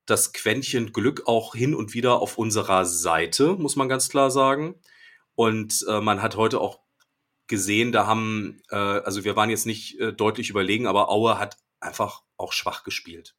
das 0.04 0.32
Quäntchen 0.32 0.92
Glück 0.92 1.28
auch 1.28 1.54
hin 1.54 1.72
und 1.72 1.94
wieder 1.94 2.20
auf 2.20 2.38
unserer 2.38 2.84
Seite, 2.84 3.54
muss 3.54 3.76
man 3.76 3.88
ganz 3.88 4.08
klar 4.08 4.32
sagen. 4.32 4.74
Und 5.36 5.86
äh, 5.88 6.00
man 6.00 6.20
hat 6.20 6.34
heute 6.34 6.60
auch 6.60 6.80
gesehen, 7.46 7.92
da 7.92 8.08
haben, 8.08 8.60
äh, 8.70 8.74
also 8.74 9.22
wir 9.22 9.36
waren 9.36 9.48
jetzt 9.48 9.64
nicht 9.64 10.00
äh, 10.00 10.12
deutlich 10.12 10.50
überlegen, 10.50 10.88
aber 10.88 11.08
Aue 11.08 11.38
hat 11.38 11.56
einfach 11.78 12.24
auch 12.36 12.52
schwach 12.52 12.82
gespielt. 12.82 13.36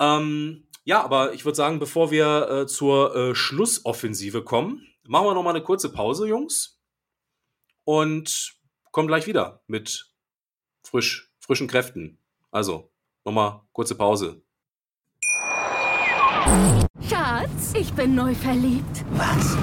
Ähm, 0.00 0.66
ja, 0.84 1.02
aber 1.02 1.34
ich 1.34 1.44
würde 1.44 1.56
sagen, 1.56 1.80
bevor 1.80 2.10
wir 2.10 2.48
äh, 2.48 2.66
zur 2.66 3.14
äh, 3.14 3.34
Schlussoffensive 3.34 4.42
kommen, 4.42 4.86
machen 5.02 5.26
wir 5.26 5.34
noch 5.34 5.42
mal 5.42 5.50
eine 5.50 5.62
kurze 5.62 5.92
Pause, 5.92 6.26
Jungs. 6.26 6.80
Und 7.84 8.54
kommen 8.90 9.08
gleich 9.08 9.26
wieder 9.26 9.62
mit 9.66 10.14
frisch, 10.82 11.30
frischen 11.40 11.68
Kräften. 11.68 12.21
Also, 12.54 12.92
noch 13.24 13.32
mal 13.32 13.66
kurze 13.72 13.94
Pause. 13.94 14.42
Schatz, 17.08 17.72
ich 17.74 17.90
bin 17.94 18.14
neu 18.14 18.34
verliebt. 18.34 19.06
Was? 19.12 19.56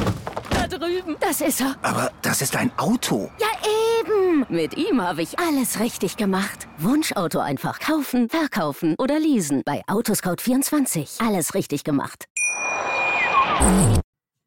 Da 0.50 0.68
drüben. 0.68 1.16
Das 1.20 1.40
ist 1.40 1.62
er. 1.62 1.78
Aber 1.84 2.12
das 2.24 2.42
ist 2.42 2.56
ein 2.56 2.72
Auto. 2.80 3.30
Ja, 3.40 3.48
eben. 4.00 4.44
Mit 4.50 4.76
ihm 4.76 5.04
habe 5.04 5.22
ich 5.22 5.38
alles 5.38 5.80
richtig 5.80 6.18
gemacht. 6.18 6.68
Wunschauto 6.80 7.38
einfach 7.38 7.80
kaufen, 7.80 8.28
verkaufen 8.28 8.96
oder 8.98 9.20
leasen. 9.20 9.62
Bei 9.64 9.84
Autoscout24. 9.86 11.24
Alles 11.24 11.54
richtig 11.54 11.84
gemacht. 11.84 12.26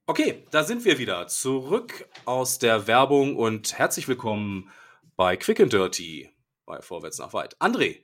Okay, 0.06 0.44
da 0.50 0.64
sind 0.64 0.84
wir 0.84 0.98
wieder 0.98 1.28
zurück 1.28 2.08
aus 2.24 2.58
der 2.58 2.88
Werbung 2.88 3.36
und 3.36 3.78
herzlich 3.78 4.08
willkommen 4.08 4.68
bei 5.14 5.36
Quick 5.36 5.60
and 5.60 5.72
Dirty 5.72 6.28
bei 6.66 6.82
Vorwärts 6.82 7.18
nach 7.18 7.32
Weit. 7.34 7.56
André, 7.60 8.00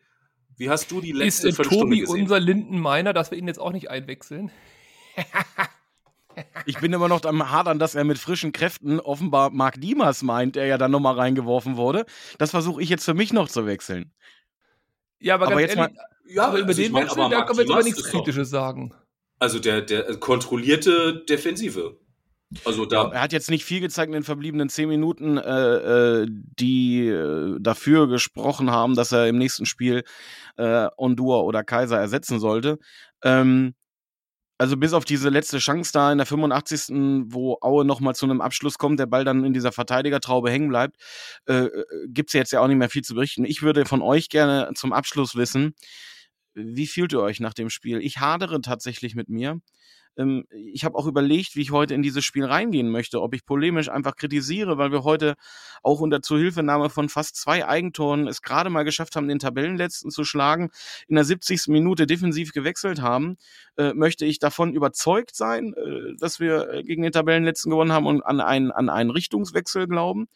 wie 0.59 0.69
hast 0.69 0.91
du 0.91 1.01
die 1.01 1.11
Ist 1.11 1.17
letzte 1.17 1.49
äh, 1.49 1.53
Viertelstunde 1.53 1.85
Tobi 1.85 2.01
gesehen? 2.01 2.23
unser 2.23 2.41
Lindenmeiner, 2.41 3.13
dass 3.13 3.31
wir 3.31 3.39
ihn 3.39 3.47
jetzt 3.47 3.61
auch 3.61 3.73
nicht 3.73 3.91
einwechseln? 3.91 4.51
Ich 6.67 6.79
bin 6.79 6.93
immer 6.93 7.09
noch 7.09 7.25
am 7.25 7.51
Hadern, 7.51 7.79
dass 7.79 7.95
er 7.97 8.05
mit 8.05 8.19
frischen 8.19 8.53
Kräften 8.53 9.01
offenbar 9.01 9.51
Marc 9.51 9.81
Diemers 9.81 10.23
meint, 10.23 10.55
der 10.55 10.67
ja 10.67 10.79
dann 10.79 10.91
nochmal 10.91 11.15
reingeworfen 11.15 11.77
wurde. 11.77 12.07
Das 12.39 12.51
versuche 12.51 12.81
ich 12.83 12.89
jetzt 12.89 13.05
für 13.05 13.15
mich 13.15 13.33
noch 13.33 13.49
zu 13.49 13.67
wechseln. 13.67 14.13
Ja, 15.19 15.35
aber, 15.35 15.47
Aber 15.47 15.57
ganz 15.57 15.73
jetzt 15.73 15.77
ehrlich, 15.77 15.97
ja, 16.29 16.47
aber 16.47 16.59
über 16.59 16.69
also 16.69 16.83
den 16.83 16.95
Wechsel, 16.95 17.21
aber 17.21 17.35
da 17.35 17.45
können 17.45 17.59
wir 17.59 17.65
jetzt 17.65 17.73
aber 17.73 17.83
nichts 17.83 18.01
ist 18.01 18.11
Kritisches 18.11 18.51
sagen. 18.51 18.95
Also 19.41 19.59
der, 19.59 19.81
der 19.81 20.17
kontrollierte 20.19 21.25
Defensive. 21.29 21.99
Also 22.65 22.87
da, 22.87 23.11
Er 23.13 23.21
hat 23.21 23.33
jetzt 23.33 23.51
nicht 23.51 23.65
viel 23.65 23.81
gezeigt 23.81 24.09
in 24.09 24.15
den 24.15 24.23
verbliebenen 24.23 24.71
zehn 24.71 24.89
Minuten, 24.89 25.37
äh, 25.37 26.23
äh, 26.23 26.27
die 26.31 27.07
äh, 27.07 27.59
dafür 27.61 28.09
gesprochen 28.09 28.71
haben, 28.71 28.95
dass 28.95 29.13
er 29.13 29.29
im 29.29 29.37
nächsten 29.37 29.67
Spiel 29.67 30.03
äh, 30.57 30.89
Ondua 30.97 31.41
oder 31.41 31.63
Kaiser 31.63 31.99
ersetzen 31.99 32.41
sollte. 32.41 32.79
Ähm, 33.23 33.75
also 34.57 34.77
bis 34.77 34.93
auf 34.93 35.05
diese 35.05 35.29
letzte 35.29 35.59
Chance 35.59 35.93
da 35.93 36.11
in 36.11 36.19
der 36.19 36.27
85. 36.27 36.89
wo 37.27 37.59
Aue 37.61 37.85
nochmal 37.85 38.17
zu 38.17 38.27
einem 38.27 38.41
Abschluss 38.41 38.77
kommt, 38.77 38.99
der 38.99 39.07
Ball 39.07 39.25
dann 39.25 39.45
in 39.45 39.53
dieser 39.53 39.71
Verteidigertraube 39.71 40.51
hängen 40.51 40.69
bleibt, 40.69 40.97
äh, 41.47 41.69
gibt's 42.09 42.33
jetzt 42.33 42.53
ja 42.53 42.61
auch 42.61 42.67
nicht 42.67 42.79
mehr 42.79 42.91
viel 42.91 43.03
zu 43.03 43.15
berichten. 43.15 43.45
Ich 43.45 43.63
würde 43.63 43.85
von 43.85 44.03
euch 44.03 44.29
gerne 44.31 44.71
zum 44.75 44.93
Abschluss 44.93 45.37
wissen, 45.37 45.75
wie 46.59 46.87
fühlt 46.87 47.13
ihr 47.13 47.21
euch 47.21 47.41
nach 47.41 47.55
dem 47.55 47.71
Spiel? 47.71 48.01
Ich 48.01 48.19
hadere 48.19 48.61
tatsächlich 48.61 49.15
mit 49.15 49.29
mir. 49.29 49.61
Ähm, 50.19 50.45
ich 50.51 50.85
habe 50.85 50.97
auch 50.99 51.07
überlegt, 51.07 51.57
wie 51.57 51.63
ich 51.63 51.71
heute 51.71 51.95
in 51.95 52.03
dieses 52.03 52.25
Spiel 52.25 52.45
reingehen 52.45 52.91
möchte, 52.91 53.23
ob 53.23 53.35
ich 53.35 53.47
polemisch 53.47 53.89
einfach 53.89 54.17
kritisiere, 54.17 54.77
weil 54.77 54.93
wir 54.93 55.05
heute 55.05 55.37
auch 55.83 56.01
unter 56.01 56.21
Zuhilfenahme 56.21 56.91
von 56.91 57.09
fast 57.09 57.37
zwei 57.37 57.67
Eigentoren 57.67 58.27
es 58.27 58.43
gerade 58.43 58.69
mal 58.71 58.83
geschafft 58.83 59.17
haben, 59.17 59.29
den 59.29 59.39
Tabellenletzten 59.39 60.11
zu 60.11 60.25
schlagen, 60.25 60.71
in 61.07 61.15
der 61.15 61.25
70. 61.25 61.69
Minute 61.69 62.07
defensiv 62.07 62.53
gewechselt 62.53 63.01
haben. 63.01 63.37
Äh, 63.77 63.95
möchte 63.95 64.25
ich 64.27 64.39
davon 64.41 64.75
überzeugt 64.75 65.37
sein, 65.37 65.75
äh, 65.75 66.17
dass 66.19 66.41
wir 66.41 66.69
äh, 66.71 66.83
gegen 66.83 67.03
den 67.03 67.13
Tabellenletzten 67.13 67.71
gewonnen 67.71 67.93
haben 67.93 68.07
und 68.07 68.23
an 68.23 68.41
einen, 68.41 68.73
an 68.73 68.89
einen 68.89 69.11
Richtungswechsel 69.11 69.87
glauben? 69.87 70.29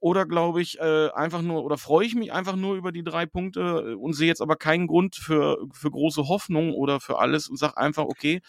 Oder 0.00 0.26
glaube 0.26 0.62
ich 0.62 0.78
äh, 0.78 1.10
einfach 1.10 1.42
nur, 1.42 1.62
oder 1.62 1.76
freue 1.76 2.06
ich 2.06 2.14
mich 2.14 2.32
einfach 2.32 2.56
nur 2.56 2.74
über 2.74 2.90
die 2.90 3.04
drei 3.04 3.26
Punkte 3.26 3.96
und 3.98 4.14
sehe 4.14 4.28
jetzt 4.28 4.40
aber 4.40 4.56
keinen 4.56 4.86
Grund 4.86 5.14
für, 5.14 5.58
für 5.72 5.90
große 5.90 6.26
Hoffnung 6.28 6.72
oder 6.72 7.00
für 7.00 7.18
alles 7.18 7.48
und 7.48 7.58
sage 7.58 7.76
einfach, 7.76 8.04
okay, 8.04 8.40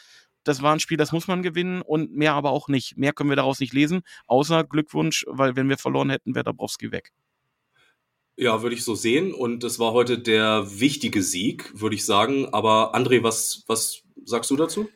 das 0.44 0.62
war 0.62 0.74
ein 0.74 0.80
Spiel, 0.80 0.98
das 0.98 1.12
muss 1.12 1.28
man 1.28 1.44
gewinnen 1.44 1.82
und 1.82 2.14
mehr 2.16 2.34
aber 2.34 2.52
auch 2.52 2.68
nicht. 2.68 2.98
Mehr 2.98 3.14
können 3.14 3.30
wir 3.30 3.36
daraus 3.36 3.60
nicht 3.60 3.74
lesen, 3.74 4.02
außer 4.28 4.64
Glückwunsch, 4.64 5.26
weil 5.28 5.56
wenn 5.56 5.70
wir 5.70 5.78
verloren 5.78 6.10
hätten, 6.10 6.34
wäre 6.34 6.46
Dabrowski 6.46 6.92
weg. 6.92 7.12
Ja, 8.38 8.64
würde 8.64 8.76
ich 8.76 8.84
so 8.84 8.96
sehen. 8.96 9.34
Und 9.34 9.64
das 9.64 9.78
war 9.78 9.92
heute 9.94 10.18
der 10.18 10.80
wichtige 10.80 11.22
Sieg, 11.22 11.72
würde 11.80 11.96
ich 11.96 12.06
sagen. 12.06 12.48
Aber 12.54 12.96
André, 12.96 13.24
was, 13.24 13.64
was 13.68 14.04
sagst 14.26 14.50
du 14.50 14.56
dazu? 14.56 14.90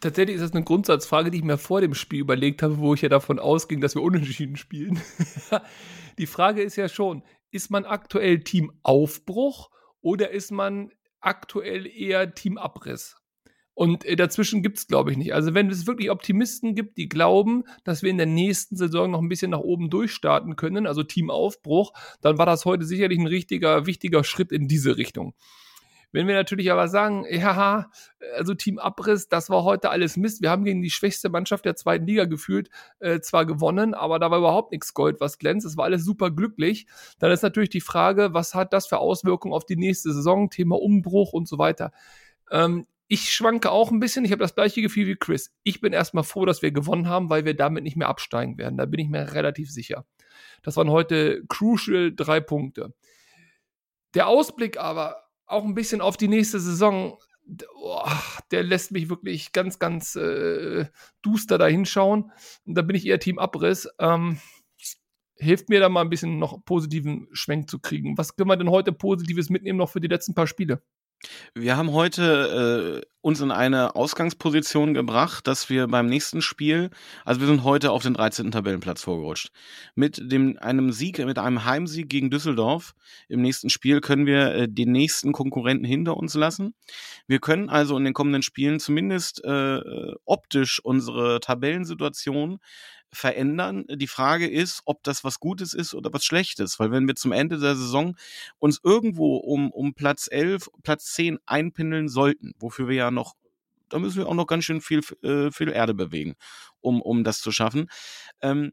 Tatsächlich 0.00 0.36
ist 0.36 0.42
das 0.42 0.52
eine 0.52 0.64
Grundsatzfrage, 0.64 1.30
die 1.30 1.38
ich 1.38 1.44
mir 1.44 1.58
vor 1.58 1.80
dem 1.80 1.94
Spiel 1.94 2.20
überlegt 2.20 2.62
habe, 2.62 2.78
wo 2.78 2.94
ich 2.94 3.02
ja 3.02 3.08
davon 3.08 3.38
ausging, 3.38 3.80
dass 3.80 3.94
wir 3.94 4.02
unentschieden 4.02 4.56
spielen. 4.56 5.00
die 6.18 6.26
Frage 6.26 6.62
ist 6.62 6.76
ja 6.76 6.88
schon, 6.88 7.22
ist 7.50 7.70
man 7.70 7.84
aktuell 7.84 8.40
Team 8.40 8.72
Aufbruch 8.82 9.70
oder 10.00 10.30
ist 10.30 10.52
man 10.52 10.90
aktuell 11.20 11.86
eher 11.86 12.34
Team 12.34 12.58
Abriss? 12.58 13.16
Und 13.78 14.04
äh, 14.04 14.16
dazwischen 14.16 14.60
gibt 14.60 14.78
es, 14.78 14.88
glaube 14.88 15.12
ich, 15.12 15.16
nicht. 15.16 15.34
Also 15.34 15.54
wenn 15.54 15.70
es 15.70 15.86
wirklich 15.86 16.10
Optimisten 16.10 16.74
gibt, 16.74 16.98
die 16.98 17.08
glauben, 17.08 17.62
dass 17.84 18.02
wir 18.02 18.10
in 18.10 18.16
der 18.16 18.26
nächsten 18.26 18.76
Saison 18.76 19.08
noch 19.08 19.20
ein 19.20 19.28
bisschen 19.28 19.52
nach 19.52 19.60
oben 19.60 19.88
durchstarten 19.88 20.56
können, 20.56 20.84
also 20.84 21.04
Teamaufbruch, 21.04 21.92
dann 22.20 22.38
war 22.38 22.46
das 22.46 22.64
heute 22.64 22.84
sicherlich 22.84 23.20
ein 23.20 23.28
richtiger, 23.28 23.86
wichtiger 23.86 24.24
Schritt 24.24 24.50
in 24.50 24.66
diese 24.66 24.96
Richtung. 24.96 25.34
Wenn 26.10 26.26
wir 26.26 26.34
natürlich 26.34 26.72
aber 26.72 26.88
sagen, 26.88 27.26
ja, 27.28 27.90
also 28.36 28.54
Team 28.54 28.78
Abriss, 28.78 29.28
das 29.28 29.50
war 29.50 29.64
heute 29.64 29.90
alles 29.90 30.16
Mist. 30.16 30.40
Wir 30.40 30.50
haben 30.50 30.64
gegen 30.64 30.82
die 30.82 30.90
schwächste 30.90 31.28
Mannschaft 31.28 31.64
der 31.64 31.76
zweiten 31.76 32.06
Liga 32.06 32.24
gefühlt 32.24 32.70
äh, 33.00 33.20
zwar 33.20 33.44
gewonnen, 33.44 33.94
aber 33.94 34.18
da 34.18 34.30
war 34.30 34.38
überhaupt 34.38 34.72
nichts 34.72 34.94
Gold, 34.94 35.20
was 35.20 35.38
glänzt. 35.38 35.66
Es 35.66 35.76
war 35.76 35.84
alles 35.84 36.04
super 36.04 36.30
glücklich. 36.30 36.86
Dann 37.18 37.30
ist 37.30 37.42
natürlich 37.42 37.70
die 37.70 37.80
Frage, 37.80 38.32
was 38.32 38.54
hat 38.54 38.72
das 38.72 38.86
für 38.86 38.98
Auswirkungen 38.98 39.54
auf 39.54 39.66
die 39.66 39.76
nächste 39.76 40.12
Saison? 40.12 40.50
Thema 40.50 40.80
Umbruch 40.80 41.32
und 41.32 41.46
so 41.46 41.58
weiter. 41.58 41.92
Ähm, 42.50 42.86
ich 43.06 43.30
schwanke 43.30 43.70
auch 43.70 43.90
ein 43.90 44.00
bisschen. 44.00 44.24
Ich 44.24 44.32
habe 44.32 44.42
das 44.42 44.54
gleiche 44.54 44.82
Gefühl 44.82 45.06
wie 45.06 45.16
Chris. 45.16 45.50
Ich 45.62 45.80
bin 45.80 45.94
erstmal 45.94 46.24
froh, 46.24 46.44
dass 46.44 46.60
wir 46.60 46.72
gewonnen 46.72 47.08
haben, 47.08 47.30
weil 47.30 47.44
wir 47.46 47.54
damit 47.54 47.82
nicht 47.82 47.96
mehr 47.96 48.08
absteigen 48.08 48.58
werden. 48.58 48.76
Da 48.76 48.84
bin 48.84 49.00
ich 49.00 49.08
mir 49.08 49.32
relativ 49.32 49.70
sicher. 49.70 50.04
Das 50.62 50.76
waren 50.76 50.90
heute 50.90 51.42
crucial 51.48 52.14
drei 52.14 52.40
Punkte. 52.40 52.92
Der 54.14 54.28
Ausblick 54.28 54.78
aber 54.78 55.27
auch 55.48 55.64
ein 55.64 55.74
bisschen 55.74 56.00
auf 56.00 56.16
die 56.16 56.28
nächste 56.28 56.60
Saison, 56.60 57.18
oh, 57.76 58.02
der 58.50 58.62
lässt 58.62 58.92
mich 58.92 59.08
wirklich 59.08 59.52
ganz, 59.52 59.78
ganz 59.78 60.16
äh, 60.16 60.86
duster 61.22 61.58
da 61.58 61.66
hinschauen. 61.66 62.30
Und 62.64 62.74
da 62.74 62.82
bin 62.82 62.96
ich 62.96 63.06
eher 63.06 63.18
Team 63.18 63.38
Abriss. 63.38 63.88
Ähm, 63.98 64.38
hilft 65.36 65.68
mir 65.68 65.80
da 65.80 65.88
mal 65.88 66.02
ein 66.02 66.10
bisschen 66.10 66.38
noch 66.38 66.64
positiven 66.64 67.28
Schwenk 67.32 67.70
zu 67.70 67.78
kriegen. 67.78 68.18
Was 68.18 68.36
können 68.36 68.50
wir 68.50 68.56
denn 68.56 68.70
heute 68.70 68.92
Positives 68.92 69.50
mitnehmen 69.50 69.78
noch 69.78 69.90
für 69.90 70.00
die 70.00 70.08
letzten 70.08 70.34
paar 70.34 70.46
Spiele? 70.46 70.82
Wir 71.54 71.76
haben 71.76 71.92
heute 71.92 73.02
äh, 73.02 73.06
uns 73.20 73.40
in 73.40 73.50
eine 73.50 73.96
Ausgangsposition 73.96 74.94
gebracht, 74.94 75.46
dass 75.46 75.68
wir 75.68 75.88
beim 75.88 76.06
nächsten 76.06 76.40
Spiel, 76.40 76.90
also 77.24 77.40
wir 77.40 77.48
sind 77.48 77.64
heute 77.64 77.90
auf 77.90 78.02
den 78.02 78.14
13. 78.14 78.52
Tabellenplatz 78.52 79.02
vorgerutscht. 79.02 79.50
Mit 79.96 80.20
dem, 80.30 80.56
einem 80.60 80.92
Sieg, 80.92 81.18
mit 81.18 81.38
einem 81.38 81.64
Heimsieg 81.64 82.08
gegen 82.08 82.30
Düsseldorf 82.30 82.94
im 83.28 83.42
nächsten 83.42 83.68
Spiel 83.68 84.00
können 84.00 84.26
wir 84.26 84.54
äh, 84.54 84.68
den 84.68 84.92
nächsten 84.92 85.32
Konkurrenten 85.32 85.84
hinter 85.84 86.16
uns 86.16 86.34
lassen. 86.34 86.74
Wir 87.26 87.40
können 87.40 87.68
also 87.68 87.96
in 87.96 88.04
den 88.04 88.14
kommenden 88.14 88.42
Spielen 88.42 88.78
zumindest 88.78 89.44
äh, 89.44 89.80
optisch 90.24 90.80
unsere 90.84 91.40
Tabellensituation 91.40 92.60
verändern. 93.12 93.84
Die 93.88 94.06
Frage 94.06 94.48
ist, 94.48 94.82
ob 94.84 95.02
das 95.02 95.24
was 95.24 95.40
Gutes 95.40 95.74
ist 95.74 95.94
oder 95.94 96.12
was 96.12 96.24
Schlechtes, 96.24 96.78
weil 96.78 96.90
wenn 96.90 97.06
wir 97.06 97.14
zum 97.14 97.32
Ende 97.32 97.58
der 97.58 97.76
Saison 97.76 98.16
uns 98.58 98.80
irgendwo 98.82 99.36
um, 99.36 99.70
um 99.70 99.94
Platz 99.94 100.28
11, 100.30 100.68
Platz 100.82 101.12
10 101.14 101.38
einpindeln 101.46 102.08
sollten, 102.08 102.54
wofür 102.58 102.88
wir 102.88 102.96
ja 102.96 103.10
noch 103.10 103.34
da 103.88 103.98
müssen 103.98 104.18
wir 104.18 104.28
auch 104.28 104.34
noch 104.34 104.46
ganz 104.46 104.64
schön 104.64 104.82
viel, 104.82 105.00
äh, 105.22 105.50
viel 105.50 105.70
Erde 105.70 105.94
bewegen, 105.94 106.34
um, 106.80 107.00
um 107.00 107.24
das 107.24 107.40
zu 107.40 107.52
schaffen. 107.52 107.88
Ähm, 108.42 108.72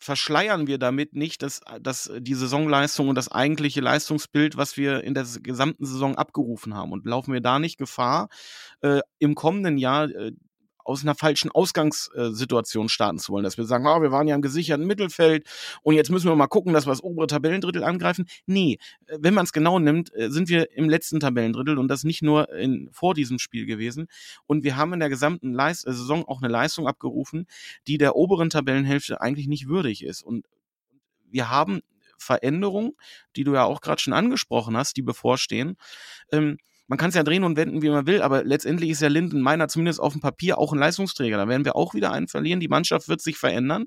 verschleiern 0.00 0.66
wir 0.66 0.78
damit 0.78 1.14
nicht 1.14 1.42
dass, 1.42 1.60
dass 1.80 2.10
die 2.18 2.34
Saisonleistung 2.34 3.08
und 3.08 3.14
das 3.16 3.30
eigentliche 3.30 3.82
Leistungsbild, 3.82 4.56
was 4.56 4.76
wir 4.76 5.04
in 5.04 5.14
der 5.14 5.26
gesamten 5.42 5.84
Saison 5.84 6.16
abgerufen 6.16 6.74
haben. 6.74 6.92
Und 6.92 7.04
laufen 7.04 7.34
wir 7.34 7.42
da 7.42 7.58
nicht 7.58 7.78
Gefahr, 7.78 8.28
äh, 8.80 9.00
im 9.18 9.34
kommenden 9.34 9.76
Jahr 9.76 10.08
äh, 10.08 10.32
aus 10.90 11.02
einer 11.02 11.14
falschen 11.14 11.50
Ausgangssituation 11.50 12.88
starten 12.88 13.18
zu 13.18 13.32
wollen, 13.32 13.44
dass 13.44 13.56
wir 13.56 13.64
sagen, 13.64 13.86
oh, 13.86 14.02
wir 14.02 14.12
waren 14.12 14.28
ja 14.28 14.34
im 14.34 14.42
gesicherten 14.42 14.86
Mittelfeld 14.86 15.46
und 15.82 15.94
jetzt 15.94 16.10
müssen 16.10 16.28
wir 16.28 16.36
mal 16.36 16.46
gucken, 16.46 16.72
dass 16.72 16.86
wir 16.86 16.90
das 16.90 17.02
obere 17.02 17.26
Tabellendrittel 17.26 17.84
angreifen. 17.84 18.26
Nee, 18.46 18.78
äh, 19.06 19.18
wenn 19.20 19.34
man 19.34 19.44
es 19.44 19.52
genau 19.52 19.78
nimmt, 19.78 20.14
äh, 20.14 20.30
sind 20.30 20.48
wir 20.48 20.76
im 20.76 20.88
letzten 20.88 21.20
Tabellendrittel 21.20 21.78
und 21.78 21.88
das 21.88 22.04
nicht 22.04 22.22
nur 22.22 22.52
in, 22.52 22.88
vor 22.92 23.14
diesem 23.14 23.38
Spiel 23.38 23.66
gewesen. 23.66 24.08
Und 24.46 24.64
wir 24.64 24.76
haben 24.76 24.92
in 24.92 25.00
der 25.00 25.08
gesamten 25.08 25.52
Leist 25.52 25.86
äh, 25.86 25.92
Saison 25.92 26.24
auch 26.26 26.42
eine 26.42 26.52
Leistung 26.52 26.86
abgerufen, 26.86 27.46
die 27.86 27.98
der 27.98 28.16
oberen 28.16 28.50
Tabellenhälfte 28.50 29.20
eigentlich 29.20 29.46
nicht 29.46 29.68
würdig 29.68 30.04
ist. 30.04 30.22
Und 30.22 30.46
wir 31.30 31.50
haben 31.50 31.80
Veränderungen, 32.18 32.92
die 33.36 33.44
du 33.44 33.54
ja 33.54 33.64
auch 33.64 33.80
gerade 33.80 34.00
schon 34.00 34.12
angesprochen 34.12 34.76
hast, 34.76 34.96
die 34.96 35.02
bevorstehen. 35.02 35.76
Ähm, 36.32 36.58
man 36.90 36.98
kann 36.98 37.10
es 37.10 37.14
ja 37.14 37.22
drehen 37.22 37.44
und 37.44 37.56
wenden, 37.56 37.82
wie 37.82 37.88
man 37.88 38.08
will, 38.08 38.20
aber 38.20 38.42
letztendlich 38.42 38.90
ist 38.90 39.00
ja 39.00 39.06
Linden 39.06 39.40
meiner 39.42 39.68
zumindest 39.68 40.00
auf 40.00 40.12
dem 40.12 40.20
Papier 40.20 40.58
auch 40.58 40.72
ein 40.72 40.78
Leistungsträger. 40.80 41.36
Da 41.36 41.46
werden 41.46 41.64
wir 41.64 41.76
auch 41.76 41.94
wieder 41.94 42.10
einen 42.10 42.26
verlieren. 42.26 42.58
Die 42.58 42.66
Mannschaft 42.66 43.08
wird 43.08 43.22
sich 43.22 43.38
verändern. 43.38 43.86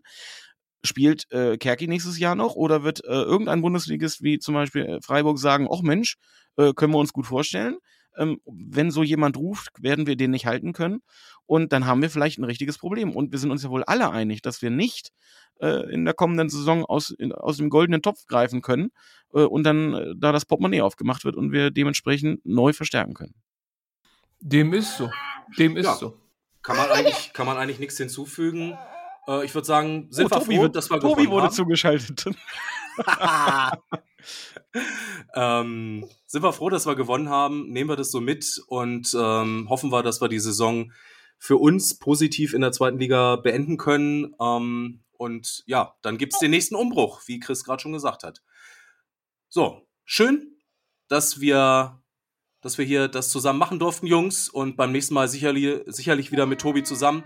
Spielt 0.86 1.30
äh, 1.30 1.58
Kerki 1.58 1.90
nächstes 1.90 2.18
Jahr 2.18 2.36
noch 2.36 2.56
oder 2.56 2.84
wird 2.84 3.04
äh, 3.04 3.10
irgendein 3.10 3.62
Bundesligist 3.62 4.24
wie 4.24 4.40
zum 4.40 4.54
Beispiel 4.54 4.86
äh, 4.86 5.02
Freiburg 5.02 5.38
sagen, 5.38 5.68
ach 5.70 5.82
Mensch, 5.82 6.16
äh, 6.56 6.72
können 6.72 6.94
wir 6.94 7.00
uns 7.00 7.12
gut 7.12 7.28
vorstellen. 7.28 7.76
Ähm, 8.16 8.40
wenn 8.46 8.92
so 8.92 9.04
jemand 9.04 9.38
ruft, 9.38 9.82
werden 9.82 10.08
wir 10.08 10.16
den 10.16 10.32
nicht 10.32 10.46
halten 10.46 10.74
können. 10.74 11.02
Und 11.46 11.74
dann 11.74 11.86
haben 11.86 12.02
wir 12.02 12.10
vielleicht 12.10 12.40
ein 12.40 12.44
richtiges 12.44 12.78
Problem. 12.78 13.16
Und 13.16 13.32
wir 13.32 13.40
sind 13.40 13.52
uns 13.52 13.64
ja 13.64 13.70
wohl 13.70 13.84
alle 13.84 14.12
einig, 14.12 14.42
dass 14.42 14.62
wir 14.62 14.70
nicht 14.70 15.12
äh, 15.60 15.92
in 15.92 16.06
der 16.06 16.14
kommenden 16.14 16.50
Saison 16.50 16.86
aus, 16.86 17.10
in, 17.10 17.32
aus 17.32 17.58
dem 17.58 17.70
goldenen 17.70 18.02
Topf 18.02 18.26
greifen 18.28 18.62
können 18.62 18.92
äh, 19.34 19.42
und 19.42 19.64
dann 19.64 19.94
äh, 19.94 20.14
da 20.18 20.32
das 20.32 20.46
Portemonnaie 20.46 20.82
aufgemacht 20.82 21.26
wird 21.26 21.36
und 21.36 21.52
wir 21.52 21.72
dementsprechend 21.72 22.46
neu 22.46 22.74
verstärken 22.74 23.14
können. 23.14 23.36
Dem 24.40 24.74
ist 24.74 24.98
so. 24.98 25.10
Dem 25.58 25.78
ist 25.78 25.86
ja. 25.86 25.96
so. 25.96 26.18
Kann 26.62 26.78
man 26.78 26.90
eigentlich, 26.90 27.34
kann 27.34 27.46
man 27.46 27.58
eigentlich 27.58 27.80
nichts 27.80 27.98
hinzufügen. 27.98 28.78
Äh, 29.28 29.46
ich 29.46 29.54
würde 29.54 29.66
sagen, 29.66 30.08
sind 30.10 30.28
oh, 30.28 30.30
wir 30.30 30.40
Tobi, 30.40 30.56
froh, 30.58 30.68
dass 30.68 30.90
wir 30.90 31.00
Tobi 31.00 31.30
wurde 31.30 31.48
haben. 31.48 31.54
zugeschaltet. 31.54 32.26
ähm, 35.36 36.08
sind 36.26 36.44
wir 36.44 36.54
froh, 36.54 36.70
dass 36.70 36.86
wir 36.86 36.96
gewonnen 36.96 37.30
haben, 37.30 37.70
nehmen 37.70 37.90
wir 37.90 37.96
das 37.96 38.12
so 38.12 38.22
mit 38.22 38.62
und 38.68 39.16
ähm, 39.20 39.68
hoffen 39.70 39.92
wir, 39.92 40.04
dass 40.04 40.22
wir 40.22 40.30
die 40.30 40.40
Saison 40.40 40.92
für 41.38 41.58
uns 41.58 42.00
positiv 42.00 42.54
in 42.54 42.62
der 42.62 42.72
zweiten 42.72 43.00
Liga 43.00 43.36
beenden 43.36 43.78
können. 43.78 44.34
Ähm, 44.40 45.04
und 45.12 45.64
ja, 45.66 45.96
dann 46.02 46.18
gibt 46.18 46.34
es 46.34 46.40
den 46.40 46.52
nächsten 46.52 46.76
Umbruch, 46.76 47.22
wie 47.28 47.40
Chris 47.40 47.64
gerade 47.64 47.82
schon 47.82 47.94
gesagt 47.94 48.24
hat. 48.24 48.42
So, 49.50 49.88
schön, 50.06 50.58
dass 51.10 51.42
wir, 51.42 52.02
dass 52.62 52.78
wir 52.78 52.86
hier 52.86 53.08
das 53.08 53.30
zusammen 53.30 53.60
machen 53.60 53.78
durften, 53.78 54.08
Jungs. 54.08 54.50
Und 54.50 54.78
beim 54.78 54.92
nächsten 54.92 55.14
Mal 55.14 55.28
sicherlich, 55.28 55.82
sicherlich 55.86 56.32
wieder 56.32 56.46
mit 56.46 56.62
Tobi 56.62 56.84
zusammen. 56.84 57.24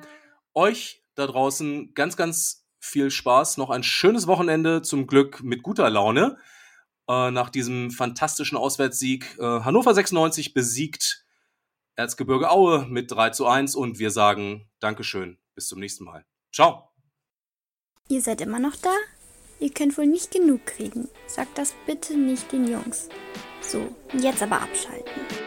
Euch 0.54 1.04
da 1.16 1.28
draußen 1.28 1.94
ganz, 1.94 2.18
ganz 2.18 2.66
viel 2.80 3.12
Spaß. 3.12 3.58
Noch 3.58 3.70
ein 3.70 3.84
schönes 3.84 4.28
Wochenende, 4.28 4.82
zum 4.82 5.08
Glück 5.08 5.44
mit 5.44 5.64
guter 5.64 5.90
Laune. 5.90 6.38
Äh, 7.10 7.32
nach 7.32 7.50
diesem 7.50 7.92
fantastischen 7.92 8.58
Auswärtssieg. 8.58 9.38
Äh, 9.40 9.44
Hannover 9.44 9.94
96 9.94 10.54
besiegt 10.54 11.26
Erzgebirge 11.96 12.52
Aue 12.52 12.86
mit 12.88 13.12
3 13.12 13.30
zu 13.32 13.48
1 13.48 13.76
und 13.76 13.98
wir 13.98 14.12
sagen 14.12 14.70
Dankeschön. 14.80 15.38
Bis 15.56 15.68
zum 15.68 15.80
nächsten 15.80 16.04
Mal. 16.04 16.26
Ciao. 16.54 16.90
Ihr 18.10 18.22
seid 18.22 18.42
immer 18.42 18.60
noch 18.60 18.76
da? 18.76 18.94
Ihr 19.60 19.72
könnt 19.72 19.98
wohl 19.98 20.06
nicht 20.06 20.32
genug 20.32 20.66
kriegen. 20.66 21.08
Sagt 21.26 21.58
das 21.58 21.74
bitte 21.86 22.16
nicht 22.16 22.52
den 22.52 22.68
Jungs. 22.68 23.10
So, 23.62 23.96
jetzt 24.14 24.44
aber 24.44 24.62
abschalten. 24.62 25.47